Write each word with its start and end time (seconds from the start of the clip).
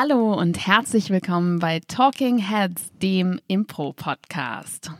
Hallo 0.00 0.32
und 0.32 0.64
herzlich 0.64 1.10
willkommen 1.10 1.58
bei 1.58 1.80
Talking 1.80 2.38
Heads, 2.38 2.92
dem 3.02 3.40
Impro-Podcast. 3.48 4.92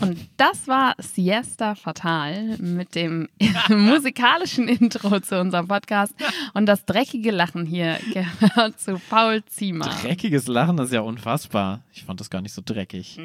Und 0.00 0.16
das 0.38 0.66
war 0.66 0.94
Siesta 0.96 1.74
Fatal 1.74 2.56
mit 2.56 2.94
dem 2.94 3.28
musikalischen 3.68 4.68
Intro 4.68 5.20
zu 5.20 5.38
unserem 5.38 5.68
Podcast. 5.68 6.14
Und 6.54 6.64
das 6.64 6.86
dreckige 6.86 7.30
Lachen 7.30 7.66
hier 7.66 7.98
gehört 8.14 8.80
zu 8.80 8.98
Paul 9.10 9.44
Ziemer. 9.44 9.90
Dreckiges 10.00 10.46
Lachen 10.46 10.78
ist 10.78 10.94
ja 10.94 11.02
unfassbar. 11.02 11.82
Ich 11.92 12.04
fand 12.04 12.20
das 12.20 12.30
gar 12.30 12.40
nicht 12.40 12.54
so 12.54 12.62
dreckig. 12.64 13.18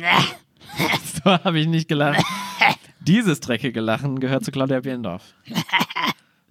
so 1.24 1.32
habe 1.32 1.60
ich 1.60 1.68
nicht 1.68 1.88
gelacht. 1.88 2.24
Dieses 3.00 3.40
dreckige 3.40 3.80
Lachen 3.80 4.20
gehört 4.20 4.44
zu 4.44 4.52
Claudia 4.52 4.80
Biendorf. 4.82 5.24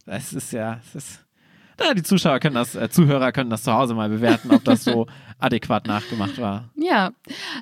Das 0.06 0.32
ist 0.32 0.52
ja, 0.52 0.80
das 0.92 1.04
ist, 1.04 1.26
na, 1.78 1.92
die 1.92 2.02
Zuschauer 2.02 2.38
können 2.38 2.54
das, 2.54 2.74
äh, 2.74 2.88
Zuhörer 2.88 3.32
können 3.32 3.50
das 3.50 3.62
zu 3.62 3.72
Hause 3.72 3.94
mal 3.94 4.08
bewerten, 4.08 4.50
ob 4.50 4.64
das 4.64 4.84
so 4.84 5.06
adäquat 5.38 5.86
nachgemacht 5.86 6.38
war. 6.40 6.70
Ja, 6.76 7.10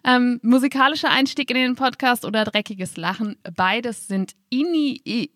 ähm, 0.05 0.39
musikalischer 0.43 1.11
Einstieg 1.11 1.51
in 1.51 1.57
den 1.57 1.75
Podcast 1.75 2.25
oder 2.25 2.45
dreckiges 2.45 2.97
Lachen, 2.97 3.37
beides 3.57 4.07
sind 4.07 4.35
ini. 4.51 5.01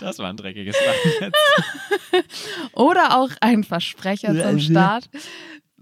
Das 0.00 0.18
war 0.18 0.28
ein 0.28 0.36
dreckiges 0.36 0.76
Lachen 0.84 1.32
jetzt. 2.12 2.48
oder 2.74 3.18
auch 3.18 3.30
ein 3.40 3.64
Versprecher 3.64 4.38
zum. 4.38 4.60
Start. 4.60 5.08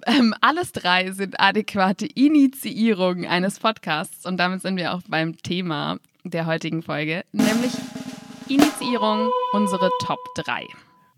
Ähm, 0.06 0.34
alles 0.40 0.72
drei 0.72 1.10
sind 1.12 1.38
adäquate 1.40 2.06
Initiierungen 2.06 3.26
eines 3.26 3.58
Podcasts 3.60 4.26
und 4.26 4.38
damit 4.38 4.62
sind 4.62 4.76
wir 4.76 4.94
auch 4.94 5.02
beim 5.08 5.36
Thema 5.38 5.98
der 6.24 6.46
heutigen 6.46 6.82
Folge, 6.82 7.24
nämlich 7.32 7.72
Initiierung, 8.48 9.30
unsere 9.52 9.90
Top 10.00 10.18
3. 10.36 10.66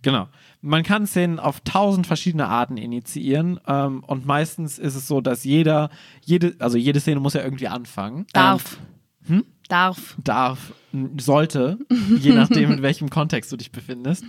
Genau. 0.02 0.28
Man 0.60 0.82
kann 0.82 1.06
Szenen 1.06 1.38
auf 1.38 1.60
tausend 1.60 2.06
verschiedene 2.06 2.46
Arten 2.48 2.76
initiieren 2.76 3.58
ähm, 3.66 4.04
und 4.04 4.26
meistens 4.26 4.78
ist 4.78 4.94
es 4.94 5.06
so, 5.08 5.20
dass 5.20 5.44
jeder, 5.44 5.90
jede, 6.24 6.54
also 6.58 6.76
jede 6.76 7.00
Szene 7.00 7.20
muss 7.20 7.34
ja 7.34 7.42
irgendwie 7.42 7.68
anfangen. 7.68 8.26
Darf. 8.32 8.78
Hm? 9.26 9.44
Darf. 9.68 10.16
darf, 10.22 10.72
sollte, 11.16 11.78
je 12.18 12.32
nachdem, 12.32 12.72
in 12.72 12.82
welchem 12.82 13.08
Kontext 13.08 13.50
du 13.50 13.56
dich 13.56 13.72
befindest. 13.72 14.24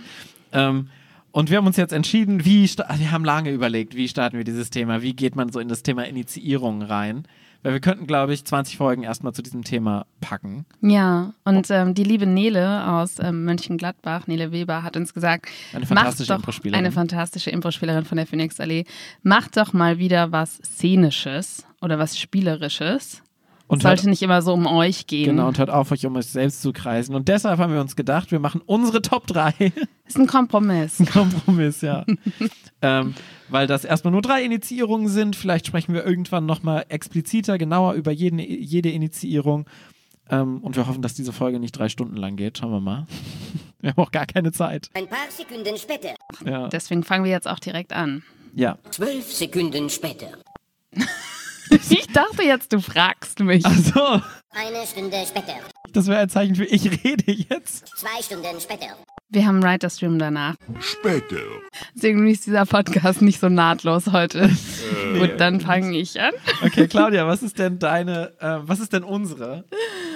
Ähm, 0.52 0.88
und 1.34 1.50
wir 1.50 1.58
haben 1.58 1.66
uns 1.66 1.76
jetzt 1.76 1.92
entschieden, 1.92 2.44
wie, 2.44 2.66
sta- 2.68 2.86
wir 2.96 3.10
haben 3.10 3.24
lange 3.24 3.50
überlegt, 3.50 3.94
wie 3.94 4.08
starten 4.08 4.36
wir 4.38 4.44
dieses 4.44 4.70
Thema, 4.70 5.02
wie 5.02 5.14
geht 5.14 5.36
man 5.36 5.50
so 5.52 5.60
in 5.60 5.68
das 5.68 5.82
Thema 5.82 6.04
Initiierung 6.06 6.80
rein. 6.82 7.26
Weil 7.62 7.72
wir 7.72 7.80
könnten, 7.80 8.06
glaube 8.06 8.34
ich, 8.34 8.44
20 8.44 8.76
Folgen 8.76 9.04
erstmal 9.04 9.32
zu 9.32 9.40
diesem 9.42 9.64
Thema 9.64 10.04
packen. 10.20 10.66
Ja, 10.82 11.32
und 11.44 11.70
ähm, 11.70 11.94
die 11.94 12.04
liebe 12.04 12.26
Nele 12.26 12.86
aus 12.86 13.18
ähm, 13.18 13.46
Mönchengladbach, 13.46 14.26
Nele 14.26 14.52
Weber, 14.52 14.82
hat 14.82 14.98
uns 14.98 15.14
gesagt, 15.14 15.46
Eine 15.72 15.86
fantastische 15.86 16.30
macht 16.32 16.40
doch 16.40 16.42
Impro-Spielerin. 16.48 16.78
Eine 16.84 16.92
fantastische 16.92 17.48
Improspielerin 17.50 18.04
von 18.04 18.16
der 18.18 18.26
Phoenixallee. 18.26 18.84
Macht 19.22 19.56
doch 19.56 19.72
mal 19.72 19.98
wieder 19.98 20.30
was 20.30 20.56
Szenisches 20.56 21.66
oder 21.80 21.98
was 21.98 22.18
Spielerisches. 22.18 23.22
Und 23.66 23.82
Sollte 23.82 24.02
hört, 24.02 24.10
nicht 24.10 24.22
immer 24.22 24.42
so 24.42 24.52
um 24.52 24.66
euch 24.66 25.06
gehen. 25.06 25.24
genau, 25.24 25.48
und 25.48 25.58
hört 25.58 25.70
auf, 25.70 25.90
euch 25.90 26.04
um 26.04 26.14
euch 26.16 26.26
selbst 26.26 26.60
zu 26.60 26.72
kreisen. 26.72 27.14
Und 27.14 27.28
deshalb 27.28 27.58
haben 27.58 27.72
wir 27.72 27.80
uns 27.80 27.96
gedacht, 27.96 28.30
wir 28.30 28.38
machen 28.38 28.60
unsere 28.66 29.00
Top 29.00 29.26
3. 29.26 29.54
Ist 30.06 30.18
ein 30.18 30.26
Kompromiss. 30.26 31.02
Kompromiss, 31.10 31.80
ja. 31.80 32.04
ähm, 32.82 33.14
weil 33.48 33.66
das 33.66 33.84
erstmal 33.86 34.12
nur 34.12 34.20
drei 34.20 34.42
Initiierungen 34.44 35.08
sind. 35.08 35.34
Vielleicht 35.34 35.66
sprechen 35.66 35.94
wir 35.94 36.04
irgendwann 36.04 36.44
nochmal 36.44 36.84
expliziter, 36.90 37.56
genauer 37.56 37.94
über 37.94 38.12
jeden, 38.12 38.38
jede 38.38 38.90
Initiierung. 38.90 39.66
Ähm, 40.28 40.58
und 40.58 40.76
wir 40.76 40.86
hoffen, 40.86 41.00
dass 41.02 41.14
diese 41.14 41.32
Folge 41.32 41.58
nicht 41.58 41.72
drei 41.72 41.88
Stunden 41.88 42.16
lang 42.16 42.36
geht. 42.36 42.58
Schauen 42.58 42.70
wir 42.72 42.80
mal. 42.80 43.06
Wir 43.80 43.90
haben 43.90 44.02
auch 44.02 44.12
gar 44.12 44.24
keine 44.24 44.50
Zeit. 44.50 44.88
Ein 44.94 45.06
paar 45.06 45.26
Sekunden 45.28 45.76
später. 45.76 46.14
Ja. 46.46 46.68
Deswegen 46.68 47.02
fangen 47.02 47.24
wir 47.24 47.30
jetzt 47.32 47.46
auch 47.46 47.58
direkt 47.58 47.92
an. 47.92 48.22
ja. 48.54 48.78
Zwölf 48.90 49.30
Sekunden 49.30 49.90
später. 49.90 50.28
Ich 51.90 52.06
dachte 52.08 52.42
jetzt, 52.42 52.72
du 52.72 52.80
fragst 52.80 53.40
mich. 53.40 53.64
Also, 53.66 54.20
Eine 54.50 54.86
Stunde 54.86 55.16
später. 55.26 55.54
das 55.92 56.06
wäre 56.06 56.20
ein 56.20 56.28
Zeichen 56.28 56.54
für 56.54 56.64
ich 56.64 56.84
rede 57.04 57.32
jetzt. 57.32 57.88
Zwei 57.96 58.22
Stunden 58.22 58.60
später. 58.60 58.96
Wir 59.30 59.46
haben 59.46 59.62
Writer 59.62 59.90
Stream 59.90 60.18
danach. 60.18 60.54
Später. 60.80 61.36
Deswegen 61.94 62.26
ist 62.28 62.46
dieser 62.46 62.66
Podcast 62.66 63.20
nicht 63.22 63.40
so 63.40 63.48
nahtlos 63.48 64.12
heute. 64.12 64.48
Gut, 65.18 65.32
dann 65.38 65.60
fange 65.60 65.96
ich 65.98 66.20
an. 66.20 66.32
Okay, 66.64 66.86
Claudia, 66.86 67.26
was 67.26 67.42
ist 67.42 67.58
denn 67.58 67.78
deine, 67.80 68.32
äh, 68.40 68.58
was 68.62 68.78
ist 68.80 68.92
denn 68.92 69.02
unsere? 69.02 69.64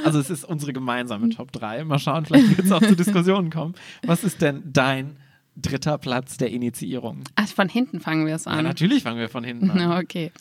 Also 0.05 0.21
es 0.21 0.31
ist 0.31 0.45
unsere 0.45 0.73
gemeinsame 0.73 1.31
Top 1.31 1.51
3. 1.51 1.85
Mal 1.85 1.99
schauen, 1.99 2.25
vielleicht 2.27 2.57
wird 2.57 2.67
es 2.67 2.73
auch 2.73 2.81
zu 2.81 2.95
Diskussionen 2.95 3.51
kommen. 3.51 3.75
Was 4.05 4.23
ist 4.23 4.41
denn 4.41 4.63
dein 4.65 5.17
dritter 5.61 5.99
Platz 5.99 6.37
der 6.37 6.51
Initiierung? 6.51 7.25
Ach, 7.35 7.49
von 7.49 7.69
hinten 7.69 8.01
fangen 8.01 8.27
wir 8.27 8.35
es 8.35 8.45
Ja, 8.47 8.53
an. 8.53 8.65
natürlich 8.65 9.03
fangen 9.03 9.19
wir 9.19 9.29
von 9.29 9.45
hinten 9.45 9.71
an. 9.71 9.79
Ja, 9.81 9.99
okay. 9.99 10.33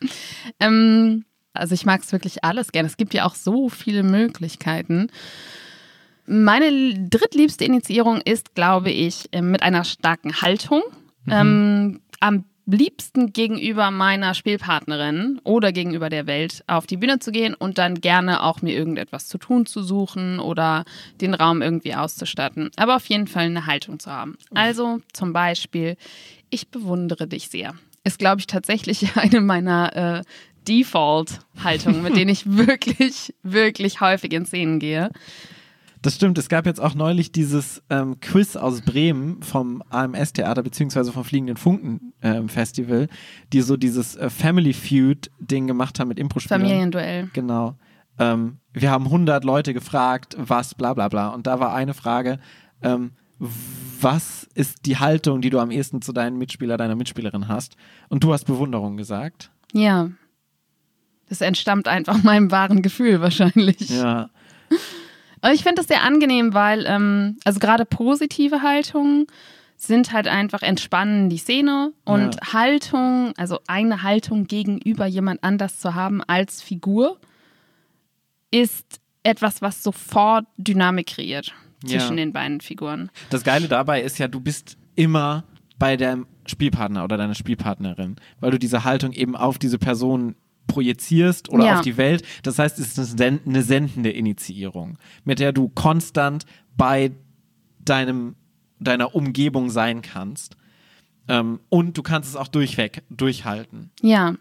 Ähm, 0.60 1.26
also 1.54 1.74
ich 1.74 1.86
mag 1.86 2.02
es 2.04 2.12
wirklich 2.12 2.44
alles 2.44 2.72
gerne. 2.72 2.88
Es 2.88 2.98
gibt 2.98 3.14
ja 3.14 3.26
auch 3.26 3.36
so 3.36 3.70
viele 3.70 4.04
Möglichkeiten. 4.04 5.08
Meine 6.26 6.94
drittliebste 7.10 7.64
Initiierung 7.66 8.20
ist, 8.22 8.54
glaube 8.54 8.92
ich, 8.92 9.30
äh, 9.32 9.42
mit 9.42 9.62
einer 9.64 9.84
starken 9.86 10.42
Haltung. 10.42 10.82
Ähm, 11.30 12.02
am 12.20 12.46
liebsten 12.76 13.32
gegenüber 13.32 13.92
meiner 13.92 14.34
Spielpartnerin 14.34 15.40
oder 15.44 15.72
gegenüber 15.72 16.10
der 16.10 16.28
Welt 16.28 16.64
auf 16.68 16.86
die 16.86 16.98
Bühne 16.98 17.20
zu 17.20 17.32
gehen 17.32 17.54
und 17.54 17.78
dann 17.78 18.02
gerne 18.02 18.44
auch 18.44 18.62
mir 18.62 18.76
irgendetwas 18.76 19.28
zu 19.28 19.38
tun 19.38 19.66
zu 19.66 19.82
suchen 19.82 20.40
oder 20.40 20.84
den 21.22 21.34
Raum 21.34 21.62
irgendwie 21.62 21.96
auszustatten. 21.96 22.70
Aber 22.76 22.98
auf 22.98 23.06
jeden 23.06 23.28
Fall 23.28 23.46
eine 23.46 23.66
Haltung 23.66 24.00
zu 24.00 24.12
haben. 24.12 24.38
Also 24.54 25.00
zum 25.14 25.34
Beispiel, 25.34 25.96
ich 26.50 26.68
bewundere 26.68 27.28
dich 27.28 27.48
sehr. 27.48 27.74
Ist, 28.04 28.20
glaube 28.20 28.42
ich, 28.42 28.48
tatsächlich 28.48 29.08
eine 29.16 29.42
meiner 29.42 30.20
äh, 30.20 30.22
Default-Haltungen, 30.68 32.04
mit 32.04 32.18
denen 32.18 32.30
ich 32.30 32.46
wirklich, 32.46 33.34
wirklich 33.44 34.02
häufig 34.02 34.34
in 34.34 34.46
Szenen 34.46 34.80
gehe. 34.80 35.10
Das 36.02 36.16
stimmt, 36.16 36.38
es 36.38 36.50
gab 36.50 36.66
jetzt 36.66 36.80
auch 36.80 36.94
neulich 36.94 37.32
dieses 37.32 37.82
ähm, 37.90 38.20
Quiz 38.20 38.56
aus 38.56 38.82
Bremen 38.82 39.42
vom 39.42 39.84
AMS-Theater 39.90 40.64
beziehungsweise 40.64 41.12
vom 41.12 41.24
Fliegenden 41.24 41.58
Funken-Festival, 41.58 43.08
die 43.52 43.62
so 43.62 43.78
dieses 43.78 44.16
äh, 44.16 44.30
Family 44.30 44.74
Feud-Ding 44.74 45.68
gemacht 45.68 46.00
haben 46.00 46.10
mit 46.10 46.20
Impro-Spielern. 46.20 46.62
Familienduell. 46.62 47.30
Genau. 47.34 47.76
Ähm, 48.20 48.58
wir 48.74 48.92
haben 48.92 49.06
100 49.06 49.44
Leute 49.44 49.74
gefragt, 49.74 50.36
was, 50.38 50.76
bla 50.76 50.94
bla 50.94 51.08
bla. 51.08 51.30
Und 51.30 51.48
da 51.48 51.60
war 51.60 51.74
eine 51.74 51.94
Frage, 51.94 52.40
ähm, 52.82 53.12
was 53.40 54.48
ist 54.56 54.86
die 54.86 54.98
Haltung, 54.98 55.42
die 55.42 55.50
du 55.50 55.60
am 55.60 55.72
ehesten 55.72 56.02
zu 56.02 56.14
deinem 56.14 56.38
Mitspieler, 56.38 56.78
deiner 56.78 56.96
Mitspielerin 56.96 57.48
hast? 57.48 57.76
Und 58.10 58.24
du 58.24 58.34
hast 58.34 58.46
Bewunderung 58.46 58.98
gesagt. 58.98 59.52
Ja. 59.74 60.10
Das 61.30 61.42
entstammt 61.42 61.88
einfach 61.88 62.24
meinem 62.24 62.52
wahren 62.52 62.82
Gefühl 62.82 63.22
wahrscheinlich. 63.22 63.90
Ja. 63.90 64.30
Aber 65.42 65.54
ich 65.54 65.64
finde 65.64 65.76
das 65.76 65.88
sehr 65.88 66.04
angenehm, 66.04 66.54
weil, 66.54 66.86
ähm, 66.88 67.38
also 67.44 67.60
gerade 67.60 67.86
positive 67.86 68.62
Haltungen 68.62 69.28
sind 69.76 70.12
halt 70.12 70.28
einfach 70.28 70.64
entspannen 70.64 71.30
die 71.30 71.38
Szene 71.38 71.94
und 72.04 72.36
Ja. 72.36 72.54
Haltung, 72.54 73.34
also 73.38 73.60
eine 73.68 74.02
Haltung 74.02 74.48
gegenüber 74.48 75.06
jemand 75.06 75.44
anders 75.44 75.80
zu 75.80 75.94
haben 75.94 76.24
als 76.24 76.62
Figur, 76.64 77.20
ist 78.52 79.00
etwas, 79.24 79.62
was 79.62 79.84
sofort 79.84 80.46
Dynamik 80.58 81.08
kreiert 81.08 81.54
zwischen 81.86 82.18
Ja. 82.18 82.24
den 82.26 82.34
beiden 82.34 82.62
Figuren. 82.62 83.12
Das 83.30 83.44
Geile 83.44 83.68
dabei 83.68 84.02
ist 84.02 84.18
ja, 84.18 84.28
du 84.28 84.40
bist 84.40 84.78
immer 84.96 85.44
bei 85.78 85.96
deinem 85.98 86.26
Spielpartner 86.48 87.04
oder 87.04 87.18
deiner 87.18 87.36
Spielpartnerin, 87.36 88.16
weil 88.40 88.52
du 88.52 88.58
diese 88.58 88.84
Haltung 88.84 89.12
eben 89.12 89.36
auf 89.36 89.60
diese 89.60 89.78
Person 89.78 90.36
projizierst 90.78 91.50
oder 91.50 91.66
Ja. 91.66 91.76
auf 91.78 91.82
die 91.82 91.98
Welt. 91.98 92.22
Das 92.44 92.60
heißt, 92.60 92.78
es 92.78 92.98
ist 92.98 93.00
eine 93.00 93.08
sen- 93.08 93.40
eine 93.48 93.64
sendende 93.64 94.12
Initiierung, 94.12 94.98
mit 95.24 95.40
der 95.40 95.52
du 95.52 95.70
konstant 95.70 96.46
bei 96.76 97.12
deinem, 97.84 98.36
deiner 98.80 99.16
Umgebung 99.16 99.72
sein 99.72 100.04
kannst. 100.04 100.56
Ähm, 101.30 101.60
und 101.70 101.98
du 101.98 102.04
kannst 102.04 102.30
es 102.30 102.36
auch 102.38 102.48
durchweg 102.48 103.02
durchhalten. 103.10 103.90
Ja, 104.02 104.36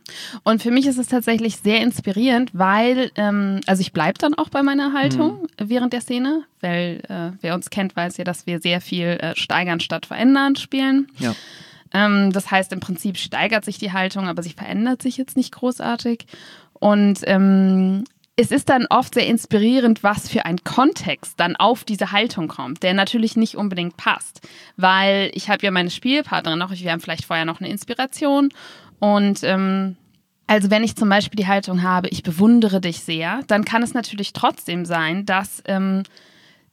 und 0.45 0.63
für 0.63 0.71
mich 0.71 0.87
ist 0.87 0.99
es 0.99 1.09
tatsächlich 1.09 1.57
sehr 1.57 1.81
inspirierend, 1.81 2.51
weil, 2.53 3.11
ähm, 3.17 3.61
also 3.67 3.81
ich 3.81 3.93
bleibe 3.93 4.19
dann 4.19 4.35
auch 4.35 4.51
bei 4.51 4.63
meiner 4.63 4.93
Haltung 4.93 5.49
während 5.59 5.93
der 5.95 6.01
Szene, 6.03 6.45
weil 6.61 7.01
äh, 7.09 7.33
wer 7.41 7.55
uns 7.57 7.71
kennt, 7.71 7.97
weiß 7.97 8.19
ja, 8.19 8.25
dass 8.25 8.47
wir 8.47 8.61
sehr 8.61 8.81
viel 8.81 9.07
äh, 9.21 9.35
steigern 9.35 9.81
statt 9.81 10.05
verändern 10.07 10.55
spielen. 10.55 11.09
Ja. 11.19 11.35
Ähm, 11.97 12.31
das 12.33 12.51
heißt, 12.51 12.73
im 12.73 12.81
Prinzip 12.81 13.17
steigert 13.17 13.65
sich 13.65 13.79
die 13.79 13.93
Haltung, 13.93 14.29
aber 14.29 14.43
sie 14.43 14.53
verändert 14.53 15.01
sich 15.03 15.17
jetzt 15.17 15.37
nicht 15.37 15.53
großartig. 15.53 16.27
Und 16.75 17.21
ähm, 17.23 18.05
es 18.37 18.51
ist 18.51 18.69
dann 18.69 18.87
oft 18.91 19.15
sehr 19.15 19.27
inspirierend, 19.27 20.03
was 20.03 20.29
für 20.29 20.45
ein 20.45 20.59
Kontext 20.63 21.41
dann 21.41 21.57
auf 21.57 21.85
diese 21.85 22.13
Haltung 22.13 22.49
kommt, 22.49 22.83
der 22.83 22.93
natürlich 22.93 23.35
nicht 23.37 23.57
unbedingt 23.57 23.97
passt. 23.97 24.47
Weil 24.77 25.31
ich 25.33 25.49
habe 25.49 25.65
ja 25.65 25.71
meine 25.71 25.91
Spielpartnerin 25.91 26.59
noch, 26.59 26.71
wir 26.71 26.93
haben 26.93 27.01
vielleicht 27.01 27.25
vorher 27.25 27.47
noch 27.47 27.61
eine 27.61 27.71
Inspiration 27.71 28.51
und 29.01 29.43
ähm, 29.43 29.97
Also 30.49 30.71
wenn 30.71 30.85
ich 30.85 30.95
zum 30.95 31.09
Beispiel 31.09 31.37
die 31.37 31.49
Haltung 31.49 31.83
habe, 31.83 32.09
ich 32.09 32.23
bewundere 32.23 32.81
dich 32.81 33.01
sehr, 33.01 33.41
dann 33.49 33.65
kann 33.65 33.83
es 33.83 33.95
natürlich 33.95 34.33
trotzdem 34.33 34.85
sein, 34.85 35.25
dass, 35.25 35.63
ähm, 35.65 36.03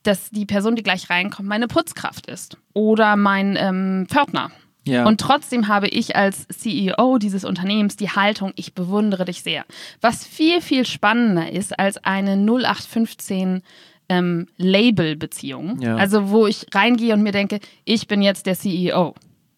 dass 0.03 0.29
die 0.29 0.45
Person, 0.45 0.75
die 0.75 0.83
gleich 0.83 1.09
reinkommt, 1.09 1.47
meine 1.49 1.67
Putzkraft 1.67 2.27
ist 2.27 2.57
oder 2.73 3.15
mein 3.15 3.57
ähm, 3.57 4.05
Pförtner. 4.09 4.51
Ja. 4.85 5.05
Und 5.05 5.21
trotzdem 5.21 5.67
habe 5.67 5.87
ich 5.87 6.15
als 6.15 6.47
CEO 6.47 7.17
dieses 7.17 7.45
Unternehmens 7.45 7.95
die 7.95 8.09
Haltung, 8.09 8.51
ich 8.55 8.73
bewundere 8.73 9.25
dich 9.25 9.41
sehr. 9.43 9.65
Was 10.01 10.25
viel, 10.25 10.61
viel 10.61 10.85
spannender 10.85 11.51
ist 11.51 11.77
als 11.79 11.97
eine 12.03 12.33
0815 12.35 13.61
ähm, 14.09 14.47
Label-Beziehung. 14.57 15.79
Ja. 15.81 15.95
Also 15.95 16.29
wo 16.29 16.47
ich 16.47 16.65
reingehe 16.73 17.13
und 17.13 17.23
mir 17.23 17.31
denke, 17.31 17.59
ich 17.85 18.07
bin 18.07 18.21
jetzt 18.21 18.45
der 18.45 18.55
CEO. 18.55 19.15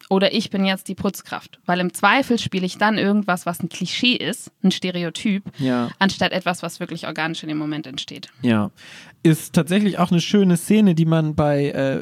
Oder 0.08 0.32
ich 0.32 0.50
bin 0.50 0.64
jetzt 0.64 0.88
die 0.88 0.94
Putzkraft. 0.94 1.58
Weil 1.66 1.80
im 1.80 1.92
Zweifel 1.92 2.38
spiele 2.38 2.64
ich 2.64 2.78
dann 2.78 2.96
irgendwas, 2.98 3.44
was 3.46 3.60
ein 3.60 3.68
Klischee 3.68 4.14
ist, 4.14 4.52
ein 4.62 4.70
Stereotyp, 4.70 5.42
Ja. 5.58 5.88
anstatt 5.98 6.32
etwas, 6.32 6.62
was 6.62 6.78
wirklich 6.80 7.06
organisch 7.06 7.42
in 7.42 7.48
dem 7.48 7.58
Moment 7.58 7.86
entsteht. 7.86 8.28
Ja. 8.42 8.70
Ist 9.22 9.54
tatsächlich 9.54 9.98
auch 9.98 10.12
eine 10.12 10.20
schöne 10.20 10.56
Szene, 10.56 10.94
die 10.94 11.04
man 11.06 11.34
bei 11.34 11.70
äh, 11.70 11.98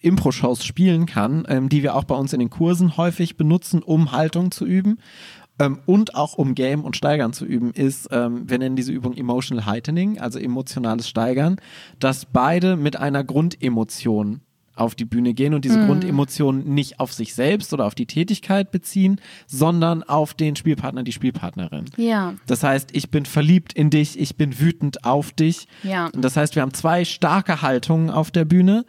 Impro-Shows 0.00 0.64
spielen 0.64 1.06
kann, 1.06 1.44
ähm, 1.48 1.68
die 1.68 1.82
wir 1.82 1.96
auch 1.96 2.04
bei 2.04 2.14
uns 2.14 2.32
in 2.32 2.38
den 2.38 2.50
Kursen 2.50 2.96
häufig 2.96 3.36
benutzen, 3.36 3.82
um 3.82 4.12
Haltung 4.12 4.52
zu 4.52 4.64
üben. 4.64 4.98
Ähm, 5.58 5.80
und 5.86 6.14
auch 6.14 6.34
um 6.34 6.54
Game 6.54 6.84
und 6.84 6.96
Steigern 6.96 7.32
zu 7.32 7.44
üben, 7.44 7.72
ist, 7.72 8.08
ähm, 8.12 8.48
wir 8.48 8.58
nennen 8.58 8.76
diese 8.76 8.92
Übung 8.92 9.16
Emotional 9.16 9.66
Heightening, 9.66 10.20
also 10.20 10.38
emotionales 10.38 11.08
Steigern, 11.08 11.56
dass 11.98 12.26
beide 12.26 12.76
mit 12.76 12.94
einer 12.94 13.24
Grundemotion 13.24 14.42
auf 14.78 14.94
die 14.94 15.04
Bühne 15.04 15.34
gehen 15.34 15.54
und 15.54 15.64
diese 15.64 15.84
Grundemotion 15.86 16.64
nicht 16.64 17.00
auf 17.00 17.12
sich 17.12 17.34
selbst 17.34 17.72
oder 17.72 17.86
auf 17.86 17.94
die 17.94 18.06
Tätigkeit 18.06 18.70
beziehen, 18.70 19.20
sondern 19.46 20.02
auf 20.02 20.34
den 20.34 20.56
Spielpartner, 20.56 21.02
die 21.02 21.12
Spielpartnerin. 21.12 21.86
Ja. 21.96 22.34
Das 22.46 22.62
heißt, 22.62 22.90
ich 22.92 23.10
bin 23.10 23.26
verliebt 23.26 23.72
in 23.72 23.90
dich, 23.90 24.18
ich 24.18 24.36
bin 24.36 24.58
wütend 24.58 25.04
auf 25.04 25.32
dich. 25.32 25.66
Ja. 25.82 26.06
Und 26.06 26.22
das 26.22 26.36
heißt, 26.36 26.54
wir 26.54 26.62
haben 26.62 26.74
zwei 26.74 27.04
starke 27.04 27.62
Haltungen 27.62 28.10
auf 28.10 28.30
der 28.30 28.44
Bühne, 28.44 28.84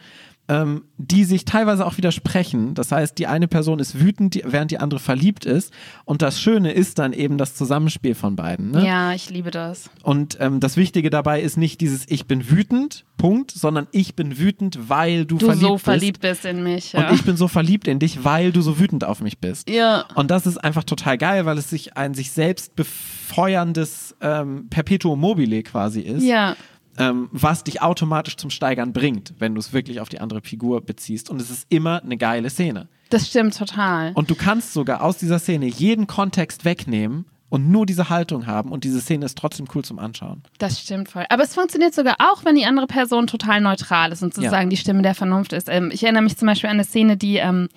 ähm, 0.50 0.84
die 0.98 1.24
sich 1.26 1.46
teilweise 1.46 1.86
auch 1.86 1.96
widersprechen. 1.98 2.74
Das 2.74 2.92
heißt, 2.92 3.18
die 3.20 3.28
eine 3.28 3.48
Person 3.48 3.78
ist 3.80 4.00
wütend, 4.00 4.34
die, 4.34 4.44
während 4.46 4.72
die 4.72 4.80
andere 4.80 5.00
verliebt 5.00 5.46
ist. 5.46 5.72
Und 6.06 6.24
das 6.24 6.42
Schöne 6.42 6.72
ist 6.72 6.98
dann 6.98 7.14
eben 7.14 7.38
das 7.38 7.54
Zusammenspiel 7.56 8.16
von 8.16 8.36
beiden. 8.36 8.72
Ne? 8.72 8.84
Ja, 8.86 9.14
ich 9.14 9.30
liebe 9.30 9.52
das. 9.52 9.90
Und 10.02 10.38
ähm, 10.40 10.60
das 10.60 10.76
Wichtige 10.76 11.12
dabei 11.12 11.40
ist 11.42 11.56
nicht 11.58 11.80
dieses 11.82 12.06
Ich 12.10 12.26
bin 12.26 12.50
wütend, 12.50 13.06
Punkt, 13.18 13.52
sondern 13.52 13.88
ich 13.92 14.16
bin 14.16 14.40
wütend, 14.40 14.90
weil 14.90 15.26
du, 15.26 15.38
Du 15.38 15.46
verliebt 15.46 15.62
so 15.68 15.74
bist. 15.74 15.84
verliebt 15.86 16.22
bist 16.22 16.46
in 16.46 16.64
mich. 16.64 16.94
Ja. 16.94 17.10
Und 17.10 17.16
ich 17.16 17.24
bin 17.24 17.38
so 17.38 17.48
verliebt 17.48 17.88
in 17.88 18.00
dich, 18.00 18.24
weil 18.24 18.52
du 18.52 18.62
so 18.62 18.80
wütend 18.80 19.04
auf 19.04 19.22
mich 19.22 19.38
bist. 19.40 19.70
ja. 19.70 20.06
Und 20.16 20.32
das 20.32 20.48
ist 20.48 20.58
einfach 20.58 20.84
total 20.84 21.18
geil, 21.18 21.46
weil 21.46 21.58
es 21.60 21.70
sich 21.70 21.96
ein 21.96 22.14
sich 22.16 22.32
selbst 22.32 22.76
befeuerndes 22.76 24.16
ähm, 24.22 24.68
Perpetuum 24.70 25.20
mobile 25.20 25.62
quasi 25.64 26.02
ist, 26.02 26.24
Ja. 26.24 26.56
Ähm, 27.00 27.30
was 27.32 27.64
dich 27.64 27.82
automatisch 27.82 28.36
zum 28.36 28.50
Steigern 28.50 28.94
bringt, 28.94 29.34
wenn 29.40 29.56
du 29.56 29.60
es 29.60 29.74
wirklich 29.74 30.02
auf 30.02 30.10
die 30.10 30.20
andere 30.20 30.42
Figur 30.42 30.82
beziehst. 30.82 31.30
Und 31.30 31.42
es 31.42 31.50
ist 31.50 31.66
immer 31.70 32.04
eine 32.04 32.18
geile 32.18 32.50
Szene. 32.50 32.90
Das 33.10 33.28
stimmt 33.28 33.58
total. 33.58 34.12
Und 34.14 34.30
du 34.30 34.36
kannst 34.36 34.74
sogar 34.74 35.02
aus 35.02 35.18
dieser 35.18 35.40
Szene 35.40 35.66
jeden 35.66 36.06
Kontext 36.06 36.66
wegnehmen 36.66 37.26
und 37.48 37.70
nur 37.70 37.86
diese 37.86 38.10
Haltung 38.10 38.46
haben 38.46 38.72
und 38.72 38.84
diese 38.84 39.02
Szene 39.02 39.26
ist 39.26 39.38
trotzdem 39.38 39.66
cool 39.74 39.84
zum 39.84 39.98
Anschauen. 39.98 40.44
Das 40.60 40.80
stimmt 40.80 41.10
voll. 41.10 41.26
Aber 41.30 41.44
es 41.44 41.56
funktioniert 41.56 41.96
sogar 41.96 42.18
auch, 42.20 42.46
wenn 42.46 42.56
die 42.56 42.66
andere 42.66 42.86
Person 42.86 43.26
total 43.26 43.62
neutral 43.62 44.12
ist 44.12 44.22
und 44.22 44.34
sozusagen 44.34 44.70
die 44.70 44.78
Stimme 44.78 45.02
der 45.02 45.16
Vernunft 45.16 45.54
ist. 45.54 45.70
Ähm, 45.70 45.90
ich 45.92 46.04
erinnere 46.04 46.24
mich 46.24 46.38
zum 46.38 46.48
Beispiel 46.48 46.70
an 46.70 46.76
eine 46.76 46.84
Szene, 46.84 47.18
die 47.18 47.38
ähm, 47.38 47.70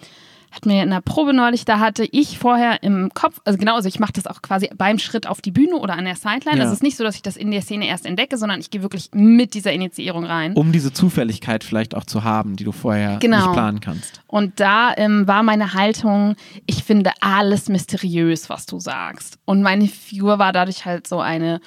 hat 0.52 0.66
mir 0.66 0.82
in 0.82 0.90
der 0.90 1.00
Probe 1.00 1.32
neulich, 1.32 1.64
da 1.64 1.78
hatte 1.80 2.04
ich 2.12 2.38
vorher 2.38 2.82
im 2.82 3.10
Kopf, 3.14 3.40
also 3.44 3.58
genau, 3.58 3.74
also 3.74 3.88
ich 3.88 3.98
mache 3.98 4.12
das 4.12 4.26
auch 4.26 4.42
quasi 4.42 4.68
beim 4.76 4.98
Schritt 4.98 5.26
auf 5.26 5.40
die 5.40 5.50
Bühne 5.50 5.76
oder 5.76 5.94
an 5.94 6.04
der 6.04 6.14
Sideline. 6.14 6.58
Ja. 6.58 6.62
Also 6.62 6.66
es 6.66 6.72
ist 6.74 6.82
nicht 6.82 6.96
so, 6.98 7.04
dass 7.04 7.14
ich 7.16 7.22
das 7.22 7.36
in 7.36 7.50
der 7.50 7.62
Szene 7.62 7.86
erst 7.86 8.04
entdecke, 8.04 8.36
sondern 8.36 8.60
ich 8.60 8.70
gehe 8.70 8.82
wirklich 8.82 9.08
mit 9.12 9.54
dieser 9.54 9.72
Initiierung 9.72 10.24
rein. 10.24 10.52
Um 10.54 10.70
diese 10.70 10.92
Zufälligkeit 10.92 11.64
vielleicht 11.64 11.94
auch 11.94 12.04
zu 12.04 12.22
haben, 12.22 12.56
die 12.56 12.64
du 12.64 12.72
vorher 12.72 13.16
Genau. 13.18 13.38
nicht 13.46 13.52
planen 13.54 13.80
kannst. 13.80 14.20
Und 14.26 14.60
da 14.60 14.92
ähm, 14.96 15.26
war 15.26 15.42
meine 15.42 15.72
Haltung, 15.74 16.36
ich 16.66 16.84
finde 16.84 17.12
alles 17.20 17.68
mysteriös, 17.68 18.50
was 18.50 18.66
du 18.66 18.78
sagst. 18.78 19.38
Und 19.46 19.62
meine 19.62 19.88
Figur 19.88 20.38
war 20.38 20.52
dadurch 20.52 20.84
halt 20.84 21.06
so 21.06 21.20
eine 21.20 21.60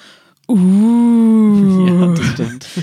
Uh. 0.48 1.86
Ja, 1.86 2.06
das 2.14 2.26
stimmt. 2.26 2.66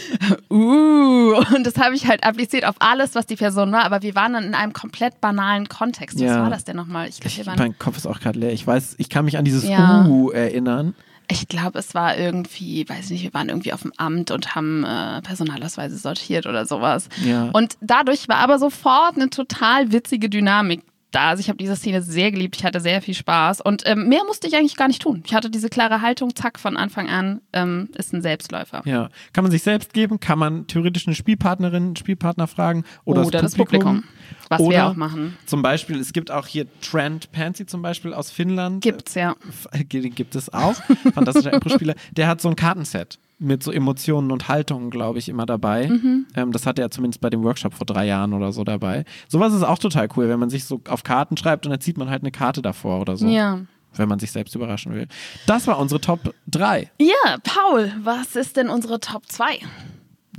Uh, 0.49 1.35
und 1.55 1.65
das 1.65 1.77
habe 1.77 1.95
ich 1.95 2.07
halt 2.07 2.23
appliziert 2.23 2.65
auf 2.65 2.75
alles, 2.79 3.15
was 3.15 3.25
die 3.25 3.35
Person 3.35 3.71
war, 3.71 3.83
aber 3.85 4.01
wir 4.03 4.13
waren 4.15 4.33
dann 4.33 4.43
in 4.43 4.53
einem 4.55 4.71
komplett 4.73 5.19
banalen 5.19 5.67
Kontext. 5.67 6.15
Was 6.17 6.23
Ja. 6.25 6.41
war 6.43 6.49
das 6.49 6.63
denn 6.63 6.75
nochmal? 6.75 7.09
Ich 7.09 7.19
glaube, 7.19 7.35
Ich, 7.41 7.45
waren, 7.47 7.57
mein 7.57 7.77
Kopf 7.79 7.97
ist 7.97 8.05
auch 8.05 8.19
gerade 8.19 8.39
leer. 8.39 8.53
Ich 8.53 8.65
weiß, 8.65 8.95
ich 8.99 9.09
kann 9.09 9.25
mich 9.25 9.37
an 9.37 9.45
dieses 9.45 9.67
Ja. 9.67 10.05
Uh 10.05 10.29
erinnern. 10.29 10.93
ich 11.29 11.47
glaube, 11.47 11.79
es 11.79 11.95
war 11.95 12.17
irgendwie, 12.17 12.87
weiß 12.87 13.09
nicht, 13.09 13.23
wir 13.23 13.33
waren 13.33 13.49
irgendwie 13.49 13.73
auf 13.73 13.81
dem 13.81 13.91
Amt 13.97 14.29
und 14.31 14.53
haben 14.55 14.83
äh, 14.83 15.21
Personalausweise 15.21 15.97
sortiert 15.97 16.45
oder 16.45 16.65
sowas. 16.65 17.09
Ja. 17.25 17.49
Und 17.53 17.77
dadurch 17.81 18.27
war 18.29 18.37
aber 18.37 18.59
sofort 18.59 19.15
eine 19.15 19.29
total 19.29 19.91
witzige 19.91 20.29
Dynamik 20.29 20.81
da. 21.13 21.29
Also 21.29 21.41
ich 21.41 21.49
habe 21.49 21.57
diese 21.57 21.75
Szene 21.75 22.01
sehr 22.01 22.31
geliebt, 22.31 22.55
ich 22.57 22.65
hatte 22.65 22.79
sehr 22.79 23.01
viel 23.01 23.13
Spaß 23.13 23.61
und 23.61 23.83
ähm, 23.85 24.09
mehr 24.09 24.23
musste 24.25 24.47
ich 24.47 24.55
eigentlich 24.55 24.75
gar 24.75 24.87
nicht 24.87 25.01
tun. 25.01 25.23
Ich 25.25 25.33
hatte 25.33 25.49
diese 25.49 25.69
klare 25.69 26.01
Haltung, 26.01 26.35
zack, 26.35 26.59
von 26.59 26.77
Anfang 26.77 27.09
an, 27.09 27.41
ähm, 27.53 27.89
ist 27.95 28.13
ein 28.13 28.21
Selbstläufer. 28.21 28.81
Ja, 28.85 29.09
kann 29.31 29.43
man 29.43 29.51
sich 29.51 29.63
selbst 29.63 29.93
geben, 29.93 30.19
kann 30.19 30.39
man 30.39 30.67
theoretisch 30.67 31.07
eine 31.07 31.15
Spielpartnerin, 31.15 31.83
einen 31.83 31.95
Spielpartner 31.95 32.47
fragen 32.47 32.83
oder, 33.05 33.25
Oder 33.25 33.41
das 33.41 33.55
Publikum. 33.55 34.03
was 34.49 34.59
oder 34.59 34.69
wir 34.69 34.85
auch 34.87 34.95
machen. 34.95 35.37
Zum 35.45 35.61
Beispiel, 35.61 35.99
es 35.99 36.13
gibt 36.13 36.31
auch 36.31 36.47
hier 36.47 36.67
Trent 36.81 37.31
Pansy 37.31 37.65
zum 37.65 37.81
Beispiel 37.81 38.13
aus 38.13 38.31
Finnland. 38.31 38.81
Gibt's 38.83 39.15
ja. 39.15 39.35
Äh, 39.71 39.83
gibt 39.85 40.35
es 40.35 40.51
auch. 40.53 40.75
Fantastischer 41.13 41.53
Impro-Spieler. 41.53 41.95
Der 42.11 42.27
hat 42.27 42.41
so 42.41 42.49
ein 42.49 42.55
Kartenset 42.55 43.19
mit 43.43 43.61
so 43.63 43.71
Emotionen 43.71 44.31
und 44.31 44.47
Haltungen, 44.47 44.89
glaube 44.89 45.19
ich, 45.19 45.29
immer 45.29 45.45
dabei. 45.45 45.87
Mhm. 45.87 46.25
Ähm, 46.35 46.51
das 46.51 46.65
hatte 46.65 46.81
er 46.81 46.91
zumindest 46.91 47.21
bei 47.21 47.29
dem 47.29 47.43
Workshop 47.43 47.73
vor 47.73 47.85
drei 47.85 48.05
Jahren 48.05 48.33
oder 48.33 48.51
so 48.51 48.63
dabei. 48.63 49.05
Sowas 49.27 49.53
ist 49.53 49.63
auch 49.63 49.77
total 49.77 50.07
cool, 50.15 50.29
wenn 50.29 50.39
man 50.39 50.49
sich 50.49 50.65
so 50.65 50.81
auf 50.87 51.03
Karten 51.03 51.37
schreibt 51.37 51.65
und 51.65 51.71
dann 51.71 51.81
zieht 51.81 51.97
man 51.97 52.09
halt 52.09 52.23
eine 52.23 52.31
Karte 52.31 52.61
davor 52.61 53.01
oder 53.01 53.17
so. 53.17 53.27
Ja. 53.27 53.59
Wenn 53.95 54.09
man 54.09 54.17
sich 54.17 54.31
selbst 54.31 54.55
überraschen 54.55 54.93
will. 54.93 55.07
Das 55.45 55.67
war 55.67 55.77
unsere 55.77 56.01
Top 56.01 56.33
3. 56.47 56.89
Ja, 56.99 57.37
Paul, 57.43 57.91
was 58.01 58.35
ist 58.35 58.57
denn 58.57 58.69
unsere 58.69 58.99
Top 58.99 59.27
2? 59.27 59.59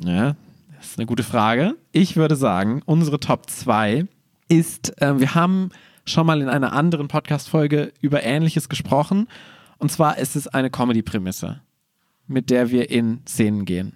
Ja, 0.03 0.35
das 0.77 0.91
ist 0.91 0.99
eine 0.99 1.07
gute 1.07 1.23
Frage. 1.23 1.77
Ich 1.93 2.17
würde 2.17 2.35
sagen, 2.35 2.83
unsere 2.85 3.21
Top 3.21 3.49
2 3.49 4.07
ist, 4.49 5.01
äh, 5.01 5.21
wir 5.21 5.37
haben 5.37 5.71
schon 6.05 6.27
mal 6.27 6.41
in 6.41 6.49
einer 6.49 6.73
anderen 6.73 7.09
Podcast-Folge 7.09 7.93
über 8.01 8.23
Ähnliches 8.23 8.69
gesprochen. 8.69 9.29
Und 9.79 9.91
zwar 9.91 10.19
ist 10.19 10.37
es 10.37 10.49
eine 10.49 10.71
Comedy-Prämisse, 10.71 11.61
mit 12.27 12.51
der 12.51 12.71
wir 12.71 12.91
in 12.91 13.21
Szenen 13.27 13.65
gehen. 13.65 13.93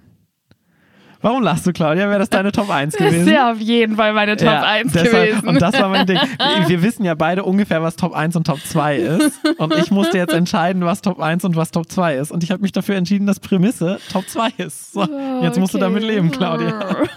Warum 1.20 1.42
lachst 1.42 1.66
du, 1.66 1.73
Claudia? 1.73 2.08
Wäre 2.08 2.20
das 2.20 2.30
deine 2.30 2.52
Top 2.52 2.70
1 2.70 2.94
gewesen? 2.97 3.26
Ist 3.26 3.32
ja 3.32 3.50
auf 3.50 3.58
jeden 3.58 3.97
Fall 3.97 4.12
meine 4.12 4.37
Top 4.37 4.47
Ja, 4.47 4.62
1 4.62 4.92
deshalb- 4.92 5.30
gewesen. 5.30 5.49
Und 5.49 5.61
das 5.61 5.75
war 5.80 5.88
mein 5.88 6.06
Ding. 6.06 6.16
Wir, 6.38 6.68
wir 6.68 6.82
wissen 6.82 7.04
ja 7.04 7.16
beide 7.16 7.42
ungefähr, 7.42 7.82
was 7.82 7.97
Top 7.97 8.12
1 8.14 8.37
und 8.37 8.47
Top 8.47 8.61
2 8.61 8.97
ist. 8.97 9.40
Und 9.58 9.75
ich 9.75 9.90
musste 9.90 10.16
jetzt 10.16 10.32
entscheiden, 10.32 10.85
was 10.85 11.00
Top 11.02 11.18
1 11.20 11.42
und 11.44 11.56
was 11.56 11.73
Top 11.73 11.90
2 11.90 12.14
ist. 12.18 12.30
Und 12.30 12.44
ich 12.44 12.52
habe 12.52 12.62
mich 12.62 12.70
dafür 12.70 12.94
entschieden, 12.94 13.26
dass 13.26 13.40
Prämisse 13.40 13.99
Top 14.12 14.28
2 14.28 14.49
ist. 14.58 14.92
So, 14.92 15.02
jetzt 15.42 15.58
musst 15.58 15.75
du 15.75 15.78
Okay. 15.78 15.87
damit 15.87 16.04
leben, 16.04 16.30
Claudia. 16.30 16.78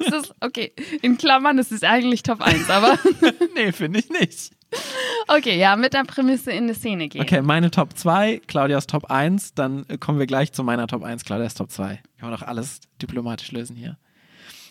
Es 0.00 0.12
ist, 0.12 0.34
okay, 0.40 0.72
in 1.02 1.18
Klammern, 1.18 1.58
es 1.58 1.72
ist 1.72 1.84
eigentlich 1.84 2.22
Top 2.22 2.40
1, 2.40 2.70
aber 2.70 2.98
nee, 3.54 3.72
finde 3.72 4.00
ich 4.00 4.10
nicht. 4.10 4.52
okay, 5.28 5.58
ja, 5.58 5.76
mit 5.76 5.94
der 5.94 6.04
Prämisse 6.04 6.50
in 6.50 6.66
die 6.66 6.74
Szene 6.74 7.08
gehen. 7.08 7.22
Okay, 7.22 7.42
meine 7.42 7.70
Top 7.70 7.96
2, 7.96 8.42
Claudias 8.46 8.86
Top 8.86 9.10
1, 9.10 9.54
dann 9.54 9.86
kommen 10.00 10.18
wir 10.18 10.26
gleich 10.26 10.52
zu 10.52 10.64
meiner 10.64 10.86
Top 10.86 11.02
1, 11.02 11.24
Claudias 11.24 11.54
Top 11.54 11.70
2. 11.70 12.00
Kann 12.18 12.30
man 12.30 12.38
doch 12.38 12.46
alles 12.46 12.80
diplomatisch 13.00 13.52
lösen 13.52 13.76
hier. 13.76 13.98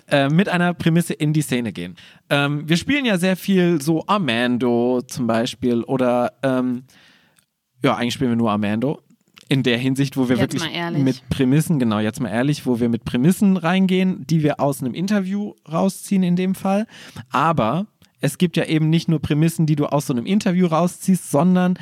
Äh, 0.08 0.28
mit 0.28 0.50
einer 0.50 0.74
Prämisse 0.74 1.14
in 1.14 1.32
die 1.32 1.42
Szene 1.42 1.72
gehen. 1.72 1.96
Ähm, 2.30 2.68
wir 2.68 2.76
spielen 2.76 3.06
ja 3.06 3.18
sehr 3.18 3.38
viel 3.38 3.82
so 3.82 4.06
Armando 4.06 5.02
zum 5.08 5.28
Beispiel 5.28 5.84
oder 5.84 6.34
ähm, 6.44 6.84
ja, 7.82 7.96
eigentlich 7.96 8.14
spielen 8.14 8.32
wir 8.32 8.36
nur 8.36 8.52
Armando. 8.52 9.02
In 9.50 9.64
der 9.64 9.78
Hinsicht, 9.78 10.16
wo 10.18 10.30
wir 10.30 10.38
Jetzt 10.38 10.54
wirklich 10.54 10.98
mit 11.04 11.28
Prämissen, 11.30 11.78
genau, 11.80 12.00
jetzt 12.00 12.20
mal 12.22 12.30
ehrlich, 12.30 12.66
wo 12.66 12.80
wir 12.80 12.90
mit 12.90 13.04
Prämissen 13.06 13.58
reingehen, 13.58 14.26
die 14.28 14.42
wir 14.44 14.60
aus 14.60 14.82
einem 14.82 14.94
Interview 14.94 15.54
rausziehen 15.72 16.24
in 16.24 16.36
dem 16.36 16.56
Fall. 16.56 16.88
Aber 17.30 17.86
es 18.22 18.38
gibt 18.38 18.56
ja 18.58 18.66
eben 18.66 18.90
nicht 18.90 19.10
nur 19.10 19.20
Prämissen, 19.22 19.66
die 19.66 19.76
du 19.76 19.86
aus 19.88 20.08
so 20.08 20.14
einem 20.14 20.26
Interview 20.26 20.68
rausziehst, 20.68 21.30
sondern, 21.30 21.78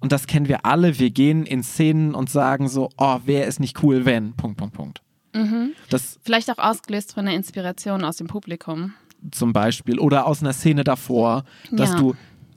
und 0.00 0.12
das 0.12 0.26
kennen 0.26 0.46
wir 0.48 0.64
alle, 0.64 0.98
wir 0.98 1.10
gehen 1.10 1.44
in 1.44 1.62
Szenen 1.64 2.14
und 2.14 2.30
sagen 2.30 2.68
so, 2.68 2.88
oh, 2.98 3.18
wäre 3.24 3.46
es 3.46 3.58
nicht 3.58 3.82
cool, 3.82 4.04
wenn, 4.04 4.34
Punkt, 4.34 4.56
Punkt, 4.58 4.74
Punkt. 4.74 5.02
Das 5.90 6.18
Vielleicht 6.22 6.50
auch 6.50 6.58
ausgelöst 6.58 7.14
von 7.14 7.24
der 7.24 7.34
Inspiration 7.34 8.04
aus 8.04 8.16
dem 8.18 8.26
Publikum. 8.26 8.92
zum 9.30 9.52
Beispiel 9.52 9.98
oder 9.98 10.26
aus 10.26 10.40
einer 10.42 10.52
Szene 10.52 10.84
davor, 10.84 11.44
dass 11.70 11.90
Ja. 11.90 11.96
du 11.96 12.14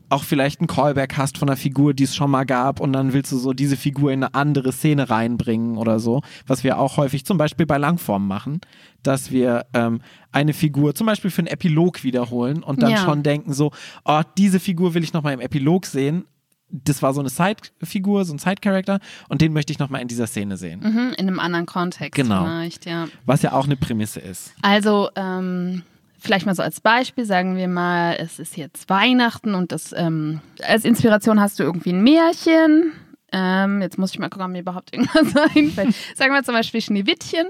auch 0.09 0.23
vielleicht 0.23 0.59
einen 0.59 0.67
Callback 0.67 1.17
hast 1.17 1.37
von 1.37 1.49
einer 1.49 1.57
Figur, 1.57 1.93
die 1.93 2.03
es 2.03 2.15
schon 2.15 2.29
mal 2.31 2.45
gab 2.45 2.79
und 2.79 2.93
dann 2.93 3.13
willst 3.13 3.31
du 3.31 3.37
so 3.37 3.53
diese 3.53 3.77
Figur 3.77 4.11
in 4.11 4.23
eine 4.23 4.33
andere 4.35 4.71
Szene 4.71 5.09
reinbringen 5.09 5.77
oder 5.77 5.99
so, 5.99 6.21
was 6.47 6.63
wir 6.63 6.77
auch 6.79 6.97
häufig 6.97 7.25
zum 7.25 7.37
Beispiel 7.37 7.65
bei 7.65 7.77
Langformen 7.77 8.27
machen, 8.27 8.61
dass 9.03 9.31
wir 9.31 9.65
ähm, 9.73 10.01
eine 10.31 10.53
Figur 10.53 10.95
zum 10.95 11.07
Beispiel 11.07 11.31
für 11.31 11.39
einen 11.39 11.47
Epilog 11.47 12.03
wiederholen 12.03 12.63
und 12.63 12.81
dann 12.81 12.91
Ja. 12.91 12.97
schon 12.97 13.23
denken 13.23 13.53
so, 13.53 13.71
oh, 14.03 14.21
diese 14.37 14.59
Figur 14.59 14.93
will 14.93 15.03
ich 15.03 15.13
noch 15.13 15.23
mal 15.23 15.33
im 15.33 15.39
Epilog 15.41 15.85
sehen, 15.85 16.25
das 16.69 17.01
war 17.03 17.13
so 17.13 17.19
eine 17.19 17.29
Side-Figur, 17.29 18.25
so 18.25 18.33
ein 18.33 18.39
Side-Character 18.39 18.99
und 19.29 19.41
den 19.41 19.53
möchte 19.53 19.71
ich 19.71 19.79
nochmal 19.79 20.01
in 20.01 20.07
dieser 20.07 20.25
Szene 20.27 20.57
sehen. 20.57 20.79
Mhm, 20.81 21.13
in 21.17 21.27
einem 21.27 21.39
anderen 21.39 21.65
Kontext 21.67 22.15
Genau. 22.15 22.43
vielleicht, 22.43 22.85
ja. 22.85 23.07
Was 23.25 23.43
ja 23.43 23.51
auch 23.53 23.65
eine 23.65 23.75
Prämisse 23.75 24.19
ist. 24.19 24.53
Also, 24.63 25.09
ähm, 25.15 25.83
vielleicht 26.25 26.45
mal 26.45 26.55
so 26.55 26.63
als 26.63 26.81
Beispiel, 26.81 27.25
sagen 27.25 27.55
wir 27.55 27.67
mal, 27.67 28.15
es 28.19 28.39
ist 28.39 28.57
jetzt 28.57 28.89
Weihnachten 28.89 29.55
und 29.55 29.71
das, 29.71 29.93
ähm, 29.95 30.41
als 30.67 30.83
Inspiration 30.85 31.39
hast 31.39 31.59
du 31.59 31.63
irgendwie 31.63 31.91
ein 31.93 32.03
Märchen. 32.03 32.91
Ähm, 33.31 33.81
jetzt 33.81 33.97
muss 33.97 34.11
ich 34.11 34.19
mal 34.19 34.29
gucken, 34.29 34.45
ob 34.45 34.51
mir 34.51 34.59
überhaupt 34.61 34.93
irgendwas 34.93 35.35
einfällt. 35.55 35.95
Sagen 36.15 36.33
wir 36.33 36.43
zum 36.43 36.53
Beispiel 36.55 36.81
Schneewittchen. 36.81 37.47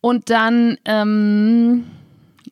Und 0.00 0.30
dann, 0.30 0.78
ähm, 0.84 1.84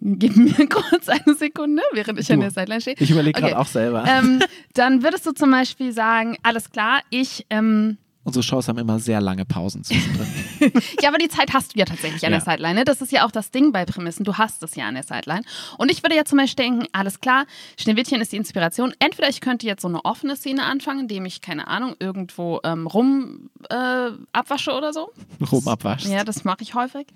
gib 0.00 0.36
mir 0.36 0.54
kurz 0.68 1.08
eine 1.08 1.34
Sekunde, 1.34 1.82
während 1.92 2.18
ich 2.20 2.30
an 2.30 2.36
Du, 2.40 2.42
der 2.42 2.50
Sideline 2.50 2.80
stehe. 2.80 2.96
Ich 3.00 3.10
überlege 3.10 3.40
gerade 3.40 3.54
Okay. 3.54 3.60
auch 3.62 3.66
selber. 3.66 4.04
Ähm, 4.06 4.40
dann 4.74 5.02
würdest 5.02 5.26
du 5.26 5.32
zum 5.32 5.50
Beispiel 5.50 5.92
sagen, 5.92 6.36
alles 6.42 6.70
klar, 6.70 7.00
ich, 7.10 7.46
ähm, 7.50 7.98
Unsere 8.22 8.42
Shows 8.42 8.68
haben 8.68 8.76
immer 8.78 8.98
sehr 8.98 9.20
lange 9.22 9.46
Pausen 9.46 9.82
zwischendrin. 9.82 10.26
Ja, 11.00 11.08
aber 11.08 11.16
die 11.16 11.28
Zeit 11.28 11.54
hast 11.54 11.74
du 11.74 11.78
ja 11.78 11.86
tatsächlich 11.86 12.24
an 12.26 12.32
Ja. 12.32 12.38
der 12.38 12.52
Sideline. 12.52 12.74
Ne? 12.80 12.84
Das 12.84 13.00
ist 13.00 13.10
ja 13.12 13.24
auch 13.26 13.30
das 13.30 13.50
Ding 13.50 13.72
bei 13.72 13.86
Prämissen. 13.86 14.24
Du 14.26 14.34
hast 14.36 14.62
es 14.62 14.74
ja 14.76 14.86
an 14.86 14.92
der 14.94 15.04
Sideline. 15.04 15.40
Und 15.78 15.90
ich 15.90 16.02
würde 16.02 16.14
ja 16.16 16.26
zum 16.26 16.36
Beispiel 16.36 16.66
denken, 16.66 16.86
alles 16.92 17.20
klar, 17.20 17.46
Schneewittchen 17.78 18.20
ist 18.20 18.32
die 18.32 18.36
Inspiration. 18.36 18.92
Entweder 18.98 19.30
ich 19.30 19.40
könnte 19.40 19.66
jetzt 19.66 19.80
so 19.80 19.88
eine 19.88 20.04
offene 20.04 20.36
Szene 20.36 20.64
anfangen, 20.64 21.00
indem 21.00 21.24
ich, 21.24 21.40
keine 21.40 21.66
Ahnung, 21.66 21.96
irgendwo 21.98 22.60
ähm, 22.62 22.86
rum 22.86 23.48
äh, 23.70 24.10
abwasche 24.34 24.72
oder 24.72 24.92
so. 24.92 25.10
Rum 25.50 25.66
abwaschst. 25.66 26.08
Ja, 26.10 26.22
das 26.22 26.44
mache 26.44 26.58
ich 26.60 26.74
häufig. 26.74 27.06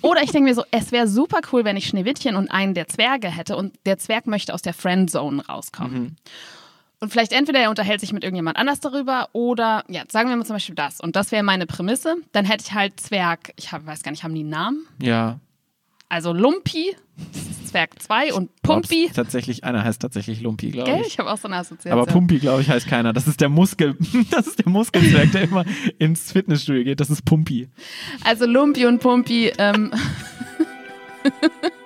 Oder 0.00 0.22
ich 0.22 0.30
denke 0.30 0.48
mir 0.48 0.54
so, 0.54 0.64
es 0.70 0.90
wäre 0.90 1.06
super 1.06 1.40
cool, 1.52 1.64
wenn 1.64 1.76
ich 1.76 1.86
Schneewittchen 1.86 2.34
und 2.34 2.50
einen 2.50 2.72
der 2.72 2.88
Zwerge 2.88 3.28
hätte 3.28 3.56
und 3.58 3.74
der 3.84 3.98
Zwerg 3.98 4.26
möchte 4.26 4.54
aus 4.54 4.62
der 4.62 4.72
Friendzone 4.72 5.44
rauskommen. 5.46 6.16
Und 7.00 7.10
vielleicht 7.10 7.32
entweder 7.32 7.60
er 7.60 7.68
unterhält 7.68 8.00
sich 8.00 8.12
mit 8.12 8.24
irgendjemand 8.24 8.56
anders 8.56 8.80
darüber 8.80 9.28
oder, 9.32 9.84
ja, 9.88 10.04
sagen 10.10 10.30
wir 10.30 10.36
mal 10.36 10.46
zum 10.46 10.56
Beispiel 10.56 10.74
das. 10.74 11.00
Und 11.00 11.14
das 11.14 11.30
wäre 11.30 11.42
meine 11.42 11.66
Prämisse. 11.66 12.16
Dann 12.32 12.46
hätte 12.46 12.64
ich 12.66 12.74
halt 12.74 12.98
Zwerg, 12.98 13.52
ich 13.56 13.70
hab, 13.72 13.86
weiß 13.86 14.02
gar 14.02 14.10
nicht, 14.12 14.24
haben 14.24 14.34
die 14.34 14.40
einen 14.40 14.50
Namen? 14.50 14.86
Ja. 15.02 15.38
Also 16.08 16.32
Lumpi, 16.32 16.96
Zwerg 17.66 18.00
2 18.00 18.32
und 18.32 18.50
Pumpi. 18.62 19.10
Tatsächlich, 19.12 19.64
einer 19.64 19.84
heißt 19.84 20.00
tatsächlich 20.00 20.40
Lumpi, 20.40 20.70
glaube 20.70 20.90
Gell? 20.90 21.00
ich. 21.02 21.08
Ich 21.08 21.18
habe 21.18 21.30
auch 21.30 21.36
so 21.36 21.48
eine 21.48 21.56
Assoziation. 21.56 22.00
Aber 22.00 22.10
Pumpi, 22.10 22.38
glaube 22.38 22.62
ich, 22.62 22.70
heißt 22.70 22.86
keiner. 22.86 23.12
Das 23.12 23.26
ist 23.26 23.40
der 23.40 23.50
Muskel, 23.50 23.96
das 24.30 24.46
ist 24.46 24.60
der 24.60 24.68
Muskelzwerg, 24.68 25.32
der 25.32 25.42
immer 25.42 25.64
ins 25.98 26.32
Fitnessstudio 26.32 26.84
geht. 26.84 27.00
Das 27.00 27.10
ist 27.10 27.24
Pumpi. 27.24 27.68
Also 28.24 28.46
Lumpi 28.46 28.86
und 28.86 29.00
Pumpi 29.00 29.52
ähm, 29.58 29.92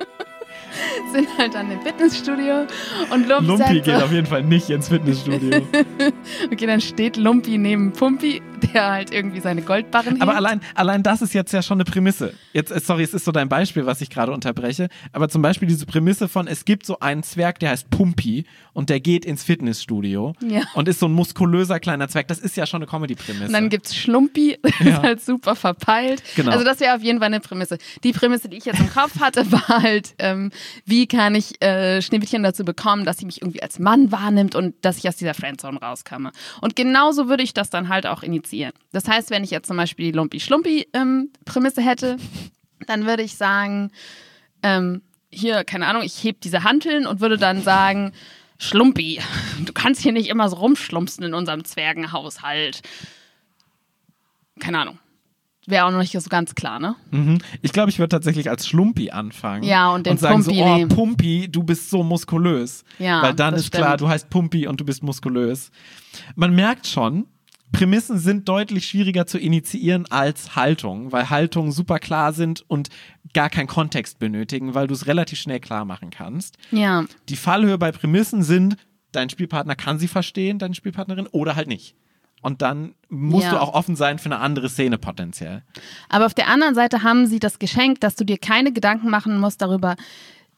sind 1.12 1.28
halt 1.38 1.54
dann 1.54 1.70
im 1.70 1.80
Fitnessstudio 1.80 2.66
und 3.10 3.28
Lumpi, 3.28 3.46
Lumpi 3.46 3.80
geht 3.80 3.98
so, 3.98 4.04
auf 4.04 4.12
jeden 4.12 4.26
Fall 4.26 4.42
nicht 4.42 4.70
ins 4.70 4.88
Fitnessstudio. 4.88 5.62
okay, 6.52 6.66
dann 6.66 6.80
steht 6.80 7.16
Lumpi 7.16 7.58
neben 7.58 7.92
Pumpi, 7.92 8.42
der 8.60 8.90
halt 8.90 9.12
irgendwie 9.12 9.40
seine 9.40 9.62
Goldbarren 9.62 10.20
Aber 10.20 10.32
hebt. 10.32 10.36
allein, 10.38 10.60
allein 10.74 11.02
das 11.02 11.22
ist 11.22 11.34
jetzt 11.34 11.52
ja 11.52 11.62
schon 11.62 11.76
eine 11.76 11.84
Prämisse. 11.84 12.34
Jetzt, 12.52 12.70
äh, 12.70 12.80
sorry, 12.80 13.02
es 13.02 13.14
ist 13.14 13.24
so 13.24 13.32
dein 13.32 13.48
Beispiel, 13.48 13.86
was 13.86 14.00
ich 14.00 14.10
gerade 14.10 14.32
unterbreche. 14.32 14.88
Aber 15.12 15.28
zum 15.28 15.42
Beispiel 15.42 15.68
diese 15.68 15.86
Prämisse 15.86 16.28
von, 16.28 16.46
es 16.46 16.64
gibt 16.64 16.86
so 16.86 16.98
einen 17.00 17.22
Zwerg, 17.22 17.58
der 17.60 17.70
heißt 17.70 17.90
Pumpi 17.90 18.44
und 18.72 18.90
der 18.90 19.00
geht 19.00 19.24
ins 19.24 19.42
Fitnessstudio 19.44 20.34
Ja. 20.46 20.62
und 20.74 20.88
ist 20.88 21.00
so 21.00 21.06
ein 21.06 21.12
muskulöser 21.12 21.80
kleiner 21.80 22.08
Zwerg. 22.08 22.28
Das 22.28 22.38
ist 22.38 22.56
ja 22.56 22.66
schon 22.66 22.82
eine 22.82 22.90
Comedy-Prämisse. 22.90 23.46
Und 23.46 23.52
dann 23.52 23.68
gibt's 23.68 23.96
Schlumpi, 23.96 24.58
das 24.62 24.72
Ja. 24.80 24.86
ist 24.96 25.02
halt 25.02 25.20
super 25.22 25.56
verpeilt. 25.56 26.22
Genau. 26.36 26.52
Also 26.52 26.64
das 26.64 26.80
wäre 26.80 26.94
auf 26.96 27.02
jeden 27.02 27.18
Fall 27.18 27.26
eine 27.26 27.40
Prämisse. 27.40 27.78
Die 28.04 28.12
Prämisse, 28.12 28.48
die 28.48 28.56
ich 28.58 28.64
jetzt 28.64 28.80
im 28.80 28.90
Kopf 28.90 29.20
hatte, 29.20 29.50
war 29.52 29.82
halt, 29.82 30.14
ähm, 30.18 30.50
wie 30.84 31.06
kann 31.06 31.34
ich 31.34 31.62
äh, 31.62 32.02
Schneewittchen 32.02 32.42
dazu 32.42 32.64
bekommen, 32.64 33.04
dass 33.04 33.18
sie 33.18 33.26
mich 33.26 33.42
irgendwie 33.42 33.62
als 33.62 33.78
Mann 33.78 34.12
wahrnimmt 34.12 34.54
und 34.54 34.74
dass 34.82 34.98
ich 34.98 35.08
aus 35.08 35.16
dieser 35.16 35.34
Friendzone 35.34 35.78
rauskomme. 35.80 36.32
Und 36.60 36.76
genauso 36.76 37.28
würde 37.28 37.42
ich 37.42 37.54
das 37.54 37.70
dann 37.70 37.88
halt 37.88 38.06
auch 38.06 38.22
initiieren. 38.22 38.49
Das 38.92 39.08
heißt, 39.08 39.30
wenn 39.30 39.44
ich 39.44 39.50
jetzt 39.50 39.66
zum 39.68 39.76
Beispiel 39.76 40.06
die 40.06 40.16
Lumpi-Schlumpi-Prämisse 40.18 41.82
hätte, 41.82 42.16
dann 42.86 43.06
würde 43.06 43.22
ich 43.22 43.36
sagen, 43.36 43.90
ähm, 44.62 45.02
hier, 45.30 45.64
keine 45.64 45.86
Ahnung, 45.86 46.02
ich 46.02 46.22
heb 46.24 46.40
diese 46.40 46.64
Hanteln 46.64 47.06
und 47.06 47.20
würde 47.20 47.38
dann 47.38 47.62
sagen, 47.62 48.12
Schlumpi, 48.58 49.20
du 49.64 49.72
kannst 49.72 50.02
hier 50.02 50.12
nicht 50.12 50.28
immer 50.28 50.48
so 50.48 50.56
rumschlumpsen 50.56 51.24
in 51.24 51.34
unserem 51.34 51.64
Zwergenhaushalt. 51.64 52.82
Keine 54.58 54.80
Ahnung. 54.80 54.98
Wäre 55.66 55.84
auch 55.84 55.90
noch 55.90 55.98
nicht 55.98 56.12
so 56.12 56.28
ganz 56.28 56.54
klar, 56.54 56.80
ne? 56.80 56.96
Mhm. 57.10 57.38
Ich 57.62 57.72
glaube, 57.72 57.90
ich 57.90 57.98
würde 57.98 58.08
tatsächlich 58.08 58.48
als 58.50 58.66
Schlumpi 58.66 59.10
anfangen. 59.10 59.62
Ja, 59.62 59.90
und 59.90 60.06
den 60.06 60.16
sagen 60.16 60.42
Pumpi 60.42 60.58
so, 60.58 60.64
oh, 60.64 60.76
nehmen. 60.76 60.88
Pumpi, 60.88 61.48
du 61.50 61.62
bist 61.62 61.90
so 61.90 62.02
muskulös. 62.02 62.82
Ja, 62.98 63.22
Weil 63.22 63.34
dann 63.34 63.54
ist 63.54 63.70
klar, 63.70 63.90
stimmt. 63.90 64.00
du 64.00 64.08
heißt 64.08 64.30
Pumpi 64.30 64.66
und 64.66 64.80
du 64.80 64.84
bist 64.84 65.02
muskulös. 65.02 65.70
Man 66.34 66.54
merkt 66.54 66.86
schon, 66.86 67.26
Prämissen 67.72 68.18
sind 68.18 68.48
deutlich 68.48 68.86
schwieriger 68.86 69.26
zu 69.26 69.38
initiieren 69.38 70.06
als 70.10 70.56
Haltung, 70.56 71.12
weil 71.12 71.30
Haltungen 71.30 71.72
super 71.72 71.98
klar 71.98 72.32
sind 72.32 72.64
und 72.68 72.88
gar 73.32 73.48
keinen 73.48 73.68
Kontext 73.68 74.18
benötigen, 74.18 74.74
weil 74.74 74.86
du 74.88 74.94
es 74.94 75.06
relativ 75.06 75.38
schnell 75.38 75.60
klar 75.60 75.84
machen 75.84 76.10
kannst. 76.10 76.56
Ja. 76.72 77.04
Die 77.28 77.36
Fallhöhe 77.36 77.78
bei 77.78 77.92
Prämissen 77.92 78.42
sind, 78.42 78.76
dein 79.12 79.30
Spielpartner 79.30 79.76
kann 79.76 79.98
sie 79.98 80.08
verstehen, 80.08 80.58
deine 80.58 80.74
Spielpartnerin, 80.74 81.26
oder 81.28 81.54
halt 81.56 81.68
nicht. 81.68 81.94
Und 82.42 82.62
dann 82.62 82.94
musst 83.08 83.44
Ja. 83.46 83.50
du 83.52 83.60
auch 83.60 83.74
offen 83.74 83.96
sein 83.96 84.18
für 84.18 84.26
eine 84.26 84.38
andere 84.38 84.68
Szene 84.70 84.98
potenziell. 84.98 85.62
Aber 86.08 86.26
auf 86.26 86.34
der 86.34 86.48
anderen 86.48 86.74
Seite 86.74 87.02
haben 87.02 87.26
sie 87.26 87.38
das 87.38 87.58
Geschenk, 87.58 88.00
dass 88.00 88.16
du 88.16 88.24
dir 88.24 88.38
keine 88.38 88.72
Gedanken 88.72 89.10
machen 89.10 89.38
musst 89.38 89.60
darüber, 89.60 89.94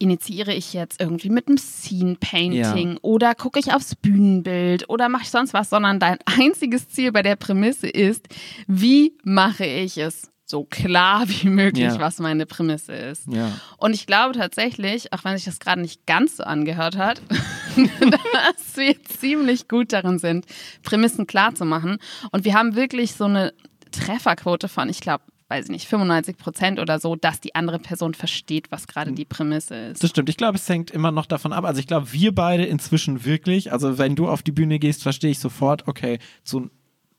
initiiere 0.03 0.53
ich 0.53 0.73
jetzt 0.73 1.01
irgendwie 1.01 1.31
mit 1.31 1.49
einem 1.49 1.59
Scene 1.59 2.17
Painting 2.19 2.93
Ja. 2.93 2.99
oder 3.03 3.35
gucke 3.35 3.59
ich 3.61 3.73
aufs 3.73 3.95
Bühnenbild 3.95 4.89
oder 4.89 5.09
mache 5.09 5.23
ich 5.23 5.31
sonst 5.31 5.55
was, 5.55 5.71
sondern 5.71 6.01
dein 6.01 6.19
einziges 6.27 6.89
Ziel 6.89 7.13
bei 7.13 7.23
der 7.23 7.37
Prämisse 7.37 7.89
ist, 7.89 8.27
wie 8.67 9.17
mache 9.25 9.65
ich 9.65 9.97
es 9.99 10.29
so 10.45 10.65
klar 10.65 11.25
wie 11.29 11.49
möglich, 11.49 11.85
Ja. 11.95 11.99
was 12.01 12.19
meine 12.19 12.45
Prämisse 12.47 12.93
ist. 12.93 13.27
Ja. 13.29 13.53
Und 13.79 13.95
ich 13.95 14.07
glaube 14.07 14.37
tatsächlich, 14.37 15.13
auch 15.13 15.25
wenn 15.25 15.37
sich 15.37 15.47
das 15.47 15.61
gerade 15.61 15.81
nicht 15.81 16.05
ganz 16.07 16.37
so 16.37 16.43
angehört 16.43 16.97
hat, 16.99 17.23
dass 17.77 18.77
wir 18.77 19.03
ziemlich 19.05 19.69
gut 19.69 19.93
darin 19.93 20.19
sind, 20.19 20.47
Prämissen 20.83 21.27
klar 21.27 21.55
zu 21.55 21.65
machen. 21.65 21.99
Und 22.33 22.45
wir 22.45 22.55
haben 22.55 22.75
wirklich 22.75 23.15
so 23.15 23.25
eine 23.25 23.55
Trefferquote 23.93 24.69
von, 24.69 24.89
ich 24.89 25.01
glaube, 25.01 25.25
weiß 25.53 25.67
ich 25.67 25.71
nicht, 25.71 25.87
95 25.87 26.39
Prozent 26.39 26.81
oder 26.81 26.99
so, 26.99 27.15
dass 27.15 27.41
die 27.41 27.55
andere 27.55 27.79
Person 27.79 28.15
versteht, 28.15 28.73
was 28.73 28.87
gerade 28.87 29.13
die 29.13 29.27
Prämisse 29.27 29.75
ist. 29.75 30.03
Das 30.03 30.11
stimmt. 30.11 30.31
Ich 30.31 30.39
glaube, 30.39 30.57
es 30.57 30.67
hängt 30.67 30.91
immer 30.91 31.13
noch 31.13 31.27
davon 31.27 31.53
ab. 31.53 31.65
Also 31.65 31.79
ich 31.79 31.87
glaube, 31.87 32.11
wir 32.13 32.35
beide 32.35 32.65
inzwischen 32.65 33.27
wirklich, 33.27 33.71
also 33.71 33.99
wenn 33.99 34.17
du 34.17 34.29
auf 34.29 34.43
die 34.43 34.53
Bühne 34.53 34.79
gehst, 34.79 35.03
verstehe 35.03 35.31
ich 35.31 35.39
sofort, 35.39 35.87
okay, 35.89 36.19
zu 36.43 36.71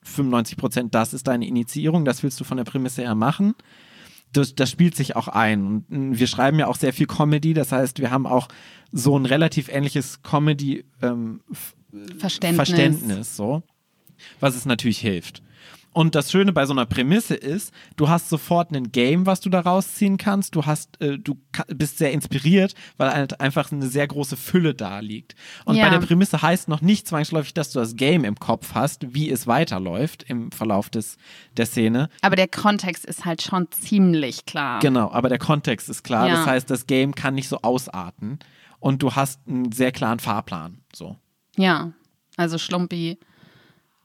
95 0.02 0.56
Prozent, 0.56 0.94
das 0.94 1.14
ist 1.14 1.28
deine 1.28 1.46
Initiierung, 1.46 2.04
das 2.04 2.24
willst 2.24 2.40
du 2.40 2.44
von 2.44 2.56
der 2.56 2.64
Prämisse 2.64 3.02
her 3.02 3.14
machen. 3.14 3.54
Das, 4.32 4.56
das 4.56 4.68
spielt 4.68 4.96
sich 4.96 5.14
auch 5.14 5.28
ein. 5.28 5.64
Und 5.64 5.90
mh, 5.90 6.18
wir 6.18 6.26
schreiben 6.26 6.58
ja 6.58 6.66
auch 6.66 6.76
sehr 6.76 6.92
viel 6.92 7.06
Comedy, 7.06 7.54
das 7.54 7.70
heißt, 7.70 8.00
wir 8.00 8.10
haben 8.10 8.26
auch 8.26 8.48
so 8.90 9.16
ein 9.16 9.26
relativ 9.26 9.68
ähnliches 9.68 10.22
Comedy 10.22 10.84
ähm, 11.02 11.40
Verständnis. 12.18 12.68
Verständnis, 12.68 13.36
so, 13.36 13.62
was 14.40 14.56
es 14.56 14.66
natürlich 14.66 14.98
hilft. 14.98 15.40
Und 15.94 16.14
das 16.16 16.30
Schöne 16.30 16.52
bei 16.52 16.66
so 16.66 16.72
einer 16.74 16.86
Prämisse 16.86 17.34
ist, 17.36 17.72
du 17.96 18.08
hast 18.08 18.28
sofort 18.28 18.72
ein 18.72 18.90
Game, 18.90 19.26
was 19.26 19.40
du 19.40 19.48
da 19.48 19.60
rausziehen 19.60 20.16
kannst. 20.18 20.54
Du 20.56 20.66
hast, 20.66 21.00
äh, 21.00 21.18
du 21.18 21.38
bist 21.68 21.98
sehr 21.98 22.10
inspiriert, 22.12 22.74
weil 22.96 23.10
halt 23.14 23.40
einfach 23.40 23.70
eine 23.72 23.86
sehr 23.86 24.06
große 24.06 24.36
Fülle 24.36 24.74
da 24.74 24.98
liegt. 24.98 25.36
Und 25.64 25.76
Ja. 25.76 25.84
bei 25.84 25.90
der 25.96 26.04
Prämisse 26.04 26.42
heißt 26.42 26.68
noch 26.68 26.80
nicht 26.82 27.06
zwangsläufig, 27.08 27.54
dass 27.54 27.70
du 27.70 27.78
das 27.78 27.94
Game 27.94 28.24
im 28.24 28.34
Kopf 28.40 28.74
hast, 28.74 29.14
wie 29.14 29.30
es 29.30 29.46
weiterläuft 29.46 30.24
im 30.24 30.50
Verlauf 30.50 30.90
des, 30.90 31.16
der 31.56 31.66
Szene. 31.66 32.10
Aber 32.22 32.34
der 32.36 32.48
Kontext 32.48 33.04
ist 33.06 33.24
halt 33.24 33.40
schon 33.40 33.70
ziemlich 33.70 34.44
klar. 34.46 34.80
Genau, 34.80 35.10
aber 35.12 35.28
der 35.28 35.38
Kontext 35.38 35.88
ist 35.88 36.02
klar. 36.02 36.26
Ja. 36.28 36.34
Das 36.36 36.46
heißt, 36.46 36.68
das 36.70 36.86
Game 36.88 37.14
kann 37.14 37.34
nicht 37.36 37.48
so 37.48 37.60
ausarten. 37.62 38.40
Und 38.80 39.00
du 39.02 39.12
hast 39.14 39.40
einen 39.48 39.70
sehr 39.70 39.92
klaren 39.92 40.18
Fahrplan. 40.18 40.78
So. 40.92 41.16
Ja, 41.56 41.92
also 42.36 42.58
Schlumpi, 42.58 43.18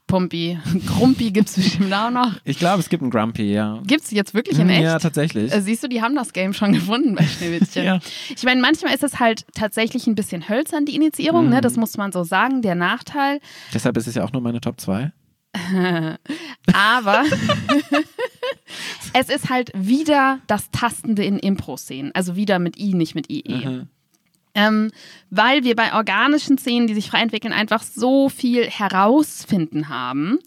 Pumpi, 0.09 0.57
Grumpi 0.87 1.29
gibt 1.31 1.49
es 1.49 1.55
bestimmt 1.55 1.93
auch 1.93 2.09
noch. 2.09 2.31
Ich 2.43 2.57
glaube, 2.57 2.79
es 2.79 2.89
gibt 2.89 3.03
einen 3.03 3.11
Grumpy, 3.11 3.53
ja. 3.53 3.79
Gibt 3.85 4.03
es 4.03 4.09
jetzt 4.11 4.33
wirklich 4.33 4.57
in 4.57 4.67
echt? 4.67 4.81
Ja, 4.83 4.97
tatsächlich. 4.97 5.53
Äh, 5.53 5.61
Siehst 5.61 5.83
du, 5.83 5.87
die 5.87 6.01
haben 6.01 6.15
das 6.15 6.33
Game 6.33 6.53
schon 6.53 6.73
gefunden 6.73 7.13
bei 7.15 7.23
Schneewittchen. 7.25 7.83
Ja. 7.85 7.99
Ich 8.35 8.43
meine, 8.43 8.59
manchmal 8.59 8.93
ist 8.95 9.03
es 9.03 9.19
halt 9.19 9.45
tatsächlich 9.53 10.07
ein 10.07 10.15
bisschen 10.15 10.49
hölzern, 10.49 10.85
die 10.85 10.95
Initiierung, 10.95 11.45
Mhm. 11.45 11.51
ne? 11.51 11.61
das 11.61 11.77
muss 11.77 11.95
man 11.95 12.11
so 12.11 12.23
sagen. 12.23 12.61
Der 12.63 12.73
Nachteil, 12.75 13.39
Deshalb 13.73 13.95
ist 13.97 14.07
es 14.07 14.15
ja 14.15 14.23
auch 14.25 14.33
nur 14.33 14.41
meine 14.41 14.59
Top 14.61 14.81
2. 14.81 15.11
aber 16.73 17.23
es 19.13 19.29
ist 19.29 19.49
halt 19.49 19.71
wieder 19.75 20.39
das 20.47 20.71
Tastende 20.71 21.23
in 21.23 21.37
Impro-Szenen. 21.39 22.13
Also 22.15 22.35
wieder 22.35 22.59
mit 22.59 22.77
I, 22.79 22.93
nicht 22.93 23.15
mit 23.15 23.29
IE. 23.29 23.65
Mhm. 23.65 23.87
Ähm, 24.59 24.91
weil 25.29 25.63
wir 25.63 25.75
bei 25.75 25.93
organischen 25.93 26.57
Szenen, 26.57 26.87
die 26.87 26.93
sich 26.93 27.09
frei 27.09 27.21
entwickeln, 27.21 27.53
einfach 27.53 27.81
so 27.81 28.29
viel 28.29 28.69
herausfinden 28.69 29.89
haben. 29.89 30.39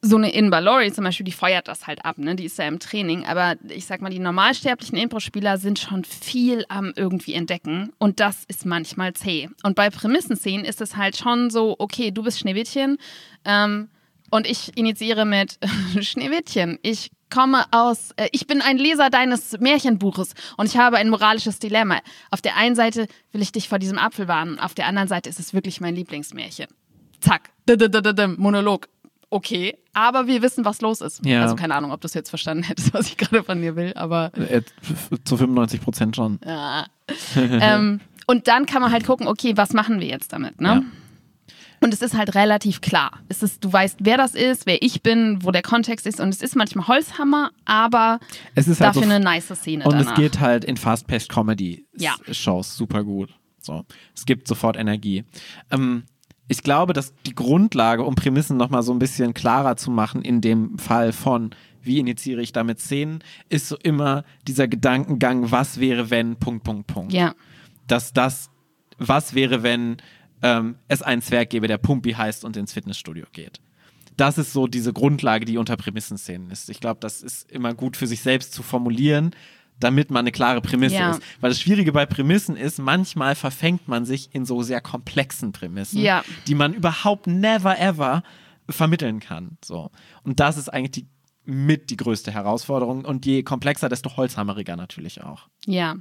so 0.00 0.16
eine 0.16 0.32
Inba 0.32 0.60
Lori 0.60 0.92
zum 0.92 1.02
Beispiel, 1.02 1.24
die 1.24 1.32
feuert 1.32 1.66
das 1.66 1.88
halt 1.88 2.04
ab, 2.04 2.18
ne? 2.18 2.36
Die 2.36 2.44
ist 2.44 2.56
ja 2.56 2.68
im 2.68 2.78
Training. 2.78 3.26
Aber 3.26 3.56
ich 3.68 3.84
sag 3.84 4.00
mal, 4.00 4.10
die 4.10 4.20
normalsterblichen 4.20 4.96
Impro-Spieler 4.96 5.58
sind 5.58 5.80
schon 5.80 6.04
viel 6.04 6.64
am 6.68 6.92
irgendwie 6.94 7.34
entdecken. 7.34 7.92
Und 7.98 8.20
das 8.20 8.44
ist 8.46 8.64
manchmal 8.64 9.12
zäh. 9.14 9.48
Und 9.64 9.74
bei 9.74 9.90
Prämissenszenen 9.90 10.64
ist 10.64 10.80
es 10.80 10.96
halt 10.96 11.16
schon 11.16 11.50
so, 11.50 11.74
okay, 11.80 12.12
du 12.12 12.22
bist 12.22 12.38
Schneewittchen. 12.38 12.98
Ähm, 13.44 13.88
und 14.30 14.46
ich 14.46 14.76
initiiere 14.76 15.24
mit 15.24 15.58
Schneewittchen. 16.00 16.78
Ich 16.82 17.10
komme 17.30 17.64
aus, 17.70 18.10
äh, 18.16 18.28
ich 18.32 18.46
bin 18.46 18.60
ein 18.62 18.78
Leser 18.78 19.10
deines 19.10 19.58
Märchenbuches 19.60 20.34
und 20.56 20.66
ich 20.66 20.76
habe 20.76 20.96
ein 20.96 21.10
moralisches 21.10 21.58
Dilemma. 21.58 21.98
Auf 22.30 22.40
der 22.40 22.56
einen 22.56 22.74
Seite 22.74 23.06
will 23.32 23.42
ich 23.42 23.52
dich 23.52 23.68
vor 23.68 23.78
diesem 23.78 23.98
Apfel 23.98 24.28
warnen, 24.28 24.58
auf 24.58 24.74
der 24.74 24.86
anderen 24.86 25.08
Seite 25.08 25.28
ist 25.28 25.38
es 25.38 25.52
wirklich 25.54 25.80
mein 25.80 25.94
Lieblingsmärchen. 25.94 26.66
Zack, 27.20 27.50
Monolog. 28.36 28.88
Okay, 29.30 29.76
aber 29.92 30.26
wir 30.26 30.40
wissen, 30.40 30.64
was 30.64 30.80
los 30.80 31.02
ist. 31.02 31.24
Ja. 31.26 31.42
Also 31.42 31.54
keine 31.54 31.74
Ahnung, 31.74 31.92
ob 31.92 32.00
du 32.00 32.06
es 32.06 32.14
jetzt 32.14 32.30
verstanden 32.30 32.62
hättest, 32.68 32.94
was 32.94 33.08
ich 33.08 33.16
gerade 33.18 33.42
von 33.44 33.60
dir 33.60 33.76
will, 33.76 33.92
aber 33.94 34.32
Äh, 34.36 34.62
Zu 35.24 35.36
95 35.36 35.82
Prozent 35.82 36.16
schon. 36.16 36.38
ja. 36.44 36.86
ähm, 37.36 38.00
und 38.26 38.46
dann 38.48 38.66
kann 38.66 38.80
man 38.82 38.92
halt 38.92 39.04
gucken, 39.06 39.26
okay, 39.26 39.56
was 39.56 39.72
machen 39.72 40.00
wir 40.00 40.06
jetzt 40.06 40.32
damit, 40.32 40.60
ne? 40.60 40.68
Ja. 40.68 40.82
Und 41.80 41.94
es 41.94 42.02
ist 42.02 42.16
halt 42.16 42.34
relativ 42.34 42.80
klar. 42.80 43.20
Es 43.28 43.42
ist, 43.42 43.64
du 43.64 43.72
weißt, 43.72 43.98
wer 44.02 44.16
das 44.16 44.34
ist, 44.34 44.66
wer 44.66 44.82
ich 44.82 45.02
bin, 45.02 45.38
wo 45.42 45.50
der 45.50 45.62
Kontext 45.62 46.06
ist. 46.06 46.20
Und 46.20 46.30
es 46.30 46.42
ist 46.42 46.56
manchmal 46.56 46.88
Holzhammer, 46.88 47.50
aber 47.64 48.18
Es 48.54 48.66
ist 48.68 48.80
halt 48.80 48.96
dafür 48.96 49.08
so 49.08 49.14
eine 49.14 49.22
nice 49.24 49.48
Szene 49.54 49.84
Und 49.84 49.92
danach. 49.92 50.10
es 50.12 50.16
geht 50.16 50.40
halt 50.40 50.64
in 50.64 50.76
Fast-Paced 50.76 51.30
Ja. 51.96 52.14
Super 52.76 53.04
gut. 53.04 53.30
So. 53.60 53.84
Es 54.14 54.26
gibt 54.26 54.48
sofort 54.48 54.76
Energie. 54.76 55.24
Ähm, 55.70 56.04
ich 56.48 56.62
glaube, 56.62 56.94
dass 56.94 57.14
die 57.26 57.34
Grundlage, 57.34 58.02
um 58.04 58.14
Prämissen 58.14 58.56
nochmal 58.56 58.82
so 58.82 58.92
ein 58.92 58.98
bisschen 58.98 59.34
klarer 59.34 59.76
zu 59.76 59.90
machen, 59.90 60.22
in 60.22 60.40
dem 60.40 60.78
Fall 60.78 61.12
von 61.12 61.54
wie 61.82 61.98
initiiere 61.98 62.42
ich 62.42 62.52
damit 62.52 62.80
Szenen, 62.80 63.22
ist 63.48 63.68
so 63.68 63.76
immer 63.82 64.24
dieser 64.46 64.68
Gedankengang, 64.68 65.50
was 65.50 65.78
wäre, 65.80 66.10
wenn, 66.10 66.36
Punkt, 66.36 66.64
Punkt, 66.64 66.86
Punkt. 66.86 67.12
ja, 67.12 67.34
Dass 67.86 68.12
das, 68.12 68.50
was 68.98 69.34
wäre, 69.34 69.62
wenn 69.62 69.96
ähm, 70.42 70.76
es 70.88 71.02
einen 71.02 71.22
Zwerg 71.22 71.50
gäbe, 71.50 71.68
der 71.68 71.78
Pumpi 71.78 72.12
heißt 72.12 72.44
und 72.44 72.56
ins 72.56 72.72
Fitnessstudio 72.72 73.26
geht. 73.32 73.60
Das 74.16 74.36
ist 74.38 74.52
so 74.52 74.66
diese 74.66 74.92
Grundlage, 74.92 75.44
die 75.44 75.58
unter 75.58 75.76
Prämissenszenen 75.76 76.50
ist. 76.50 76.68
Ich 76.70 76.80
glaube, 76.80 76.98
das 77.00 77.22
ist 77.22 77.50
immer 77.50 77.74
gut 77.74 77.96
für 77.96 78.06
sich 78.08 78.20
selbst 78.20 78.52
zu 78.52 78.62
formulieren, 78.64 79.30
damit 79.78 80.10
man 80.10 80.20
eine 80.20 80.32
klare 80.32 80.60
Prämisse 80.60 80.96
Ja. 80.96 81.10
ist. 81.12 81.22
Weil 81.40 81.50
das 81.50 81.60
Schwierige 81.60 81.92
bei 81.92 82.04
Prämissen 82.04 82.56
ist, 82.56 82.80
manchmal 82.80 83.36
verfängt 83.36 83.86
man 83.86 84.04
sich 84.04 84.30
in 84.34 84.44
so 84.44 84.62
sehr 84.62 84.80
komplexen 84.80 85.52
Prämissen, 85.52 86.00
Ja. 86.00 86.24
die 86.48 86.56
man 86.56 86.74
überhaupt 86.74 87.28
never 87.28 87.78
ever 87.78 88.24
vermitteln 88.68 89.20
kann. 89.20 89.56
So. 89.64 89.90
Und 90.24 90.40
das 90.40 90.56
ist 90.56 90.68
eigentlich 90.68 90.90
die 90.90 91.06
mit 91.44 91.88
die 91.88 91.96
größte 91.96 92.30
Herausforderung. 92.32 93.04
Und 93.06 93.24
je 93.24 93.42
komplexer, 93.42 93.88
desto 93.88 94.16
holzhammeriger 94.16 94.76
natürlich 94.76 95.22
auch. 95.22 95.46
ja. 95.64 95.94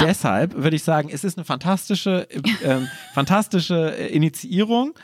Deshalb 0.00 0.54
würde 0.54 0.76
ich 0.76 0.82
sagen, 0.82 1.10
es 1.12 1.24
ist 1.24 1.38
eine 1.38 1.44
fantastische, 1.44 2.28
äh, 2.30 2.42
ähm, 2.64 2.88
fantastische 3.14 3.96
äh, 3.96 4.08
Initiierung, 4.08 4.94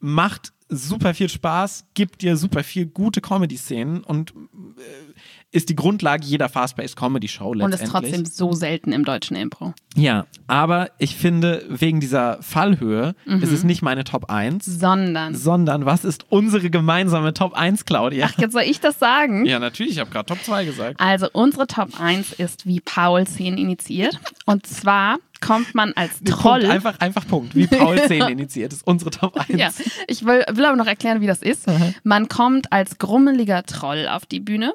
macht 0.00 0.52
super 0.68 1.14
viel 1.14 1.28
Spaß, 1.28 1.86
gibt 1.94 2.22
dir 2.22 2.36
super 2.36 2.62
viel 2.62 2.86
gute 2.86 3.20
Comedy-Szenen 3.20 4.04
und 4.04 4.32
äh, 4.32 5.14
ist 5.50 5.70
die 5.70 5.76
Grundlage 5.76 6.24
jeder 6.26 6.48
Fast-Paced 6.50 6.94
Comedy-Show 6.96 7.48
Und 7.50 7.58
letztendlich. 7.58 7.82
ist 7.82 7.90
trotzdem 7.90 8.24
so 8.26 8.52
selten 8.52 8.92
im 8.92 9.04
deutschen 9.04 9.34
Impro. 9.34 9.72
Ja, 9.94 10.26
aber 10.46 10.90
ich 10.98 11.16
finde, 11.16 11.64
wegen 11.70 12.00
dieser 12.00 12.42
Fallhöhe 12.42 13.14
ist 13.24 13.50
es 13.50 13.64
nicht 13.64 13.80
meine 13.80 14.04
Top 14.04 14.30
1, 14.30 14.66
Sondern. 14.66 15.34
sondern 15.34 15.86
was 15.86 16.04
ist 16.04 16.26
unsere 16.28 16.68
gemeinsame 16.68 17.32
Top 17.32 17.54
1, 17.54 17.86
Claudia? 17.86 18.28
Ach, 18.30 18.38
jetzt 18.38 18.52
soll 18.52 18.62
ich 18.62 18.80
das 18.80 18.98
sagen? 18.98 19.46
Ja, 19.46 19.58
natürlich, 19.58 19.92
ich 19.92 19.98
habe 20.00 20.10
gerade 20.10 20.26
Top 20.26 20.42
2 20.42 20.66
gesagt. 20.66 21.00
Also 21.00 21.28
unsere 21.32 21.66
Top 21.66 21.98
1 21.98 22.32
ist, 22.34 22.66
wie 22.66 22.80
Paul 22.80 23.26
Szenen 23.26 23.56
initiiert. 23.58 24.20
Und 24.44 24.66
zwar 24.66 25.16
kommt 25.40 25.74
man 25.74 25.92
als 25.94 26.22
Troll. 26.24 26.60
Punkt, 26.60 26.74
einfach, 26.74 27.00
einfach 27.00 27.26
Punkt. 27.26 27.54
Wie 27.54 27.66
Paul 27.66 27.98
10 28.06 28.22
initiiert, 28.28 28.72
ist 28.74 28.86
unsere 28.86 29.10
Top 29.10 29.36
1. 29.48 29.58
Ja, 29.58 29.70
ich 30.08 30.24
will, 30.26 30.44
will 30.52 30.64
aber 30.66 30.76
noch 30.76 30.86
erklären, 30.86 31.22
wie 31.22 31.26
das 31.26 31.40
ist. 31.40 31.64
Man 32.04 32.28
kommt 32.28 32.70
als 32.72 32.98
grummeliger 32.98 33.62
Troll 33.64 34.06
auf 34.08 34.26
die 34.26 34.40
Bühne. 34.40 34.74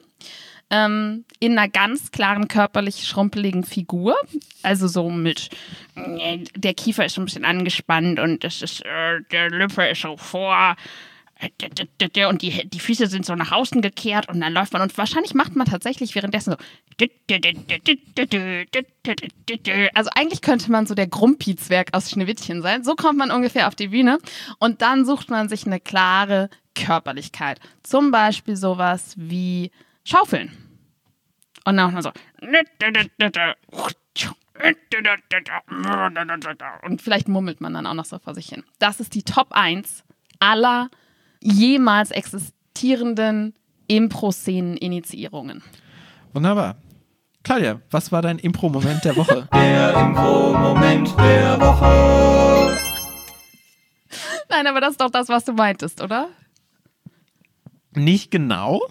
Ähm, 0.75 1.23
in 1.39 1.55
einer 1.55 1.69
ganz 1.69 2.09
klaren 2.09 2.47
körperlich 2.47 3.07
schrumpeligen 3.07 3.63
Figur. 3.63 4.15
Also 4.63 4.87
so 4.87 5.07
mit, 5.11 5.49
äh, 5.93 6.39
der 6.55 6.73
Kiefer 6.73 7.05
ist 7.05 7.15
ein 7.19 7.25
bisschen 7.25 7.45
angespannt 7.45 8.19
und 8.19 8.43
das 8.43 8.63
ist, 8.63 8.83
äh, 8.83 9.21
der 9.31 9.51
Lippe 9.51 9.87
ist 9.87 10.01
so 10.01 10.17
vor. 10.17 10.75
äh, 11.39 12.25
Und 12.25 12.41
die, 12.41 12.67
die 12.67 12.79
Füße 12.79 13.05
sind 13.05 13.23
so 13.23 13.35
nach 13.35 13.51
außen 13.51 13.83
gekehrt 13.83 14.29
und 14.29 14.41
dann 14.41 14.51
läuft 14.51 14.73
man 14.73 14.81
und 14.81 14.97
wahrscheinlich 14.97 15.35
macht 15.35 15.55
man 15.55 15.67
tatsächlich 15.67 16.15
währenddessen 16.15 16.55
so. 16.55 16.57
Also 19.93 20.09
eigentlich 20.15 20.41
könnte 20.41 20.71
man 20.71 20.87
so 20.87 20.95
der 20.95 21.07
Grumpy-Zwerg 21.07 21.89
aus 21.93 22.09
Schneewittchen 22.09 22.63
sein. 22.63 22.83
So 22.83 22.95
kommt 22.95 23.19
man 23.19 23.29
ungefähr 23.29 23.67
auf 23.67 23.75
die 23.75 23.89
Bühne 23.89 24.17
und 24.57 24.81
dann 24.81 25.05
sucht 25.05 25.29
man 25.29 25.49
sich 25.49 25.67
eine 25.67 25.79
klare 25.79 26.49
Körperlichkeit. 26.73 27.59
Zum 27.83 28.09
Beispiel 28.09 28.55
sowas 28.55 29.13
wie 29.17 29.69
Schaufeln. 30.03 30.62
Und 31.65 31.77
dann 31.77 31.91
macht 31.91 31.93
man 31.93 32.03
so. 32.03 32.11
Und 36.83 37.01
vielleicht 37.01 37.27
mummelt 37.27 37.61
man 37.61 37.73
dann 37.73 37.87
auch 37.87 37.93
noch 37.93 38.05
so 38.05 38.19
vor 38.19 38.35
sich 38.35 38.47
hin. 38.47 38.63
Das 38.79 38.99
ist 38.99 39.15
die 39.15 39.23
Top 39.23 39.47
1 39.51 40.03
aller 40.39 40.89
jemals 41.41 42.11
existierenden 42.11 43.55
Impro-Szenen-Initiierungen. 43.87 45.63
Wunderbar. 46.33 46.77
Claudia, 47.43 47.81
was 47.91 48.11
war 48.11 48.21
dein 48.21 48.39
Impro-Moment 48.39 49.03
der 49.03 49.15
Woche? 49.17 49.47
Der 49.53 49.93
Info-Moment 49.97 51.17
der 51.17 51.59
Woche. 51.59 52.77
Nein, 54.49 54.67
aber 54.67 54.79
das 54.79 54.91
ist 54.91 55.01
doch 55.01 55.09
das, 55.09 55.29
was 55.29 55.43
du 55.45 55.53
meintest, 55.53 56.01
oder? 56.01 56.29
Nicht 57.91 58.31
genau. 58.31 58.81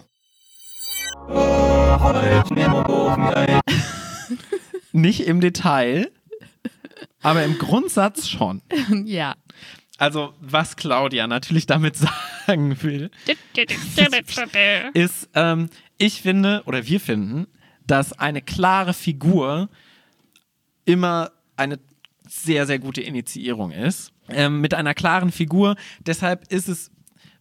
Nicht 4.91 5.27
im 5.27 5.41
Detail, 5.41 6.11
aber 7.21 7.43
im 7.43 7.57
Grundsatz 7.57 8.27
schon. 8.27 8.61
ja. 9.05 9.35
Also, 9.97 10.33
was 10.41 10.75
Claudia 10.75 11.27
natürlich 11.27 11.65
damit 11.67 11.95
sagen 12.47 12.81
will, 12.81 13.11
ist, 14.93 15.29
ähm, 15.35 15.69
ich 15.97 16.21
finde, 16.21 16.63
oder 16.65 16.85
wir 16.87 16.99
finden, 16.99 17.47
dass 17.85 18.13
eine 18.13 18.41
klare 18.41 18.93
Figur 18.93 19.69
immer 20.85 21.31
eine 21.55 21.79
sehr, 22.27 22.65
sehr 22.65 22.79
gute 22.79 23.01
Initiierung 23.01 23.71
ist. 23.71 24.11
Ähm, 24.29 24.61
mit 24.61 24.73
einer 24.73 24.93
klaren 24.93 25.31
Figur. 25.31 25.75
Deshalb 25.99 26.51
ist 26.51 26.69
es 26.69 26.91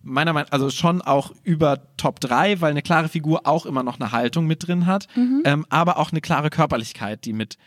meiner 0.02 0.32
Meinung 0.32 0.50
also 0.50 0.70
schon 0.70 1.02
auch 1.02 1.32
über 1.42 1.96
Top 1.96 2.20
3, 2.20 2.60
weil 2.60 2.70
eine 2.70 2.82
klare 2.82 3.08
Figur 3.08 3.46
auch 3.46 3.66
immer 3.66 3.82
noch 3.82 4.00
eine 4.00 4.12
Haltung 4.12 4.46
mit 4.46 4.66
drin 4.66 4.86
hat, 4.86 5.08
ähm, 5.44 5.66
aber 5.68 5.98
auch 5.98 6.10
eine 6.10 6.20
klare 6.20 6.50
Körperlichkeit, 6.50 7.24
die 7.24 7.32
mit 7.32 7.58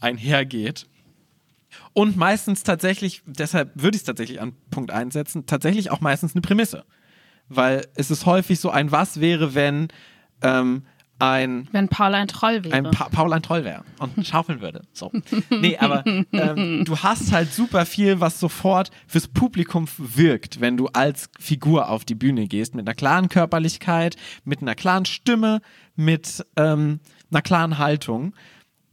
einhergeht. 0.00 0.86
Und 1.92 2.16
meistens 2.16 2.62
tatsächlich, 2.62 3.22
deshalb 3.26 3.70
würde 3.74 3.96
ich 3.96 4.02
es 4.02 4.06
tatsächlich 4.06 4.40
an 4.40 4.54
Punkt 4.70 4.90
1 4.90 5.12
setzen, 5.12 5.46
tatsächlich 5.46 5.90
auch 5.90 6.00
meistens 6.00 6.34
eine 6.34 6.42
Prämisse. 6.42 6.84
Weil 7.48 7.86
es 7.94 8.10
ist 8.10 8.26
häufig 8.26 8.60
so 8.60 8.70
ein 8.70 8.92
Was 8.92 9.20
wäre, 9.20 9.54
wenn 9.54 9.88
ähm, 10.42 10.84
ein 11.20 11.68
Wenn 11.72 11.88
Paul 11.88 12.14
ein 12.14 12.28
Troll 12.28 12.64
wäre. 12.64 12.74
ein 12.74 12.90
pa 12.90 13.08
Paul 13.10 13.32
ein 13.32 13.42
Troll 13.42 13.64
wäre 13.64 13.84
und 13.98 14.26
schaufeln 14.26 14.60
würde. 14.60 14.82
So. 14.92 15.12
Nee, 15.50 15.76
aber 15.78 16.04
ähm, 16.06 16.84
du 16.84 16.98
hast 16.98 17.32
halt 17.32 17.52
super 17.52 17.86
viel, 17.86 18.20
was 18.20 18.40
sofort 18.40 18.90
fürs 19.06 19.28
Publikum 19.28 19.86
wirkt, 19.98 20.60
wenn 20.60 20.76
du 20.76 20.88
als 20.88 21.28
Figur 21.38 21.88
auf 21.88 22.04
die 22.04 22.14
Bühne 22.14 22.46
gehst, 22.46 22.74
mit 22.74 22.86
einer 22.86 22.94
klaren 22.94 23.28
Körperlichkeit, 23.28 24.16
mit 24.44 24.62
einer 24.62 24.74
klaren 24.74 25.04
Stimme, 25.04 25.60
mit 25.96 26.44
ähm, 26.56 27.00
einer 27.30 27.42
klaren 27.42 27.78
Haltung. 27.78 28.34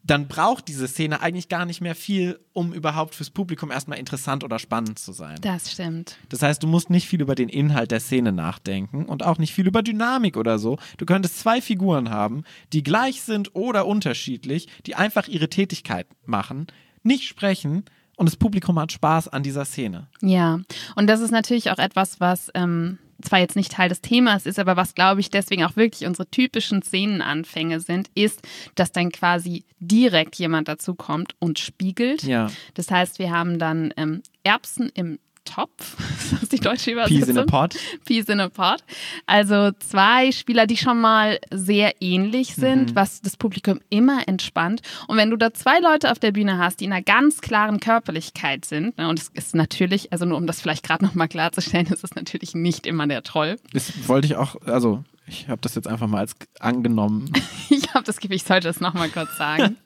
Dann 0.08 0.28
braucht 0.28 0.68
diese 0.68 0.88
Szene 0.88 1.22
eigentlich 1.22 1.50
gar 1.50 1.66
nicht 1.66 1.82
mehr 1.82 1.96
viel, 1.96 2.40
um 2.54 2.74
überhaupt 2.74 3.14
fürs 3.14 3.30
Publikum 3.30 3.72
erstmal 3.72 4.00
interessant 4.00 4.44
oder 4.44 4.58
spannend 4.58 4.98
zu 5.00 5.12
sein. 5.12 5.38
das 5.42 5.72
stimmt. 5.72 6.18
Das 6.30 6.42
heißt, 6.42 6.64
du 6.64 6.68
musst 6.68 6.90
nicht 6.90 7.08
viel 7.08 7.22
über 7.22 7.36
den 7.36 7.50
Inhalt 7.50 7.92
der 7.92 8.00
Szene 8.00 8.32
nachdenken 8.32 9.06
und 9.06 9.24
auch 9.24 9.38
nicht 9.38 9.54
viel 9.54 9.68
über 9.68 9.84
Dynamik 9.84 10.38
oder 10.38 10.60
so. 10.60 10.78
Du 10.98 11.06
könntest 11.06 11.40
zwei 11.40 11.62
Figuren 11.62 12.10
haben, 12.10 12.44
die 12.74 12.84
gleich 12.84 13.22
sind 13.22 13.54
oder 13.56 13.86
unterschiedlich, 13.86 14.68
die 14.86 14.96
einfach 14.96 15.28
ihre 15.28 15.50
Tätigkeit 15.50 16.08
machen, 16.26 16.68
nicht 17.04 17.26
sprechen 17.26 17.84
und 18.18 18.28
das 18.28 18.36
Publikum 18.36 18.80
hat 18.80 18.92
Spaß 18.92 19.28
an 19.28 19.44
dieser 19.44 19.64
Szene. 19.64 20.08
Ja, 20.22 20.60
und 20.96 21.08
das 21.08 21.22
ist 21.22 21.32
natürlich 21.32 21.70
auch 21.72 21.78
etwas, 21.78 22.20
was 22.20 22.50
ähm, 22.56 22.98
zwar 23.22 23.40
jetzt 23.40 23.56
nicht 23.56 23.72
Teil 23.72 23.90
des 23.90 24.02
Themas 24.02 24.46
ist, 24.46 24.60
aber 24.60 24.76
was, 24.76 24.96
glaube 24.96 25.22
ich, 25.22 25.30
deswegen 25.30 25.64
auch 25.64 25.76
wirklich 25.76 26.08
unsere 26.08 26.30
typischen 26.30 26.82
Szenenanfänge 26.82 27.80
sind, 27.80 28.10
ist, 28.16 28.42
dass 28.76 28.92
dann 28.92 29.12
quasi 29.12 29.66
direkt 29.80 30.36
jemand 30.36 30.68
dazu 30.68 30.96
kommt 30.96 31.34
und 31.40 31.60
spiegelt. 31.60 32.24
Ja. 32.24 32.48
Das 32.74 32.92
heißt, 32.92 33.20
wir 33.20 33.32
haben 33.32 33.60
dann 33.60 33.94
ähm, 33.98 34.22
Erbsen 34.44 34.90
im 34.94 35.20
Topf. 35.48 35.96
Das 36.30 36.44
ist 36.44 36.52
die 36.52 36.60
deutsche 36.60 36.92
Peas 36.92 37.08
in 37.10 37.38
a 37.38 37.44
Übersetzung. 37.44 37.46
pot. 37.46 37.76
Peas 38.06 38.26
in 38.28 38.40
a 38.42 38.50
Pot. 38.50 38.84
Also 39.28 39.72
zwei 39.80 40.32
Spieler, 40.34 40.68
die 40.68 40.76
schon 40.76 41.00
mal 41.00 41.40
sehr 41.52 42.02
ähnlich 42.02 42.54
sind, 42.56 42.96
was 42.96 43.22
das 43.22 43.38
Publikum 43.38 43.80
immer 43.90 44.28
entspannt. 44.28 44.82
Und 45.08 45.16
wenn 45.16 45.30
du 45.30 45.38
da 45.38 45.54
zwei 45.54 45.80
Leute 45.80 46.12
auf 46.12 46.20
der 46.20 46.34
Bühne 46.34 46.58
hast, 46.58 46.82
die 46.82 46.86
in 46.86 46.92
einer 46.92 47.02
ganz 47.02 47.40
klaren 47.40 47.80
Körperlichkeit 47.80 48.66
sind, 48.66 48.98
ne, 48.98 49.08
und 49.08 49.20
es 49.20 49.30
ist 49.34 49.56
natürlich, 49.56 50.12
also 50.12 50.26
nur 50.26 50.38
um 50.38 50.48
das 50.48 50.60
vielleicht 50.60 50.84
gerade 50.84 51.04
nochmal 51.06 51.30
klarzustellen, 51.30 51.88
es 51.92 52.04
ist 52.04 52.16
natürlich 52.18 52.54
nicht 52.54 52.86
immer 52.86 53.08
der 53.08 53.24
Troll. 53.24 53.58
Das 53.72 54.08
wollte 54.10 54.28
ich 54.28 54.36
auch, 54.36 54.58
also 54.66 55.04
ich 55.28 55.48
habe 55.48 55.62
das 55.62 55.76
jetzt 55.76 55.88
einfach 55.88 56.08
mal 56.08 56.20
als 56.20 56.36
angenommen. 56.60 57.32
Ich 57.70 57.94
habe 57.94 58.04
das 58.06 58.18
Gefühl, 58.18 58.36
ich 58.38 58.44
sollte 58.44 58.68
das 58.68 58.80
nochmal 58.80 59.10
kurz 59.10 59.36
sagen. 59.38 59.78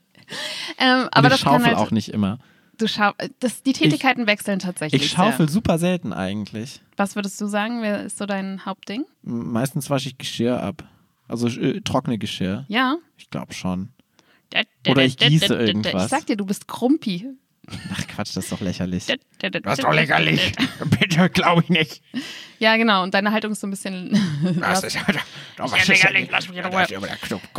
ähm, 0.78 1.08
Aber 1.12 1.30
das 1.30 1.42
kann 1.42 1.54
schaufel 1.54 1.68
halt, 1.68 1.78
auch 1.78 1.92
nicht 1.92 2.10
immer. 2.10 2.40
Du 2.82 2.88
schau 2.88 3.12
das, 3.40 3.64
die 3.64 3.74
Tätigkeiten 3.74 4.28
wechseln 4.28 4.60
tatsächlich. 4.60 5.04
Ich 5.04 5.12
schaufel 5.12 5.48
Sehr. 5.48 5.54
super 5.54 5.78
selten 5.78 6.14
eigentlich. 6.14 6.82
Was 6.98 7.16
würdest 7.16 7.40
du 7.40 7.48
sagen? 7.48 7.82
Wer 7.82 8.04
ist 8.04 8.18
so 8.18 8.26
dein 8.26 8.66
Hauptding? 8.66 9.06
Meistens 9.24 9.90
wasche 9.90 10.10
ich 10.10 10.18
Geschirr 10.18 10.62
ab. 10.62 10.84
Also 11.28 11.48
äh, 11.48 11.82
trockene 11.82 12.18
Geschirr. 12.18 12.66
Ja. 12.68 12.98
Ich 13.18 13.30
glaube 13.30 13.54
schon. 13.54 13.90
Oder 14.88 15.06
ich 15.06 15.18
gieße 15.18 15.54
irgendwas. 15.54 16.06
Ich 16.06 16.10
sag 16.10 16.26
dir, 16.26 16.36
du 16.36 16.46
bist 16.46 16.68
Krumpi. 16.68 17.30
Ach 17.68 18.08
Quatsch, 18.08 18.36
das 18.36 18.46
ist 18.46 18.52
doch 18.52 18.60
lächerlich. 18.60 19.06
Das 19.06 19.78
ist 19.78 19.84
doch 19.84 19.94
lächerlich. 19.94 20.54
Bitte, 21.00 21.30
glaube 21.30 21.62
ich 21.64 21.70
nicht. 21.70 22.02
Ja, 22.60 22.76
genau. 22.76 23.04
Und 23.04 23.14
deine 23.14 23.32
Haltung 23.32 23.52
ist 23.52 23.62
so 23.62 23.68
ein 23.68 23.70
bisschen. 23.70 24.12
Das 24.60 24.84
ist 24.84 24.98
doch 25.58 25.72
was 25.72 25.88
lächerlich. 25.88 26.30
Lass 26.32 26.50
mich 26.50 26.58
in 26.58 26.66
Ruhe. 26.66 26.86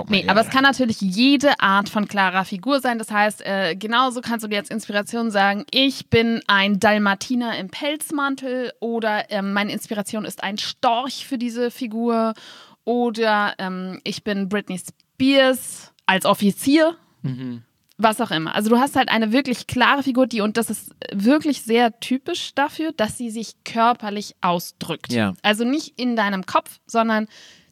Nee, 0.09 0.25
aber 0.27 0.41
es 0.41 0.51
kann 0.51 0.63
natürlich 0.63 1.01
jede 1.01 1.59
Art 1.61 1.89
von 1.89 2.09
klarer 2.09 2.45
Figur 2.45 2.81
sein. 2.81 2.99
Das 2.99 3.11
heißt, 3.11 3.45
äh, 3.47 3.77
genauso 3.77 4.21
kannst 4.21 4.45
du 4.45 4.49
dir 4.49 4.59
als 4.59 4.71
Inspiration 4.71 5.31
sagen, 5.31 5.65
ich 5.71 6.09
bin 6.11 6.41
ein 6.47 6.81
Dalmatiner 6.81 7.57
im 7.59 7.69
Pelzmantel 7.71 8.73
oder 8.81 9.31
ähm, 9.31 9.53
meine 9.53 9.73
Inspiration 9.73 10.25
ist 10.25 10.43
ein 10.43 10.59
Storch 10.59 11.27
für 11.27 11.39
diese 11.39 11.71
Figur 11.71 12.35
oder 12.85 13.55
ähm, 13.59 14.01
ich 14.05 14.25
bin 14.25 14.49
Britney 14.49 14.79
Spears 14.79 15.93
als 16.07 16.25
Offizier. 16.27 16.97
Was 18.03 18.21
auch 18.21 18.31
immer. 18.33 18.55
Also 18.55 18.69
du 18.69 18.79
hast 18.79 18.97
halt 18.97 19.09
eine 19.09 19.33
wirklich 19.33 19.67
klare 19.69 20.03
Figur, 20.03 20.27
die, 20.27 20.41
und 20.41 20.57
das 20.57 20.71
ist 20.71 20.91
wirklich 21.13 21.63
sehr 21.63 22.01
typisch 22.01 22.53
dafür, 22.55 22.93
dass 22.93 23.17
sie 23.17 23.31
sich 23.31 23.55
körperlich 23.65 24.35
ausdrückt. 24.41 25.13
Ja. 25.13 25.35
Also 25.43 25.65
nicht 25.65 26.01
in 26.01 26.17
deinem 26.17 26.45
Kopf, 26.45 26.81
sondern 26.87 27.29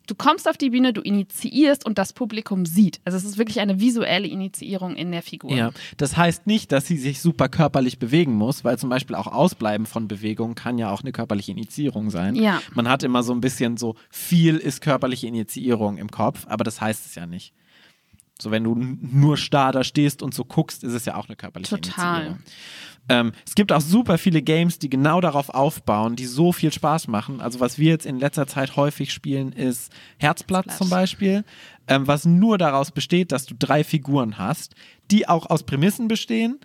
du 0.07 0.15
kommst 0.15 0.49
auf 0.49 0.57
die 0.57 0.71
Bühne, 0.71 0.93
du 0.93 1.01
initiierst 1.01 1.85
und 1.85 1.99
das 1.99 2.13
Publikum 2.13 2.67
sieht. 2.67 3.01
Also 3.05 3.17
es 3.17 3.25
ist 3.25 3.39
wirklich 3.39 3.61
eine 3.61 3.81
visuelle 3.81 4.29
Initiierung 4.29 4.95
in 4.97 5.11
der 5.13 5.23
Figur. 5.23 5.53
Ja, 5.53 5.71
das 5.97 6.17
heißt 6.17 6.47
nicht, 6.47 6.73
dass 6.73 6.87
sie 6.87 6.97
sich 6.97 7.21
super 7.21 7.49
körperlich 7.49 7.99
bewegen 7.99 8.35
muss, 8.35 8.65
weil 8.65 8.79
zum 8.79 8.91
Beispiel 8.91 9.17
auch 9.17 9.27
Ausbleiben 9.27 9.87
von 9.87 10.09
Bewegungen 10.09 10.55
kann 10.55 10.79
ja 10.79 10.91
auch 10.91 11.03
eine 11.03 11.13
körperliche 11.13 11.53
Initiierung 11.53 12.11
sein. 12.11 12.35
Ja. 12.35 12.61
Man 12.75 12.89
hat 12.89 13.03
immer 13.03 13.23
so 13.23 13.33
ein 13.33 13.41
bisschen 13.41 13.77
so, 13.77 13.95
viel 14.11 14.57
ist 14.57 14.81
körperliche 14.81 15.27
Initiierung 15.27 15.97
im 15.97 16.11
Kopf, 16.11 16.47
aber 16.49 16.65
das 16.65 16.81
heißt 16.81 17.07
es 17.07 17.15
ja 17.15 17.27
nicht. 17.27 17.53
So, 18.41 18.51
wenn 18.51 18.65
du 18.65 18.75
nur 18.75 19.37
starr 19.37 19.73
da 19.73 19.85
stehst 19.85 20.23
und 20.23 20.35
so 20.35 20.45
guckst, 20.45 20.85
ist 20.85 20.93
es 20.93 21.05
ja 21.05 21.17
auch 21.17 21.29
eine 21.29 21.37
körperliche 21.37 21.81
Total. 21.81 22.39
Ähm, 23.09 23.33
es 23.47 23.55
gibt 23.55 23.73
auch 23.73 23.81
super 23.81 24.19
viele 24.19 24.41
Games, 24.41 24.79
die 24.79 24.89
genau 24.89 25.21
darauf 25.21 25.49
aufbauen, 25.49 26.17
die 26.17 26.27
so 26.27 26.53
viel 26.53 26.73
Spaß 26.73 27.09
machen. 27.09 27.41
Also 27.41 27.59
was 27.59 27.79
wir 27.79 27.91
jetzt 27.91 28.07
in 28.07 28.19
letzter 28.19 28.47
Zeit 28.47 28.77
häufig 28.77 29.13
spielen, 29.13 29.53
ist 29.53 29.93
Herzblatt 30.19 30.67
Herzblatt. 30.67 30.79
zum 30.79 30.91
Beispiel, 30.91 31.45
ähm, 31.89 32.07
was 32.07 32.25
nur 32.25 32.57
daraus 32.57 32.93
besteht, 32.93 33.33
dass 33.33 33.47
du 33.47 33.55
drei 33.59 33.85
Figuren 33.85 34.39
hast, 34.39 34.75
die 35.11 35.29
auch 35.29 35.51
aus 35.51 35.65
Prämissen 35.65 36.09
bestehen. 36.09 36.61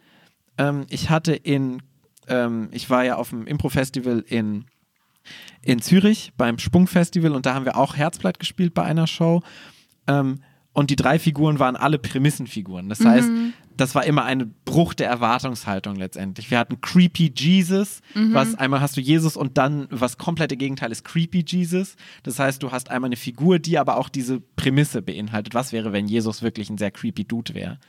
Ähm, 0.57 0.85
ich 0.89 1.09
hatte 1.09 1.33
in, 1.33 1.81
ähm, 2.27 2.69
ich 2.71 2.89
war 2.89 3.03
ja 3.03 3.15
auf 3.15 3.29
dem 3.29 3.47
Impro-Festival 3.47 4.23
in 4.27 4.65
in 5.63 5.81
Zürich 5.81 6.31
beim 6.38 6.59
Sprungfestival 6.59 7.31
und 7.31 7.47
da 7.47 7.55
haben 7.55 7.65
wir 7.65 7.77
auch 7.77 7.95
Herzblatt 7.95 8.39
gespielt 8.39 8.75
bei 8.75 8.83
einer 8.83 9.07
Show. 9.07 9.41
Ähm, 10.05 10.41
und 10.75 10.89
die 10.89 10.97
drei 10.97 11.17
Figuren 11.19 11.57
waren 11.57 11.77
alle 11.77 11.97
Prämissenfiguren. 11.97 12.89
Das 12.89 13.03
heißt, 13.03 13.29
das 13.77 13.95
war 13.95 14.05
immer 14.05 14.25
ein 14.25 14.53
Bruch 14.65 14.93
der 14.93 15.07
Erwartungshaltung 15.07 15.95
letztendlich. 15.95 16.51
Wir 16.51 16.59
hatten 16.59 16.81
Creepy 16.81 17.33
Jesus, 17.35 18.01
was 18.13 18.55
einmal 18.55 18.81
hast 18.81 18.97
du 18.97 19.01
Jesus 19.01 19.38
und 19.38 19.57
dann 19.57 19.88
was 19.89 20.17
komplette 20.17 20.57
Gegenteil 20.57 20.91
ist 20.91 21.05
Creepy 21.05 21.45
Jesus. 21.47 21.95
Das 22.23 22.39
heißt, 22.39 22.61
du 22.61 22.71
hast 22.71 22.91
einmal 22.91 23.07
eine 23.07 23.15
Figur, 23.15 23.57
die 23.57 23.79
aber 23.79 23.95
auch 23.97 24.09
diese 24.09 24.41
Prämisse 24.41 25.01
beinhaltet. 25.01 25.53
Was 25.53 25.71
wäre, 25.71 25.93
wenn 25.93 26.07
Jesus 26.07 26.41
wirklich 26.41 26.69
ein 26.69 26.77
sehr 26.77 26.91
creepy 26.91 27.23
Dude 27.23 27.53
wäre? 27.53 27.79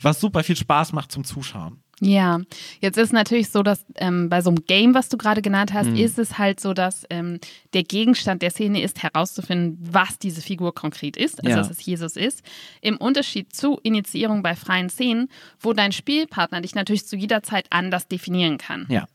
Was 0.00 0.18
super 0.18 0.42
viel 0.42 0.56
Spaß 0.56 0.94
macht 0.94 1.12
zum 1.12 1.24
Zuschauen. 1.24 1.82
Ja, 2.02 2.40
jetzt 2.80 2.96
ist 2.96 3.12
natürlich 3.12 3.50
so, 3.50 3.62
dass 3.62 3.84
ähm, 3.96 4.30
bei 4.30 4.40
so 4.40 4.48
einem 4.48 4.64
Game, 4.64 4.94
was 4.94 5.10
du 5.10 5.18
gerade 5.18 5.42
genannt 5.42 5.70
Mhm. 5.72 5.74
hast, 5.74 5.88
ist 5.88 6.18
es 6.18 6.38
halt 6.38 6.58
so, 6.58 6.72
dass 6.72 7.04
ähm, 7.10 7.38
der 7.74 7.82
Gegenstand 7.82 8.40
der 8.40 8.50
Szene 8.50 8.82
ist, 8.82 9.02
herauszufinden, 9.02 9.78
was 9.92 10.18
diese 10.18 10.40
Figur 10.40 10.74
konkret 10.74 11.18
ist, 11.18 11.38
also 11.44 11.50
Ja. 11.50 11.56
dass 11.56 11.70
es 11.70 11.84
Jesus 11.84 12.16
ist. 12.16 12.42
Im 12.80 12.96
Unterschied 12.96 13.54
zu 13.54 13.78
Initiierung 13.82 14.42
bei 14.42 14.56
freien 14.56 14.88
Szenen, 14.88 15.28
wo 15.60 15.74
dein 15.74 15.92
Spielpartner 15.92 16.62
dich 16.62 16.74
natürlich 16.74 17.06
zu 17.06 17.16
jeder 17.16 17.42
Zeit 17.42 17.66
anders 17.68 18.08
definieren 18.08 18.56
kann. 18.56 18.86
Ja. 18.88 19.06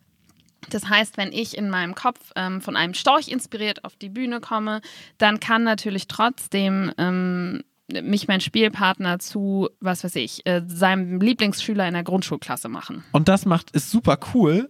Das 0.70 0.88
heißt, 0.90 1.18
wenn 1.18 1.32
ich 1.32 1.58
in 1.58 1.70
meinem 1.70 1.96
Kopf 1.96 2.32
ähm, 2.36 2.62
von 2.62 2.76
einem 2.76 2.94
Storch 2.94 3.28
inspiriert 3.30 3.84
auf 3.84 3.96
die 3.96 4.10
Bühne 4.10 4.40
komme, 4.42 4.82
dann 5.18 5.40
kann 5.40 5.64
natürlich 5.64 6.08
trotzdem 6.08 6.92
ähm, 6.98 7.64
mich 7.92 8.28
mein 8.28 8.42
Spielpartner 8.42 9.20
zu, 9.20 9.70
was 9.80 10.04
weiß 10.04 10.16
ich, 10.16 10.46
äh, 10.46 10.62
seinem 10.68 11.20
Lieblingsschüler 11.22 11.88
in 11.88 11.94
der 11.94 12.04
Grundschulklasse 12.04 12.68
machen. 12.68 13.04
Und 13.12 13.28
das 13.28 13.46
macht 13.46 13.72
ist 13.72 13.92
super 13.92 14.18
cool, 14.34 14.70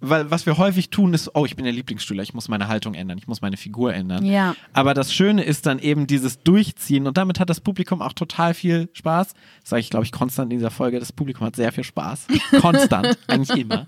weil 0.00 0.30
was 0.30 0.46
wir 0.46 0.56
häufig 0.56 0.90
tun 0.90 1.12
ist, 1.14 1.34
oh, 1.34 1.44
ich 1.44 1.56
bin 1.56 1.64
der 1.64 1.74
Lieblingsschüler, 1.74 2.22
ich 2.22 2.32
muss 2.32 2.48
meine 2.48 2.68
Haltung 2.68 2.94
ändern, 2.94 3.18
ich 3.18 3.28
muss 3.28 3.42
meine 3.42 3.56
Figur 3.56 3.92
ändern. 3.92 4.24
Ja. 4.24 4.54
Aber 4.72 4.94
das 4.94 5.12
Schöne 5.12 5.42
ist 5.42 5.66
dann 5.66 5.78
eben 5.78 6.06
dieses 6.06 6.42
Durchziehen 6.42 7.06
und 7.06 7.16
damit 7.18 7.38
hat 7.38 7.50
das 7.50 7.60
Publikum 7.60 8.00
auch 8.00 8.14
total 8.14 8.54
viel 8.54 8.88
Spaß. 8.94 9.34
Das 9.60 9.70
sage 9.70 9.80
ich, 9.80 9.90
glaube 9.90 10.04
ich, 10.06 10.12
konstant 10.12 10.52
in 10.52 10.58
dieser 10.58 10.70
Folge. 10.70 10.98
Das 11.00 11.12
Publikum 11.12 11.46
hat 11.46 11.56
sehr 11.56 11.72
viel 11.72 11.84
Spaß. 11.84 12.26
Konstant, 12.60 13.18
eigentlich 13.26 13.58
immer. 13.58 13.86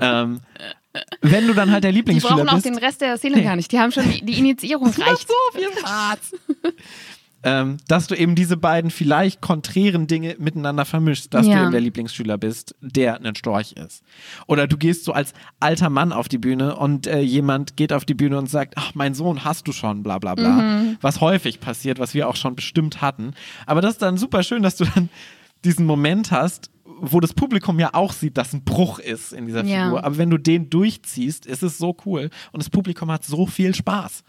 Ähm, 0.00 0.40
wenn 1.20 1.46
du 1.46 1.52
dann 1.52 1.70
halt 1.70 1.84
der 1.84 1.92
Die 1.92 1.98
Lieblingsschüler 1.98 2.36
brauchen 2.36 2.48
auch 2.48 2.54
bist. 2.54 2.66
den 2.66 2.78
Rest 2.78 3.02
der 3.02 3.18
Szene 3.18 3.42
gar 3.42 3.56
nicht. 3.56 3.70
Die 3.70 3.78
haben 3.78 3.92
schon 3.92 4.10
die, 4.10 4.24
die 4.24 4.38
Initiierung 4.38 4.88
reicht. 4.98 5.28
so 5.28 5.34
viel 5.58 5.68
Spaß. 5.78 6.34
ähm, 7.48 7.76
dass 7.86 8.08
du 8.08 8.16
eben 8.16 8.34
diese 8.34 8.56
beiden 8.56 8.90
vielleicht 8.90 9.40
konträren 9.40 10.08
Dinge 10.08 10.34
miteinander 10.40 10.84
vermischst, 10.84 11.32
dass 11.32 11.46
du 11.46 11.52
Ja. 11.52 11.62
eben 11.62 11.70
der 11.70 11.80
Lieblingsschüler 11.80 12.36
bist, 12.38 12.74
der 12.80 13.22
ein 13.24 13.36
Storch 13.36 13.72
ist. 13.72 14.02
Oder 14.48 14.66
du 14.66 14.76
gehst 14.76 15.04
so 15.04 15.12
als 15.12 15.32
alter 15.60 15.88
Mann 15.88 16.12
auf 16.12 16.28
die 16.28 16.38
Bühne 16.38 16.74
und 16.74 17.06
äh, 17.06 17.20
jemand 17.20 17.76
geht 17.76 17.92
auf 17.92 18.04
die 18.04 18.14
Bühne 18.14 18.36
und 18.36 18.50
sagt, 18.50 18.74
ach, 18.76 18.96
mein 18.96 19.14
Sohn 19.14 19.44
hast 19.44 19.68
du 19.68 19.72
schon, 19.72 20.02
bla 20.02 20.18
bla 20.18 20.34
bla. 20.34 20.48
Mhm. 20.50 20.96
Was 21.00 21.20
häufig 21.20 21.60
passiert, 21.60 22.00
was 22.00 22.14
wir 22.14 22.28
auch 22.28 22.34
schon 22.36 22.56
bestimmt 22.56 23.00
hatten. 23.00 23.32
Aber 23.64 23.80
das 23.80 23.92
ist 23.92 24.02
dann 24.02 24.16
super 24.18 24.42
schön, 24.42 24.64
dass 24.64 24.74
du 24.76 24.84
dann 24.84 25.08
diesen 25.64 25.86
Moment 25.86 26.32
hast, 26.32 26.70
wo 26.98 27.20
das 27.20 27.34
Publikum 27.34 27.78
ja 27.78 27.90
auch 27.92 28.12
sieht, 28.12 28.36
dass 28.38 28.52
ein 28.52 28.64
Bruch 28.64 28.98
ist 28.98 29.32
in 29.32 29.46
dieser 29.46 29.64
Ja. 29.64 29.84
Figur. 29.84 30.04
Aber 30.04 30.16
wenn 30.18 30.30
du 30.30 30.38
den 30.38 30.70
durchziehst, 30.70 31.44
ist 31.46 31.62
es 31.62 31.78
so 31.78 31.96
cool. 32.06 32.30
Und 32.52 32.62
das 32.62 32.70
Publikum 32.70 33.10
hat 33.10 33.24
so 33.24 33.46
viel 33.46 33.74
Spaß. 33.74 34.24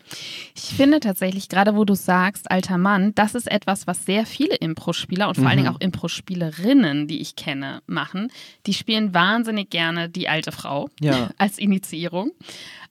Ich 0.56 0.75
finde 0.75 0.99
tatsächlich, 0.99 1.49
gerade 1.49 1.75
wo 1.75 1.86
du 1.86 1.95
sagst, 1.95 2.51
alter 2.51 2.77
Mann, 2.77 3.13
das 3.15 3.36
ist 3.36 3.49
etwas, 3.49 3.88
was 3.88 4.06
sehr 4.06 4.25
viele 4.25 4.56
Impro-Spieler 4.56 5.27
und 5.30 5.36
vor 5.36 5.47
allen 5.47 5.58
Dingen 5.58 5.73
auch 5.73 5.80
Impro-Spielerinnen, 5.80 7.08
die 7.08 7.19
ich 7.21 7.36
kenne, 7.36 7.82
machen. 7.88 8.32
Die 8.65 8.73
spielen 8.73 9.13
wahnsinnig 9.13 9.69
gerne 9.69 10.10
die 10.10 10.27
alte 10.30 10.51
Frau 10.51 10.89
Ja. 10.99 11.30
als 11.38 11.58
Initiierung, 11.58 12.32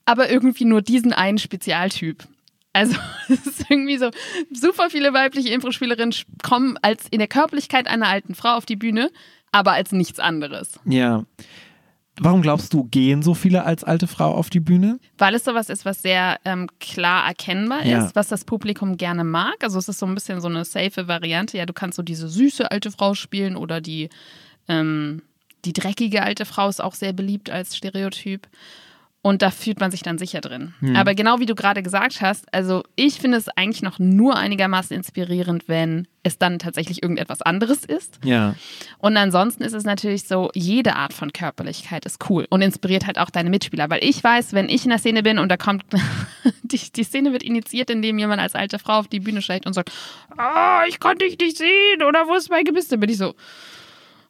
aber 0.05 0.31
irgendwie 0.31 0.65
nur 0.65 0.83
diesen 0.83 1.13
einen 1.13 1.39
Spezialtyp. 1.39 2.27
Also 2.73 2.95
es 3.29 3.47
ist 3.47 3.71
irgendwie 3.71 3.97
so, 3.99 4.11
super 4.53 4.91
viele 4.91 5.13
weibliche 5.15 5.49
Impro-Spielerinnen 5.51 6.15
kommen 6.43 6.79
als 6.83 7.07
in 7.11 7.19
der 7.19 7.29
Körperlichkeit 7.29 7.87
einer 7.89 8.09
alten 8.09 8.35
Frau 8.35 8.55
auf 8.57 8.67
die 8.67 8.77
Bühne, 8.77 9.11
aber 9.53 9.73
als 9.73 9.93
nichts 9.93 10.19
anderes. 10.21 10.79
Ja. 10.85 11.25
Warum 12.19 12.41
glaubst 12.41 12.73
du, 12.73 12.85
gehen 12.85 13.23
so 13.23 13.35
viele 13.35 13.65
als 13.65 13.85
alte 13.85 14.07
Frau 14.07 14.33
auf 14.35 14.49
die 14.49 14.61
Bühne? 14.61 14.99
Weil 15.19 15.35
es 15.35 15.45
sowas 15.45 15.69
ist, 15.69 15.85
was 15.85 16.01
sehr 16.01 16.39
ähm, 16.47 16.67
klar 16.81 17.27
erkennbar 17.27 17.81
ist, 17.83 17.89
Ja. 17.91 18.11
was 18.15 18.29
das 18.29 18.47
Publikum 18.47 18.97
gerne 18.97 19.23
mag. 19.23 19.57
Also 19.61 19.79
es 19.79 19.89
ist 19.91 19.99
so 19.99 20.07
ein 20.07 20.15
bisschen 20.15 20.41
so 20.41 20.49
eine 20.49 20.65
safe 20.65 21.09
Variante. 21.09 21.59
Ja, 21.59 21.67
du 21.67 21.75
kannst 21.75 21.97
so 21.97 22.03
diese 22.03 22.29
süße 22.29 22.71
alte 22.71 22.91
Frau 22.91 23.13
spielen 23.13 23.55
oder 23.55 23.83
die, 23.83 24.09
ähm, 24.67 25.21
die 25.67 25.75
dreckige 25.75 26.23
alte 26.23 26.47
Frau 26.47 26.71
ist 26.71 26.83
auch 26.83 26.95
sehr 26.95 27.13
beliebt 27.13 27.51
als 27.51 27.77
Stereotyp. 27.77 28.49
Und 29.27 29.43
da 29.43 29.51
fühlt 29.51 29.81
man 29.81 29.91
sich 29.91 30.05
dann 30.05 30.19
sicher 30.19 30.41
drin. 30.41 30.73
Aber 30.95 31.17
genau 31.17 31.41
wie 31.41 31.47
du 31.47 31.57
gerade 31.57 31.83
gesagt 31.83 32.21
hast, 32.21 32.47
also 32.55 32.85
ich 32.95 33.15
finde 33.15 33.39
es 33.39 33.49
eigentlich 33.49 33.83
noch 33.83 33.99
nur 33.99 34.37
einigermaßen 34.37 34.97
inspirierend, 34.97 35.65
wenn 35.67 36.07
es 36.23 36.39
dann 36.39 36.61
tatsächlich 36.61 37.03
irgendetwas 37.03 37.43
anderes 37.43 37.85
ist. 37.85 38.21
Ja. 38.23 38.55
Und 38.99 39.17
ansonsten 39.17 39.65
ist 39.65 39.73
es 39.73 39.83
natürlich 39.83 40.29
so, 40.29 40.53
jede 40.55 40.95
Art 40.95 41.13
von 41.13 41.33
Körperlichkeit 41.33 42.07
ist 42.07 42.31
cool 42.31 42.47
und 42.51 42.63
inspiriert 42.63 43.09
halt 43.09 43.19
auch 43.19 43.31
deine 43.31 43.51
Mitspieler. 43.51 43.91
Weil 43.91 44.05
ich 44.05 44.23
weiß, 44.23 44.53
wenn 44.53 44.69
ich 44.69 44.85
in 44.85 44.91
der 44.91 45.01
Szene 45.01 45.25
bin 45.25 45.41
und 45.41 45.49
da 45.49 45.57
kommt, 45.57 45.83
die, 46.63 46.79
die 46.93 47.03
Szene 47.03 47.33
wird 47.33 47.43
initiiert, 47.43 47.91
indem 47.91 48.21
jemand 48.21 48.41
als 48.41 48.55
alte 48.55 48.79
Frau 48.79 49.01
auf 49.01 49.09
die 49.09 49.19
Bühne 49.19 49.43
steigt 49.43 49.67
und 49.67 49.73
sagt, 49.73 49.91
ah, 50.37 50.85
ich 50.89 51.01
konnte 51.01 51.25
dich 51.25 51.37
nicht 51.37 51.57
sehen 51.57 52.05
oder 52.07 52.29
wo 52.29 52.37
ist 52.37 52.49
mein 52.49 52.63
Gebiss? 52.63 52.87
Dann 52.87 53.01
bin 53.01 53.11
ich 53.11 53.19
so, 53.19 53.35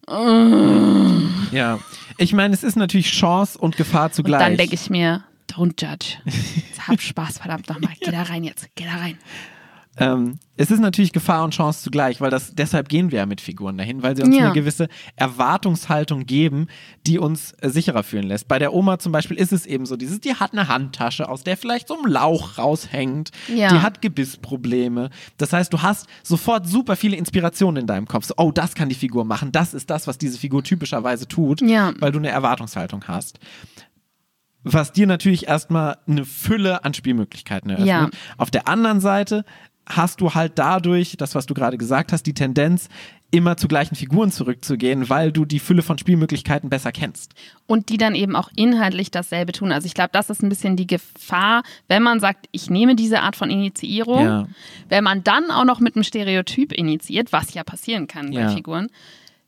Ja. 0.09 1.79
Ich 2.19 2.33
meine, 2.33 2.55
es 2.55 2.63
ist 2.63 2.77
natürlich 2.77 3.11
Chance 3.13 3.59
und 3.59 3.77
Gefahr 3.77 4.07
Und 4.07 4.15
zugleich. 4.15 4.41
dann 4.41 4.57
denke 4.57 4.75
ich 4.75 4.89
mir, 4.91 5.25
don't 5.51 5.81
judge. 5.81 6.19
Jetzt 6.25 6.87
hab 6.89 7.01
Spaß, 7.01 7.39
verdammt 7.39 7.69
nochmal. 7.69 7.93
Geh 8.01 8.11
da 8.11 8.23
rein 8.23 8.45
jetzt, 8.45 8.69
geh 8.75 8.85
da 8.85 8.97
rein. 8.97 9.19
Ähm, 9.99 10.39
es 10.59 10.71
ist 10.71 10.81
natürlich 10.81 11.13
Gefahr 11.13 11.45
und 11.45 11.53
Chance 11.55 11.83
zugleich, 11.83 12.21
weil 12.21 12.31
das 12.31 12.55
deshalb 12.55 12.89
gehen 12.89 13.11
wir 13.11 13.19
ja 13.21 13.27
mit 13.27 13.41
Figuren 13.41 13.77
dahin, 13.79 14.03
weil 14.03 14.17
sie 14.17 14.23
uns 14.23 14.37
Ja. 14.37 14.45
eine 14.47 14.53
gewisse 14.53 14.89
Erwartungshaltung 15.17 16.27
geben, 16.27 16.67
die 17.07 17.19
uns 17.19 17.53
äh, 17.61 17.69
sicherer 17.71 18.03
fühlen 18.03 18.27
lässt. 18.27 18.49
Bei 18.49 18.59
der 18.59 18.73
Oma 18.75 18.99
zum 18.99 19.13
Beispiel 19.13 19.37
ist 19.39 19.53
es 19.53 19.67
eben 19.67 19.87
so, 19.87 19.97
dieses, 19.97 20.21
die 20.21 20.35
hat 20.35 20.53
eine 20.53 20.69
Handtasche, 20.69 21.29
aus 21.29 21.45
der 21.45 21.57
vielleicht 21.57 21.89
so 21.89 21.97
ein 22.03 22.11
Lauch 22.11 22.59
raushängt, 22.59 23.31
Ja. 23.49 23.69
die 23.69 23.81
hat 23.81 24.03
Gebissprobleme. 24.03 25.11
Das 25.39 25.53
heißt, 25.53 25.73
du 25.73 25.83
hast 25.83 26.07
sofort 26.23 26.67
super 26.67 26.97
viele 26.97 27.17
Inspirationen 27.17 27.83
in 27.83 27.87
deinem 27.87 28.07
Kopf. 28.07 28.25
So, 28.27 28.35
oh, 28.37 28.53
das 28.53 28.75
kann 28.75 28.89
die 28.89 28.95
Figur 28.95 29.25
machen, 29.25 29.53
das 29.53 29.75
ist 29.75 29.91
das, 29.91 30.07
was 30.07 30.19
diese 30.19 30.39
Figur 30.39 30.63
typischerweise 30.63 31.29
tut, 31.29 31.61
Ja. 31.61 31.93
weil 32.01 32.13
du 32.13 32.19
eine 32.19 32.29
Erwartungshaltung 32.31 33.05
hast. 33.09 33.39
Was 34.69 34.91
dir 34.91 35.07
natürlich 35.07 35.47
erstmal 35.47 35.97
eine 36.09 36.25
Fülle 36.25 36.85
an 36.85 36.93
Spielmöglichkeiten 36.93 37.71
eröffnet. 37.71 37.89
Ja. 37.89 38.11
Auf 38.37 38.51
der 38.51 38.67
anderen 38.67 38.99
Seite 39.01 39.45
hast 39.89 40.21
du 40.21 40.35
halt 40.35 40.53
dadurch, 40.59 41.17
das, 41.17 41.35
was 41.35 41.47
du 41.47 41.55
gerade 41.55 41.79
gesagt 41.79 42.13
hast, 42.13 42.25
die 42.25 42.35
Tendenz, 42.35 42.89
immer 43.33 43.57
zu 43.57 43.67
gleichen 43.67 43.97
Figuren 43.97 44.31
zurückzugehen, 44.31 45.09
weil 45.09 45.33
du 45.33 45.45
die 45.45 45.59
Fülle 45.59 45.83
von 45.83 45.99
Spielmöglichkeiten 45.99 46.71
besser 46.71 46.93
kennst. 46.93 47.35
Und 47.67 47.89
die 47.89 47.97
dann 47.97 48.15
eben 48.15 48.37
auch 48.37 48.51
inhaltlich 48.55 49.11
dasselbe 49.11 49.51
tun. 49.53 49.73
Also 49.73 49.87
ich 49.87 49.95
glaube, 49.95 50.11
das 50.13 50.31
ist 50.31 50.43
ein 50.43 50.49
bisschen 50.49 50.77
die 50.77 50.87
Gefahr, 50.87 51.63
wenn 51.89 52.03
man 52.05 52.21
sagt, 52.21 52.47
ich 52.53 52.71
nehme 52.71 52.95
diese 52.95 53.21
Art 53.23 53.35
von 53.37 53.51
Initiierung, 53.51 54.25
Ja. 54.25 54.47
wenn 54.89 55.03
man 55.05 55.25
dann 55.25 55.51
auch 55.51 55.65
noch 55.65 55.81
mit 55.81 55.97
einem 55.97 56.05
Stereotyp 56.05 56.73
initiiert, 56.73 57.33
was 57.33 57.53
ja 57.53 57.65
passieren 57.65 58.07
kann 58.07 58.31
Ja. 58.33 58.47
bei 58.47 58.55
Figuren, 58.55 58.89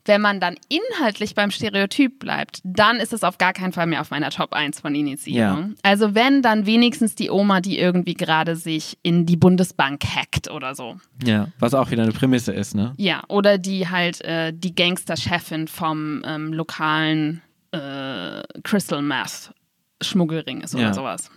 wenn 0.09 0.19
man 0.19 0.41
dann 0.41 0.57
inhaltlich 0.67 1.35
beim 1.35 1.51
Stereotyp 1.51 2.19
bleibt, 2.19 2.59
dann 2.65 2.97
ist 2.97 3.13
es 3.13 3.23
auf 3.23 3.37
gar 3.37 3.53
keinen 3.53 3.71
Fall 3.71 3.87
mehr 3.87 4.01
auf 4.01 4.09
meiner 4.11 4.31
Top 4.31 4.51
1 4.51 4.81
von 4.81 4.93
Initiierung. 4.93 5.69
Ja. 5.69 5.75
Also 5.83 6.13
wenn, 6.15 6.41
dann 6.41 6.65
wenigstens 6.65 7.15
die 7.15 7.29
Oma, 7.29 7.61
die 7.61 7.79
irgendwie 7.79 8.15
gerade 8.15 8.57
sich 8.57 8.97
in 9.03 9.25
die 9.25 9.37
Bundesbank 9.37 10.03
hackt 10.03 10.49
oder 10.51 10.75
so. 10.75 10.97
Ja. 11.23 11.47
Was 11.59 11.73
auch 11.73 11.91
wieder 11.91 12.03
eine 12.03 12.11
Prämisse 12.11 12.51
ist, 12.51 12.75
ne? 12.75 12.93
Ja, 12.97 13.21
oder 13.29 13.57
die 13.57 13.87
halt 13.87 14.19
äh, 14.21 14.51
die 14.53 14.75
Gangster-Chefin 14.75 15.69
vom 15.69 16.23
ähm, 16.25 16.51
lokalen 16.51 17.41
äh, 17.71 18.41
Crystal 18.63 19.01
Meth 19.01 19.53
Schmuggelring 20.01 20.61
ist 20.61 20.73
oder 20.75 20.83
Ja. 20.85 20.93
sowas. 20.93 21.29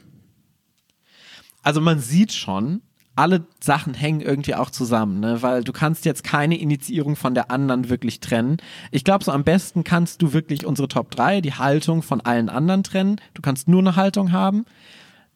Also 1.63 1.81
man 1.81 2.01
sieht 2.01 2.33
schon, 2.33 2.83
alle 3.15 3.45
Sachen 3.61 3.95
hängen 3.95 4.21
irgendwie 4.21 4.55
auch 4.55 4.71
zusammen, 4.71 5.21
ne? 5.21 5.43
weil 5.43 5.65
du 5.65 5.73
kannst 5.73 6.05
jetzt 6.05 6.25
keine 6.25 6.59
Initiierung 6.59 7.17
von 7.17 7.35
der 7.35 7.51
anderen 7.51 7.91
wirklich 7.91 8.21
trennen. 8.21 8.57
Ich 8.91 9.05
glaube, 9.05 9.25
so 9.25 9.33
am 9.33 9.45
besten 9.45 9.85
kannst 9.85 10.23
du 10.23 10.33
wirklich 10.33 10.65
unsere 10.65 10.89
Top 10.89 11.11
3, 11.11 11.41
die 11.41 11.53
Haltung 11.53 12.03
von 12.03 12.21
allen 12.21 12.49
anderen 12.49 12.83
trennen. 12.83 13.21
Du 13.35 13.43
kannst 13.43 13.69
nur 13.69 13.81
eine 13.81 13.97
Haltung 13.97 14.33
haben. 14.33 14.65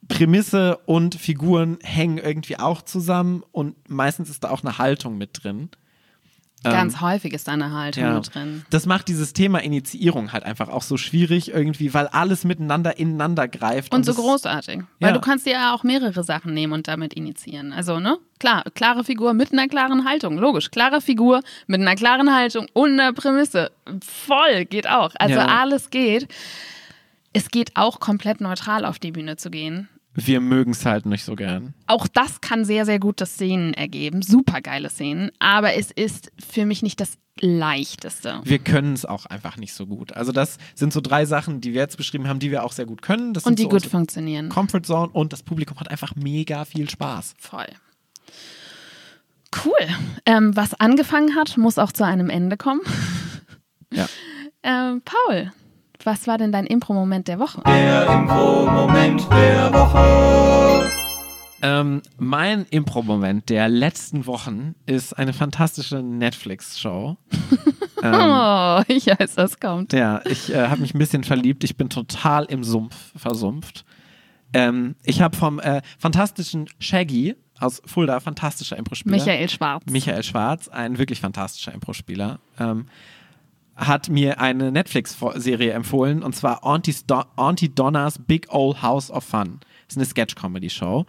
Prämisse 0.09 0.79
und 0.87 1.17
Figuren 1.17 1.79
hängen 1.83 2.19
irgendwie 2.19 2.59
auch 2.59 2.83
zusammen 2.83 3.43
und 3.53 3.91
meistens 3.91 4.31
ist 4.31 4.45
da 4.45 4.51
auch 4.51 4.62
eine 4.62 4.79
Haltung 4.79 5.19
mit 5.19 5.43
drin. 5.43 5.71
Ganz 6.62 7.01
häufig 7.01 7.33
ist 7.33 7.47
da 7.47 7.53
eine 7.53 7.71
Haltung 7.73 8.03
Ähm, 8.03 8.12
Ja. 8.14 8.21
drin. 8.21 8.66
Das 8.71 8.87
macht 8.87 9.07
dieses 9.07 9.33
Thema 9.33 9.62
Initiierung 9.62 10.33
halt 10.33 10.42
einfach 10.42 10.69
auch 10.69 10.83
so 10.83 10.97
schwierig 10.97 11.53
irgendwie, 11.53 11.95
weil 11.95 12.09
alles 12.09 12.42
miteinander 12.45 12.99
ineinander 12.99 13.47
greift. 13.47 13.95
Und 13.95 14.05
so 14.05 14.12
das- 14.12 14.21
großartig. 14.21 14.81
Weil 14.99 15.11
Ja. 15.11 15.12
du 15.14 15.21
kannst 15.21 15.47
dir 15.47 15.53
ja 15.53 15.75
auch 15.75 15.85
mehrere 15.85 16.25
Sachen 16.25 16.55
nehmen 16.55 16.73
und 16.73 16.88
damit 16.88 17.14
initiieren. 17.14 17.73
Also, 17.73 18.01
ne? 18.01 18.19
Klar, 18.40 18.64
klare 18.75 19.05
Figur 19.05 19.33
mit 19.33 19.53
einer 19.53 19.69
klaren 19.69 20.05
Haltung. 20.09 20.38
Logisch. 20.38 20.71
Klare 20.73 21.01
Figur 21.01 21.40
mit 21.69 21.81
einer 21.81 21.95
klaren 21.95 22.35
Haltung 22.35 22.66
und 22.73 22.99
einer 22.99 23.12
Prämisse. 23.12 23.71
Voll, 24.05 24.64
geht 24.64 24.88
auch. 24.88 25.12
Also 25.21 25.37
Ja. 25.37 25.47
alles 25.47 25.90
geht. 25.90 26.27
Es 27.33 27.51
geht 27.51 27.77
auch 27.77 28.01
komplett 28.01 28.40
neutral 28.40 28.85
auf 28.87 28.99
die 28.99 29.12
Bühne 29.12 29.37
zu 29.37 29.51
gehen. 29.51 29.88
Wir 30.16 30.40
mögen 30.40 30.72
es 30.72 30.85
halt 30.85 31.07
nicht 31.07 31.24
so 31.24 31.37
gern. 31.37 31.74
Auch 31.87 32.09
das 32.09 32.40
kann 32.40 32.64
sehr, 32.64 32.85
sehr 32.87 32.98
gute 32.98 33.26
Szenen 33.26 33.74
ergeben. 33.74 34.22
Super 34.22 34.61
geile 34.62 34.88
Szenen. 34.88 35.31
Aber 35.38 35.74
es 35.74 35.90
ist 35.90 36.33
für 36.42 36.64
mich 36.64 36.83
nicht 36.83 37.00
das 37.00 37.18
leichteste. 37.38 38.40
wir 38.44 38.59
können 38.59 38.94
es 38.94 39.05
auch 39.05 39.26
einfach 39.26 39.59
nicht 39.59 39.74
so 39.74 39.87
gut. 39.87 40.14
Also 40.14 40.33
das 40.33 40.57
sind 40.74 40.92
so 40.92 41.02
drei 41.02 41.26
Sachen, 41.26 41.61
die 41.61 41.74
wir 41.74 41.83
jetzt 41.83 41.98
beschrieben 41.98 42.29
haben, 42.29 42.38
die 42.38 42.50
wir 42.50 42.64
auch 42.64 42.72
sehr 42.72 42.87
gut 42.87 43.02
können. 43.02 43.35
Das 43.35 43.44
Und 43.44 43.59
die 43.59 43.64
so 43.64 43.68
gut 43.68 43.85
funktionieren. 43.85 44.48
Comfort 44.48 44.83
Zone 44.85 45.12
und 45.12 45.35
das 45.35 45.42
Publikum 45.42 45.79
hat 45.79 45.90
einfach 45.90 46.14
mega 46.16 46.64
viel 46.64 46.88
Spaß. 46.88 47.35
Voll. 47.38 47.66
Cool. 49.64 49.74
Ähm, 50.24 50.57
was 50.57 50.74
angefangen 50.74 51.35
hat, 51.37 51.57
muss 51.59 51.79
auch 51.79 51.92
zu 51.92 52.05
einem 52.05 52.31
Ende 52.31 52.57
kommen. 52.57 52.81
Ja. 53.92 54.07
Ähm, 54.68 55.00
Paul, 55.05 55.52
was 56.07 56.29
war 56.29 56.38
denn 56.38 56.53
dein 56.53 56.66
Impro-Moment 56.66 57.27
der 57.27 57.40
Woche? 57.40 57.61
Der 57.66 58.07
Info-Moment 58.07 59.29
der 59.29 59.73
Woche. 59.73 60.88
Ähm, 61.62 62.01
mein 62.16 62.64
Impro-Moment 62.71 63.49
der 63.51 63.69
letzten 63.69 64.27
Wochen 64.27 64.77
ist 64.87 65.14
eine 65.14 65.33
fantastische 65.33 66.03
Netflix-Show. 66.03 67.16
ähm, 68.05 68.14
Oh, 68.14 68.83
ich 68.87 69.09
weiß, 69.09 69.35
das 69.35 69.59
kommt. 69.59 69.92
Ja, 69.92 70.21
ich 70.27 70.55
äh, 70.55 70.69
habe 70.69 70.81
mich 70.81 70.95
ein 70.95 70.99
bisschen 70.99 71.25
verliebt. 71.25 71.64
Ich 71.64 71.77
bin 71.77 71.88
total 71.90 72.45
im 72.45 72.62
Sumpf 72.62 73.12
versumpft. 73.16 73.85
Ähm, 74.53 74.95
ich 75.03 75.21
habe 75.21 75.37
vom 75.37 75.59
äh, 75.59 75.83
fantastischen 75.99 76.69
Shaggy 76.79 77.35
aus 77.59 77.83
Fulda, 77.85 78.21
fantastischer 78.21 78.77
Impro-Spieler. 78.77 79.16
Michael 79.16 79.49
Schwarz. 79.49 79.83
Michael 79.90 80.23
Schwarz, 80.23 80.69
ein 80.69 80.99
wirklich 80.99 81.21
fantastischer 81.21 81.75
Impro-Spieler, 81.75 82.38
ähm, 82.61 82.87
hat 83.77 84.09
mir 84.09 84.41
eine 84.41 84.73
Netflix-Serie 84.73 85.73
empfohlen 85.73 86.23
und 86.23 86.35
zwar 86.35 86.65
Auntie, 86.65 86.95
Do 87.07 87.23
Auntie 87.37 87.69
Donna's 87.69 88.19
Big 88.19 88.47
Old 88.51 88.83
House 88.83 89.11
of 89.11 89.25
Fun. 89.25 89.61
Das 89.87 89.95
ist 89.95 89.99
eine 89.99 90.07
Sketch-Comedy-Show 90.07 91.05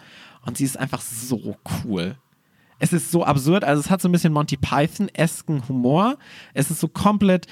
und 0.46 0.58
sie 0.58 0.66
ist 0.66 0.78
einfach 0.78 1.02
so 1.02 1.56
cool. 1.84 2.18
Es 2.80 2.94
ist 2.94 3.10
so 3.10 3.24
absurd, 3.24 3.64
also 3.64 3.80
es 3.80 3.90
hat 3.90 4.02
so 4.02 4.10
ein 4.10 4.12
bisschen 4.12 4.34
Monty 4.34 4.58
Python-esken 4.58 5.68
Humor. 5.68 6.18
Es 6.54 6.70
ist 6.70 6.80
so 6.80 6.88
komplett 6.88 7.48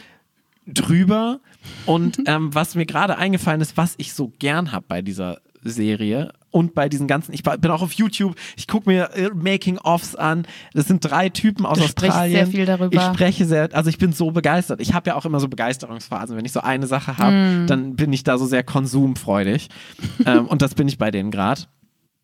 drüber 0.67 1.39
und 1.85 2.19
ähm, 2.27 2.53
was 2.53 2.75
mir 2.75 2.85
gerade 2.85 3.17
eingefallen 3.17 3.61
ist, 3.61 3.77
was 3.77 3.95
ich 3.97 4.13
so 4.13 4.31
gern 4.39 4.71
habe 4.71 4.85
bei 4.87 5.01
dieser 5.01 5.39
Serie 5.63 6.33
und 6.55 6.73
bei 6.73 6.87
diesen 6.87 7.05
ganzen, 7.07 7.33
ich 7.33 7.43
bin 7.43 7.69
auch 7.69 7.81
auf 7.81 7.91
YouTube, 7.91 8.33
ich 8.55 8.65
gucke 8.65 8.89
mir 8.89 9.09
äh, 9.13 9.29
Making-ofs 9.33 10.15
an. 10.15 10.47
Das 10.73 10.87
sind 10.87 11.01
drei 11.03 11.27
Typen 11.27 11.65
aus 11.65 11.77
Du 11.79 11.83
Australien. 11.83 12.31
sehr 12.33 12.47
viel 12.47 12.65
darüber. 12.65 12.95
Ich 12.95 13.01
spreche 13.01 13.43
sehr, 13.45 13.67
also 13.73 13.89
ich 13.89 13.97
bin 13.97 14.13
so 14.13 14.31
begeistert. 14.31 14.79
Ich 14.79 14.93
habe 14.93 15.09
ja 15.09 15.15
auch 15.17 15.25
immer 15.25 15.41
so 15.41 15.49
Begeisterungsphasen. 15.49 16.37
Wenn 16.37 16.45
ich 16.45 16.53
so 16.53 16.61
eine 16.61 16.87
Sache 16.87 17.17
habe, 17.17 17.35
Mm. 17.35 17.67
dann 17.67 17.95
bin 17.97 18.13
ich 18.13 18.23
da 18.23 18.37
so 18.37 18.45
sehr 18.45 18.63
konsumfreudig. 18.63 19.67
ähm, 20.25 20.47
und 20.47 20.61
das 20.61 20.75
bin 20.75 20.87
ich 20.87 20.97
bei 20.97 21.11
denen 21.11 21.29
gerade. 21.29 21.63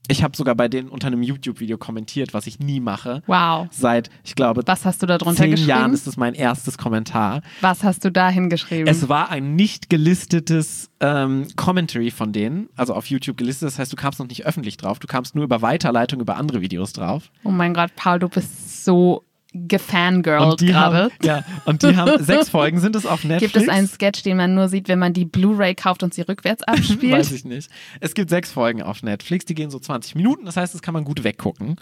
Ich 0.07 0.23
habe 0.23 0.35
sogar 0.35 0.55
bei 0.55 0.67
denen 0.67 0.89
unter 0.89 1.07
einem 1.07 1.23
YouTube-Video 1.23 1.77
kommentiert, 1.77 2.33
was 2.33 2.45
ich 2.47 2.59
nie 2.59 2.79
mache. 2.79 3.21
Wow. 3.27 3.67
Seit, 3.71 4.09
ich 4.23 4.35
glaube, 4.35 4.63
Was 4.65 4.83
hast 4.83 5.01
du 5.01 5.05
da 5.05 5.17
drunter 5.17 5.43
zehn 5.43 5.51
geschrieben? 5.51 5.69
Jahren 5.69 5.93
ist 5.93 6.05
das 6.07 6.17
mein 6.17 6.33
erstes 6.33 6.77
Kommentar. 6.77 7.41
Was 7.61 7.83
hast 7.83 8.03
du 8.03 8.11
da 8.11 8.29
hingeschrieben? 8.29 8.87
Es 8.87 9.07
war 9.07 9.29
ein 9.29 9.55
nicht 9.55 9.89
gelistetes 9.89 10.89
ähm, 10.99 11.47
Commentary 11.55 12.11
von 12.11 12.33
denen, 12.33 12.67
also 12.75 12.93
auf 12.93 13.05
YouTube 13.05 13.37
gelistet. 13.37 13.67
Das 13.67 13.79
heißt, 13.79 13.91
du 13.91 13.95
kamst 13.95 14.19
noch 14.19 14.27
nicht 14.27 14.45
öffentlich 14.45 14.75
drauf, 14.77 14.99
du 14.99 15.07
kamst 15.07 15.35
nur 15.35 15.43
über 15.45 15.61
Weiterleitung 15.61 16.19
über 16.19 16.35
andere 16.35 16.61
Videos 16.61 16.91
drauf. 16.93 17.31
oh 17.43 17.51
mein 17.51 17.73
Gott, 17.73 17.91
Paul, 17.95 18.19
du 18.19 18.27
bist 18.27 18.83
so 18.83 19.23
gefangirlt 19.53 20.59
gerade. 20.59 21.11
ja, 21.23 21.43
und 21.65 21.83
die 21.83 21.97
haben 21.97 22.23
sechs 22.23 22.49
Folgen, 22.49 22.79
sind 22.79 22.95
es 22.95 23.05
auf 23.05 23.23
Netflix? 23.23 23.53
Gibt 23.53 23.63
es 23.63 23.69
einen 23.69 23.87
Sketch, 23.87 24.23
den 24.23 24.37
man 24.37 24.55
nur 24.55 24.69
sieht, 24.69 24.87
wenn 24.87 24.99
man 24.99 25.13
die 25.13 25.25
Blu-ray 25.25 25.75
kauft 25.75 26.03
und 26.03 26.13
sie 26.13 26.21
rückwärts 26.21 26.63
abspielt? 26.67 27.13
Weiß 27.13 27.31
ich 27.31 27.45
nicht. 27.45 27.69
Es 27.99 28.13
gibt 28.13 28.29
sechs 28.29 28.51
Folgen 28.51 28.81
auf 28.81 29.03
Netflix, 29.03 29.45
die 29.45 29.55
gehen 29.55 29.69
so 29.69 29.79
20 29.79 30.15
Minuten, 30.15 30.45
das 30.45 30.57
heißt, 30.57 30.73
das 30.73 30.81
kann 30.81 30.93
man 30.93 31.03
gut 31.03 31.23
weggucken. 31.23 31.75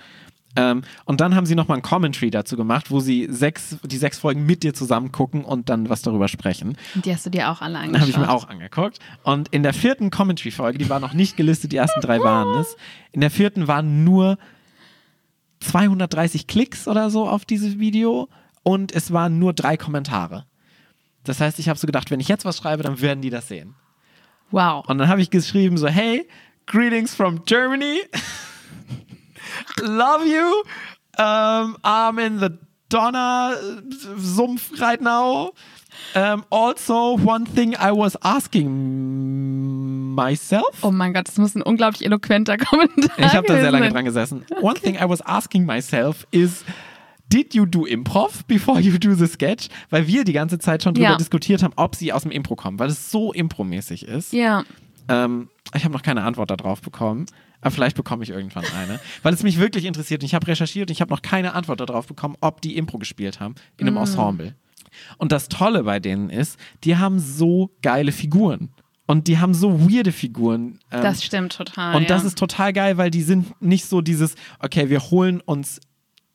Ähm, 0.56 0.82
und 1.06 1.22
dann 1.22 1.36
haben 1.36 1.46
sie 1.46 1.54
nochmal 1.54 1.78
ein 1.78 1.84
Commentary 1.84 2.32
dazu 2.32 2.58
gemacht, 2.58 2.90
wo 2.90 3.00
sie 3.00 3.28
sechs, 3.30 3.78
die 3.84 3.98
sechs 3.98 4.18
Folgen 4.18 4.48
mit 4.48 4.64
dir 4.64 4.74
zusammen 4.74 5.12
gucken 5.12 5.46
und 5.46 5.70
dann 5.70 5.90
was 5.90 6.02
darüber 6.02 6.28
sprechen. 6.28 6.76
Und 6.96 7.06
die 7.06 7.14
hast 7.14 7.24
du 7.26 7.30
dir 7.30 7.52
auch 7.52 7.62
alle 7.62 7.78
Habe 7.78 7.86
angeschaut. 7.90 8.10
ich 8.10 8.18
mir 8.18 8.30
auch 8.32 8.50
angeguckt. 8.50 8.98
Und 9.22 9.50
in 9.50 9.62
der 9.62 9.74
vierten 9.74 10.10
Commentary-Folge, 10.10 10.80
die 10.80 10.90
war 10.90 11.00
noch 11.00 11.14
nicht 11.14 11.38
gelistet, 11.38 11.72
die 11.72 11.78
ersten 11.78 12.02
drei 12.02 12.20
waren 12.22 12.60
es. 12.60 12.76
In 13.12 13.22
der 13.22 13.30
vierten 13.30 13.68
waren 13.68 14.04
nur 14.04 14.40
230 15.62 16.48
Klicks 16.48 16.88
oder 16.88 17.10
so 17.10 17.28
auf 17.28 17.46
dieses 17.46 17.80
Video 17.80 18.30
und 18.64 18.92
es 18.92 19.12
waren 19.12 19.40
nur 19.40 19.54
drei 19.54 19.78
Kommentare. 19.78 20.46
Das 21.24 21.42
heißt, 21.42 21.60
ich 21.60 21.70
habe 21.70 21.78
so 21.78 21.86
gedacht, 21.86 22.12
wenn 22.12 22.20
ich 22.20 22.28
jetzt 22.28 22.46
was 22.46 22.58
schreibe, 22.58 22.84
dann 22.84 23.02
werden 23.02 23.22
die 23.22 23.30
das 23.30 23.48
sehen. 23.48 23.76
Wow. 24.52 24.88
Und 24.88 24.98
dann 24.98 25.10
habe 25.10 25.22
ich 25.22 25.30
geschrieben 25.30 25.78
so, 25.78 25.88
hey, 25.88 26.28
greetings 26.66 27.14
from 27.14 27.44
Germany. 27.46 28.02
Love 29.82 30.26
you. 30.26 30.64
Um, 31.18 31.78
I'm 31.84 32.18
in 32.18 32.40
the 32.40 32.50
Donner 32.90 33.56
Sumpf 34.18 34.80
right 34.82 35.02
now. 35.02 35.54
Um, 36.16 36.46
also, 36.50 37.18
one 37.18 37.46
thing 37.46 37.76
I 37.76 37.92
was 37.92 38.16
asking 38.24 39.99
myself. 40.24 40.64
Oh 40.82 40.92
mein 40.92 41.14
Gott, 41.14 41.28
das 41.28 41.38
muss 41.38 41.56
ein 41.56 41.62
unglaublich 41.62 42.06
eloquenter 42.06 42.58
Kommentar 42.70 43.18
Ich 43.18 43.34
habe 43.34 43.48
da 43.48 43.56
sehr 43.60 43.72
lange 43.72 43.86
sein. 43.86 43.94
dran 43.94 44.06
gesessen. 44.06 44.46
One 44.62 44.76
thing 44.80 44.96
I 44.96 45.08
was 45.08 45.22
asking 45.22 45.66
myself 45.66 46.26
is, 46.32 46.64
Did 47.32 47.54
you 47.54 47.66
do 47.68 47.86
Improv 47.86 48.44
before 48.48 48.80
you 48.80 48.98
do 48.98 49.14
the 49.14 49.28
sketch? 49.28 49.70
Weil 49.92 50.08
wir 50.08 50.24
die 50.24 50.34
ganze 50.34 50.58
Zeit 50.58 50.82
schon 50.84 50.96
drüber 50.96 51.12
Ja. 51.12 51.16
diskutiert 51.16 51.62
haben, 51.62 51.74
ob 51.76 51.96
sie 51.96 52.12
aus 52.12 52.24
dem 52.24 52.32
Impro 52.32 52.56
kommen, 52.56 52.80
weil 52.80 52.90
es 52.90 53.12
so 53.12 53.32
impromäßig 53.34 54.08
ist. 54.08 54.34
Ja. 54.34 54.64
Ähm, 55.08 55.50
ich 55.76 55.84
habe 55.84 55.94
noch 55.94 56.02
keine 56.02 56.24
Antwort 56.24 56.50
darauf 56.50 56.82
bekommen. 56.82 57.28
Aber 57.62 57.72
vielleicht 57.72 57.96
bekomme 57.98 58.24
ich 58.24 58.30
irgendwann 58.30 58.64
eine. 58.76 59.00
Weil 59.22 59.34
es 59.34 59.44
mich 59.44 59.60
wirklich 59.60 59.84
interessiert. 59.84 60.22
Und 60.22 60.26
ich 60.26 60.34
habe 60.34 60.48
recherchiert 60.48 60.90
und 60.90 60.94
ich 60.94 61.02
habe 61.02 61.12
noch 61.14 61.22
keine 61.22 61.54
Antwort 61.56 61.82
darauf 61.82 62.08
bekommen, 62.08 62.36
ob 62.40 62.62
die 62.62 62.78
Impro 62.78 62.98
gespielt 62.98 63.40
haben 63.42 63.54
in 63.78 63.86
einem 63.88 63.98
Ensemble. 63.98 64.56
Und 65.18 65.32
das 65.34 65.50
Tolle 65.50 65.84
bei 65.84 66.00
denen 66.00 66.30
ist, 66.30 66.58
die 66.86 66.96
haben 66.98 67.20
so 67.20 67.70
geile 67.82 68.14
Figuren. 68.14 68.70
Und 69.10 69.28
die 69.28 69.40
haben 69.40 69.56
so 69.56 69.90
weirde 69.90 70.12
Figuren. 70.12 70.78
Ähm, 70.92 71.02
Das 71.02 71.24
stimmt 71.24 71.54
total. 71.54 71.96
und 71.96 72.12
das 72.12 72.22
ja. 72.22 72.28
ist 72.28 72.38
total 72.38 72.74
geil, 72.74 72.98
weil 72.98 73.10
die 73.10 73.24
sind 73.24 73.60
nicht 73.60 73.86
so 73.86 74.02
dieses, 74.02 74.36
okay, 74.60 74.92
wir 74.92 75.00
holen 75.10 75.42
uns 75.42 75.82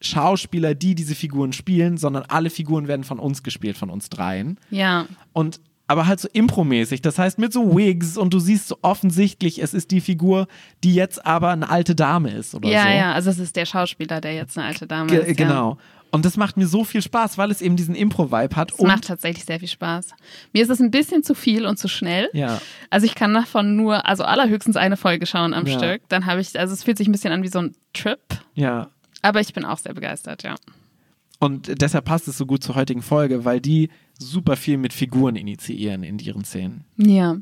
Schauspieler, 0.01 0.75
die 0.75 0.97
diese 0.97 1.15
Figuren 1.15 1.53
spielen, 1.53 1.99
sondern 1.99 2.25
alle 2.25 2.51
Figuren 2.51 2.89
werden 2.89 3.05
von 3.05 3.21
uns 3.21 3.45
gespielt, 3.45 3.77
von 3.77 3.91
uns 3.91 4.09
dreien. 4.09 4.59
Ja. 4.71 5.07
Und 5.33 5.61
aber 5.87 6.07
halt 6.07 6.19
so 6.19 6.29
impromäßig. 6.33 7.03
Das 7.03 7.19
heißt 7.19 7.39
mit 7.39 7.53
so 7.53 7.77
Wigs 7.77 8.17
und 8.17 8.33
du 8.35 8.39
siehst 8.41 8.69
so 8.69 8.79
offensichtlich, 8.83 9.63
es 9.63 9.73
ist 9.75 9.91
die 9.91 10.01
Figur, 10.01 10.49
die 10.83 10.95
jetzt 10.95 11.25
aber 11.25 11.51
eine 11.51 11.69
alte 11.69 11.95
Dame 11.95 12.31
ist 12.31 12.55
oder 12.55 12.69
Ja, 12.69 12.83
so. 12.85 12.89
ja, 12.89 13.13
also 13.13 13.31
es 13.31 13.39
ist 13.39 13.55
der 13.55 13.67
Schauspieler, 13.67 14.21
der 14.21 14.35
jetzt 14.35 14.57
eine 14.59 14.67
alte 14.67 14.87
Dame 14.87 15.11
Ge 15.11 15.21
ist. 15.31 15.39
Ja. 15.39 15.77
Und 16.15 16.25
das 16.25 16.37
macht 16.37 16.57
mir 16.57 16.67
so 16.69 16.85
viel 16.85 17.03
Spaß, 17.03 17.39
weil 17.39 17.51
es 17.51 17.61
eben 17.61 17.75
diesen 17.75 17.95
Impro-Vibe 17.97 18.55
hat. 18.55 18.71
Es 18.73 18.79
macht 18.81 19.05
tatsächlich 19.07 19.45
sehr 19.45 19.59
viel 19.59 19.69
Spaß. 19.69 20.11
Mir 20.53 20.63
ist 20.63 20.71
es 20.71 20.81
ein 20.81 20.91
bisschen 20.93 21.25
zu 21.25 21.35
viel 21.35 21.67
und 21.67 21.77
zu 21.79 21.89
schnell. 21.89 22.29
ja. 22.33 22.61
Also 22.91 23.05
ich 23.07 23.17
kann 23.17 23.35
davon 23.35 23.75
nur, 23.75 24.07
also 24.07 24.23
allerhöchstens 24.23 24.77
eine 24.77 24.97
Folge 24.97 25.27
schauen 25.27 25.53
am 25.55 25.67
Ja. 25.67 25.77
Stück. 25.77 26.03
Dann 26.09 26.27
habe 26.27 26.41
ich, 26.41 26.57
also 26.59 26.73
es 26.73 26.85
fühlt 26.85 26.99
sich 26.99 27.09
ein 27.09 27.13
bisschen 27.13 27.33
an 27.33 27.43
wie 27.43 27.49
so 27.49 27.59
ein 27.59 27.75
Trip. 27.93 28.21
Ja. 28.55 28.91
Aber 29.23 29.41
ich 29.41 29.53
bin 29.53 29.65
auch 29.65 29.79
sehr 29.79 29.93
begeistert, 29.95 30.45
ja. 30.45 30.55
Und 31.41 31.81
deshalb 31.81 32.05
passt 32.05 32.29
es 32.29 32.39
so 32.39 32.47
gut 32.47 32.63
zur 32.63 32.75
heutigen 32.75 33.03
Folge, 33.03 33.45
weil 33.45 33.61
die 33.61 33.91
super 34.19 34.57
viel 34.57 34.79
mit 34.79 34.93
Figuren 34.93 35.35
initiieren 35.35 36.05
in 36.05 36.19
ihren 36.21 36.45
Szenen. 36.45 36.85
Ja. 36.97 37.37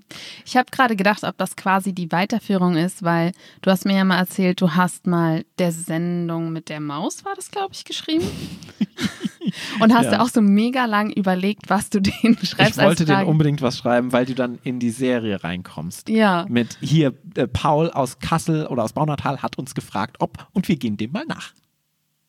Ich 0.47 0.57
habe 0.57 0.71
gerade 0.71 0.97
gedacht, 0.97 1.23
ob 1.25 1.37
das 1.37 1.55
quasi 1.57 1.93
die 1.93 2.11
Weiterführung 2.11 2.77
ist, 2.77 3.03
weil 3.03 3.33
du 3.61 3.71
hast 3.71 3.85
mir 3.85 3.95
ja 3.97 4.05
mal 4.05 4.19
erzählt, 4.19 4.61
du 4.61 4.71
hast 4.75 5.07
mal 5.07 5.45
der 5.59 5.71
Sendung 5.73 6.51
mit 6.53 6.71
der 6.71 6.81
Maus, 6.81 7.25
war 7.27 7.35
das, 7.37 7.51
glaube 7.51 7.75
ich, 7.75 7.85
geschrieben. 7.85 8.25
Und 9.81 9.93
hast 9.93 10.11
Ja. 10.13 10.23
auch 10.23 10.29
so 10.29 10.41
mega 10.41 10.87
lang 10.87 11.11
überlegt, 11.11 11.69
was 11.69 11.91
du 11.91 12.01
denen 12.01 12.37
schreibst 12.39 12.79
ich 12.79 12.85
wollte 12.85 13.05
denen 13.05 13.27
unbedingt 13.27 13.61
was 13.61 13.77
schreiben, 13.79 14.13
weil 14.13 14.25
du 14.25 14.35
dann 14.35 14.59
in 14.63 14.79
die 14.79 14.91
Serie 14.91 15.45
reinkommst. 15.45 16.09
Ja. 16.09 16.47
Mit 16.49 16.79
hier, 16.81 17.13
äh, 17.37 17.47
Paul 17.47 17.91
aus 17.91 18.19
Kassel 18.19 18.67
oder 18.67 18.85
aus 18.85 18.93
Baunatal 18.95 19.43
hat 19.43 19.59
uns 19.59 19.75
gefragt, 19.75 20.17
ob, 20.21 20.47
und 20.53 20.69
wir 20.69 20.77
gehen 20.77 20.97
dem 20.97 21.13
mal 21.13 21.27
nach. 21.27 21.53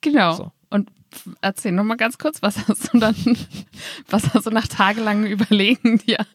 Genau. 0.01 0.33
So. 0.33 0.51
Und 0.69 0.89
erzähl 1.41 1.71
noch 1.71 1.83
mal 1.83 1.95
ganz 1.95 2.17
kurz, 2.17 2.41
was 2.41 2.67
hast 2.67 2.93
du 2.93 2.99
dann, 2.99 3.15
was 4.09 4.33
hast 4.33 4.45
du 4.45 4.51
nach 4.51 4.67
tagelangem 4.67 5.31
Überlegen 5.31 5.99
dir 5.99 6.25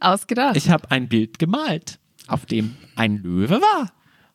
ausgedacht? 0.00 0.56
Ich 0.56 0.70
habe 0.70 0.90
ein 0.90 1.08
Bild 1.08 1.38
gemalt, 1.38 1.98
auf 2.26 2.46
dem 2.46 2.76
ein 2.94 3.16
Löwe 3.18 3.60
war. 3.60 3.92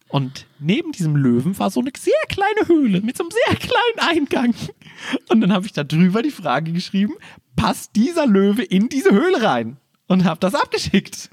Und 0.08 0.46
neben 0.60 0.92
diesem 0.92 1.16
Löwen 1.16 1.58
war 1.58 1.70
so 1.70 1.80
eine 1.80 1.92
sehr 1.98 2.14
kleine 2.28 2.68
Höhle 2.68 3.00
mit 3.02 3.16
so 3.18 3.24
einem 3.24 3.32
sehr 3.32 3.56
kleinen 3.56 4.10
Eingang. 4.10 4.54
Und 5.30 5.40
dann 5.40 5.54
habe 5.54 5.66
ich 5.66 5.72
da 5.72 5.86
drüber 5.86 6.22
die 6.22 6.32
Frage 6.32 6.74
geschrieben, 6.74 7.14
passt 7.56 7.96
dieser 7.96 8.28
Löwe 8.28 8.64
in 8.64 8.90
diese 8.90 9.12
Höhle 9.12 9.42
rein? 9.42 9.78
Und 10.08 10.26
habe 10.26 10.42
das 10.42 10.54
abgeschickt. 10.54 11.30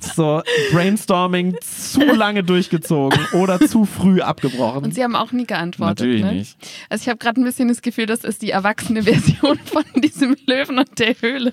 So, 0.00 0.42
Brainstorming 0.72 1.56
zu 1.60 2.00
lange 2.00 2.42
durchgezogen 2.42 3.20
oder 3.34 3.60
zu 3.60 3.84
früh 3.84 4.20
abgebrochen. 4.20 4.84
Und 4.84 4.94
sie 4.94 5.02
haben 5.04 5.14
auch 5.14 5.32
nie 5.32 5.46
geantwortet. 5.46 6.00
Natürlich 6.00 6.24
ne? 6.24 6.32
nicht. 6.34 6.56
Also 6.88 7.02
ich 7.02 7.08
habe 7.08 7.18
gerade 7.18 7.40
ein 7.40 7.44
bisschen 7.44 7.68
das 7.68 7.82
Gefühl, 7.82 8.06
das 8.06 8.24
ist 8.24 8.42
die 8.42 8.50
erwachsene 8.50 9.02
Version 9.04 9.58
von 9.64 9.84
diesem 9.96 10.36
Löwen 10.46 10.78
und 10.78 10.98
der 10.98 11.14
Höhle, 11.20 11.52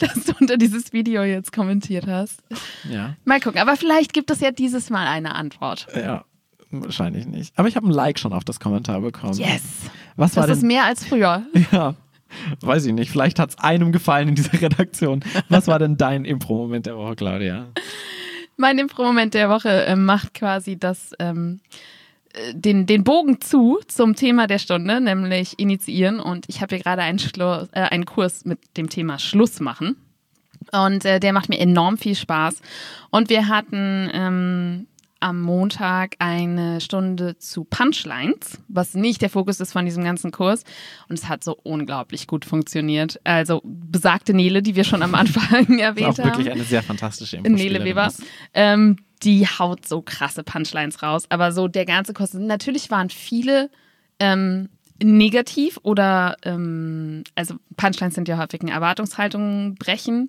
das 0.00 0.24
du 0.24 0.32
unter 0.38 0.56
dieses 0.58 0.92
Video 0.92 1.22
jetzt 1.22 1.52
kommentiert 1.52 2.06
hast. 2.06 2.40
Ja. 2.90 3.16
Mal 3.24 3.40
gucken, 3.40 3.60
aber 3.60 3.76
vielleicht 3.76 4.12
gibt 4.12 4.30
es 4.30 4.40
ja 4.40 4.50
dieses 4.50 4.90
Mal 4.90 5.06
eine 5.06 5.34
Antwort. 5.34 5.86
Ja, 5.94 6.24
wahrscheinlich 6.70 7.26
nicht. 7.26 7.58
Aber 7.58 7.68
ich 7.68 7.76
habe 7.76 7.86
ein 7.88 7.92
Like 7.92 8.18
schon 8.18 8.32
auf 8.32 8.44
das 8.44 8.60
Kommentar 8.60 9.00
bekommen. 9.00 9.34
Yes! 9.34 9.62
Was 10.16 10.36
war 10.36 10.46
Das 10.46 10.56
ist 10.56 10.62
denn? 10.62 10.68
mehr 10.68 10.84
als 10.84 11.04
früher. 11.06 11.42
Ja, 11.72 11.94
weiß 12.60 12.86
ich 12.86 12.92
nicht. 12.92 13.10
Vielleicht 13.10 13.38
hat 13.38 13.50
es 13.50 13.58
einem 13.58 13.92
gefallen 13.92 14.28
in 14.28 14.34
dieser 14.34 14.52
Redaktion. 14.60 15.24
Was 15.48 15.66
war 15.66 15.78
denn 15.78 15.96
dein 15.96 16.24
Impro-Moment 16.24 16.86
der 16.86 16.96
Woche, 16.96 17.16
Claudia? 17.16 17.68
Mein 18.56 18.78
Impro-Moment 18.78 19.34
der 19.34 19.50
Woche 19.50 19.86
äh, 19.86 19.96
macht 19.96 20.34
quasi 20.34 20.78
das, 20.78 21.12
ähm, 21.18 21.60
äh, 22.32 22.54
den, 22.54 22.86
den 22.86 23.04
Bogen 23.04 23.40
zu 23.40 23.78
zum 23.86 24.16
Thema 24.16 24.46
der 24.46 24.58
Stunde, 24.58 25.00
nämlich 25.00 25.58
initiieren. 25.58 26.20
Und 26.20 26.46
ich 26.48 26.60
habe 26.60 26.74
hier 26.74 26.82
gerade 26.82 27.02
einen, 27.02 27.18
äh, 27.18 27.66
einen 27.72 28.04
Kurs 28.04 28.44
mit 28.44 28.58
dem 28.76 28.88
Thema 28.88 29.18
Schluss 29.18 29.60
machen. 29.60 29.96
Und 30.72 31.04
äh, 31.04 31.20
der 31.20 31.32
macht 31.32 31.48
mir 31.48 31.58
enorm 31.58 31.98
viel 31.98 32.14
Spaß. 32.14 32.60
Und 33.10 33.30
wir 33.30 33.48
hatten 33.48 34.10
ähm, 34.12 34.86
am 35.20 35.40
Montag 35.40 36.16
eine 36.18 36.80
Stunde 36.80 37.36
zu 37.38 37.64
Punchlines, 37.64 38.60
was 38.68 38.94
nicht 38.94 39.20
der 39.20 39.30
Fokus 39.30 39.60
ist 39.60 39.72
von 39.72 39.84
diesem 39.84 40.04
ganzen 40.04 40.30
Kurs. 40.30 40.64
Und 41.08 41.18
es 41.18 41.28
hat 41.28 41.42
so 41.42 41.58
unglaublich 41.62 42.26
gut 42.26 42.44
funktioniert. 42.44 43.20
Also 43.24 43.60
besagte 43.64 44.34
Nele, 44.34 44.62
die 44.62 44.76
wir 44.76 44.84
schon 44.84 45.02
am 45.02 45.14
Anfang 45.14 45.78
erwähnt 45.78 46.08
Auch 46.08 46.18
haben. 46.18 46.28
wirklich 46.28 46.50
eine 46.50 46.64
sehr 46.64 46.82
fantastische 46.82 47.36
Nele 47.36 47.48
Impro-Spielerin 47.48 47.86
Weber. 47.86 48.12
Ähm, 48.54 48.96
die 49.22 49.46
haut 49.46 49.86
so 49.86 50.02
krasse 50.02 50.44
Punchlines 50.44 51.02
raus. 51.02 51.24
Aber 51.28 51.52
so 51.52 51.68
der 51.68 51.84
ganze 51.84 52.14
Kurs, 52.14 52.34
natürlich 52.34 52.90
waren 52.90 53.10
viele 53.10 53.70
ähm, 54.20 54.68
negativ 55.02 55.78
oder, 55.82 56.36
ähm, 56.42 57.24
also 57.34 57.54
Punchlines 57.76 58.14
sind 58.14 58.28
ja 58.28 58.38
häufig 58.38 58.60
eine 58.60 58.72
Erwartungshaltung 58.72 59.74
brechen. 59.76 60.28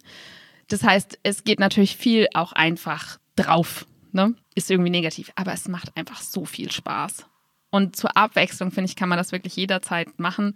Das 0.67 0.83
heißt, 0.83 1.19
es 1.23 1.43
geht 1.43 1.59
natürlich 1.59 1.97
viel 1.97 2.27
auch 2.33 2.53
einfach 2.53 3.19
drauf. 3.35 3.85
Ne? 4.11 4.35
Ist 4.55 4.71
irgendwie 4.71 4.89
negativ. 4.89 5.31
Aber 5.35 5.53
es 5.53 5.67
macht 5.67 5.95
einfach 5.95 6.21
so 6.21 6.45
viel 6.45 6.71
Spaß. 6.71 7.25
Und 7.71 7.95
zur 7.95 8.15
Abwechslung, 8.17 8.71
finde 8.71 8.89
ich, 8.89 8.95
kann 8.95 9.09
man 9.09 9.17
das 9.17 9.31
wirklich 9.31 9.55
jederzeit 9.55 10.19
machen. 10.19 10.55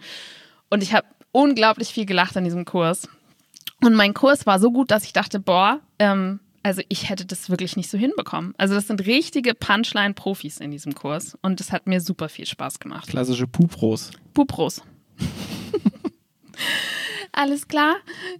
Und 0.69 0.81
ich 0.81 0.93
habe 0.93 1.07
unglaublich 1.31 1.89
viel 1.89 2.05
gelacht 2.05 2.35
an 2.37 2.43
diesem 2.43 2.65
Kurs. 2.65 3.07
Und 3.81 3.95
mein 3.95 4.13
Kurs 4.13 4.45
war 4.45 4.59
so 4.59 4.71
gut, 4.71 4.91
dass 4.91 5.03
ich 5.03 5.13
dachte, 5.13 5.39
boah, 5.39 5.79
ähm, 5.99 6.39
also 6.63 6.81
ich 6.87 7.09
hätte 7.09 7.25
das 7.25 7.49
wirklich 7.49 7.75
nicht 7.75 7.89
so 7.89 7.97
hinbekommen. 7.97 8.53
Also 8.57 8.73
das 8.73 8.87
sind 8.87 9.05
richtige 9.05 9.53
Punchline-Profis 9.53 10.59
in 10.59 10.71
diesem 10.71 10.95
Kurs. 10.95 11.37
Und 11.41 11.59
das 11.59 11.71
hat 11.71 11.87
mir 11.87 11.99
super 11.99 12.29
viel 12.29 12.45
Spaß 12.45 12.79
gemacht. 12.79 13.09
Klassische 13.09 13.45
Pupros. 13.45 14.11
Pupros. 14.33 14.81
Alles 17.33 17.67
klar? 17.67 17.95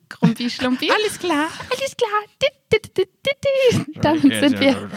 Grumpi, 0.08 0.50
Schlumpi? 0.50 0.90
Alles 0.92 1.20
klar. 1.20 1.48
Alles 1.70 1.98
klar. 1.98 2.22
Dit. 2.42 2.52
Dann 4.02 4.20
sind 4.20 4.60
wir, 4.60 4.90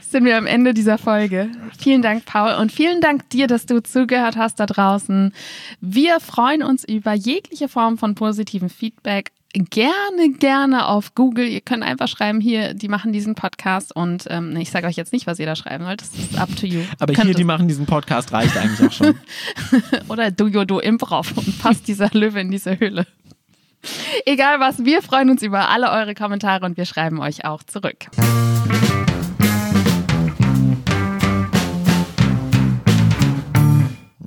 sind 0.00 0.24
wir 0.24 0.36
am 0.36 0.46
Ende 0.46 0.74
dieser 0.74 0.98
Folge. 0.98 1.50
Vielen 1.78 2.02
Dank, 2.02 2.26
Paul. 2.26 2.54
Und 2.60 2.72
vielen 2.72 3.00
Dank 3.00 3.28
dir, 3.30 3.46
dass 3.46 3.66
du 3.66 3.82
zugehört 3.82 4.36
hast 4.36 4.60
da 4.60 4.66
draußen. 4.66 5.32
Wir 5.80 6.20
freuen 6.20 6.62
uns 6.62 6.84
über 6.84 7.14
jegliche 7.14 7.68
Form 7.68 7.98
von 7.98 8.14
positivem 8.14 8.68
Feedback. 8.68 9.32
Gerne, 9.54 10.32
gerne 10.38 10.88
auf 10.88 11.14
Google. 11.14 11.46
Ihr 11.46 11.60
könnt 11.60 11.82
einfach 11.82 12.08
schreiben, 12.08 12.40
hier, 12.40 12.72
die 12.72 12.88
machen 12.88 13.12
diesen 13.12 13.34
Podcast 13.34 13.94
und 13.94 14.24
ähm, 14.30 14.56
ich 14.56 14.70
sage 14.70 14.86
euch 14.86 14.96
jetzt 14.96 15.12
nicht, 15.12 15.26
was 15.26 15.38
ihr 15.38 15.46
da 15.46 15.56
schreiben 15.56 15.84
sollt. 15.84 16.00
Das 16.00 16.14
ist 16.14 16.38
up 16.38 16.54
to 16.56 16.66
you. 16.66 16.80
Aber 16.98 17.12
hier, 17.12 17.34
die 17.34 17.44
machen 17.44 17.68
diesen 17.68 17.84
Podcast, 17.84 18.32
reicht 18.32 18.56
eigentlich 18.56 18.88
auch 18.88 18.92
schon. 18.92 19.14
oder 20.08 20.30
du 20.30 20.46
Jodo 20.46 20.78
Improv 20.80 21.36
und 21.36 21.58
passt 21.58 21.86
dieser 21.86 22.08
Löwe 22.12 22.40
in 22.40 22.50
diese 22.50 22.78
Höhle. 22.78 23.06
Egal 24.26 24.60
was, 24.60 24.84
wir 24.84 25.02
freuen 25.02 25.30
uns 25.30 25.42
über 25.42 25.68
alle 25.68 25.90
eure 25.90 26.14
Kommentare 26.14 26.64
und 26.64 26.76
wir 26.76 26.84
schreiben 26.84 27.20
euch 27.20 27.44
auch 27.44 27.62
zurück. 27.62 28.06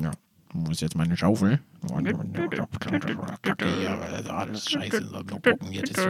Ja. 0.01 0.11
Wo 0.53 0.71
ist 0.71 0.81
jetzt 0.81 0.95
meine 0.95 1.15
Schaufel? 1.15 1.59
Alles 4.27 4.69
scheiße. 4.69 5.09
Gucken, 5.41 5.71
jetzt 5.71 5.97
ist 5.97 6.07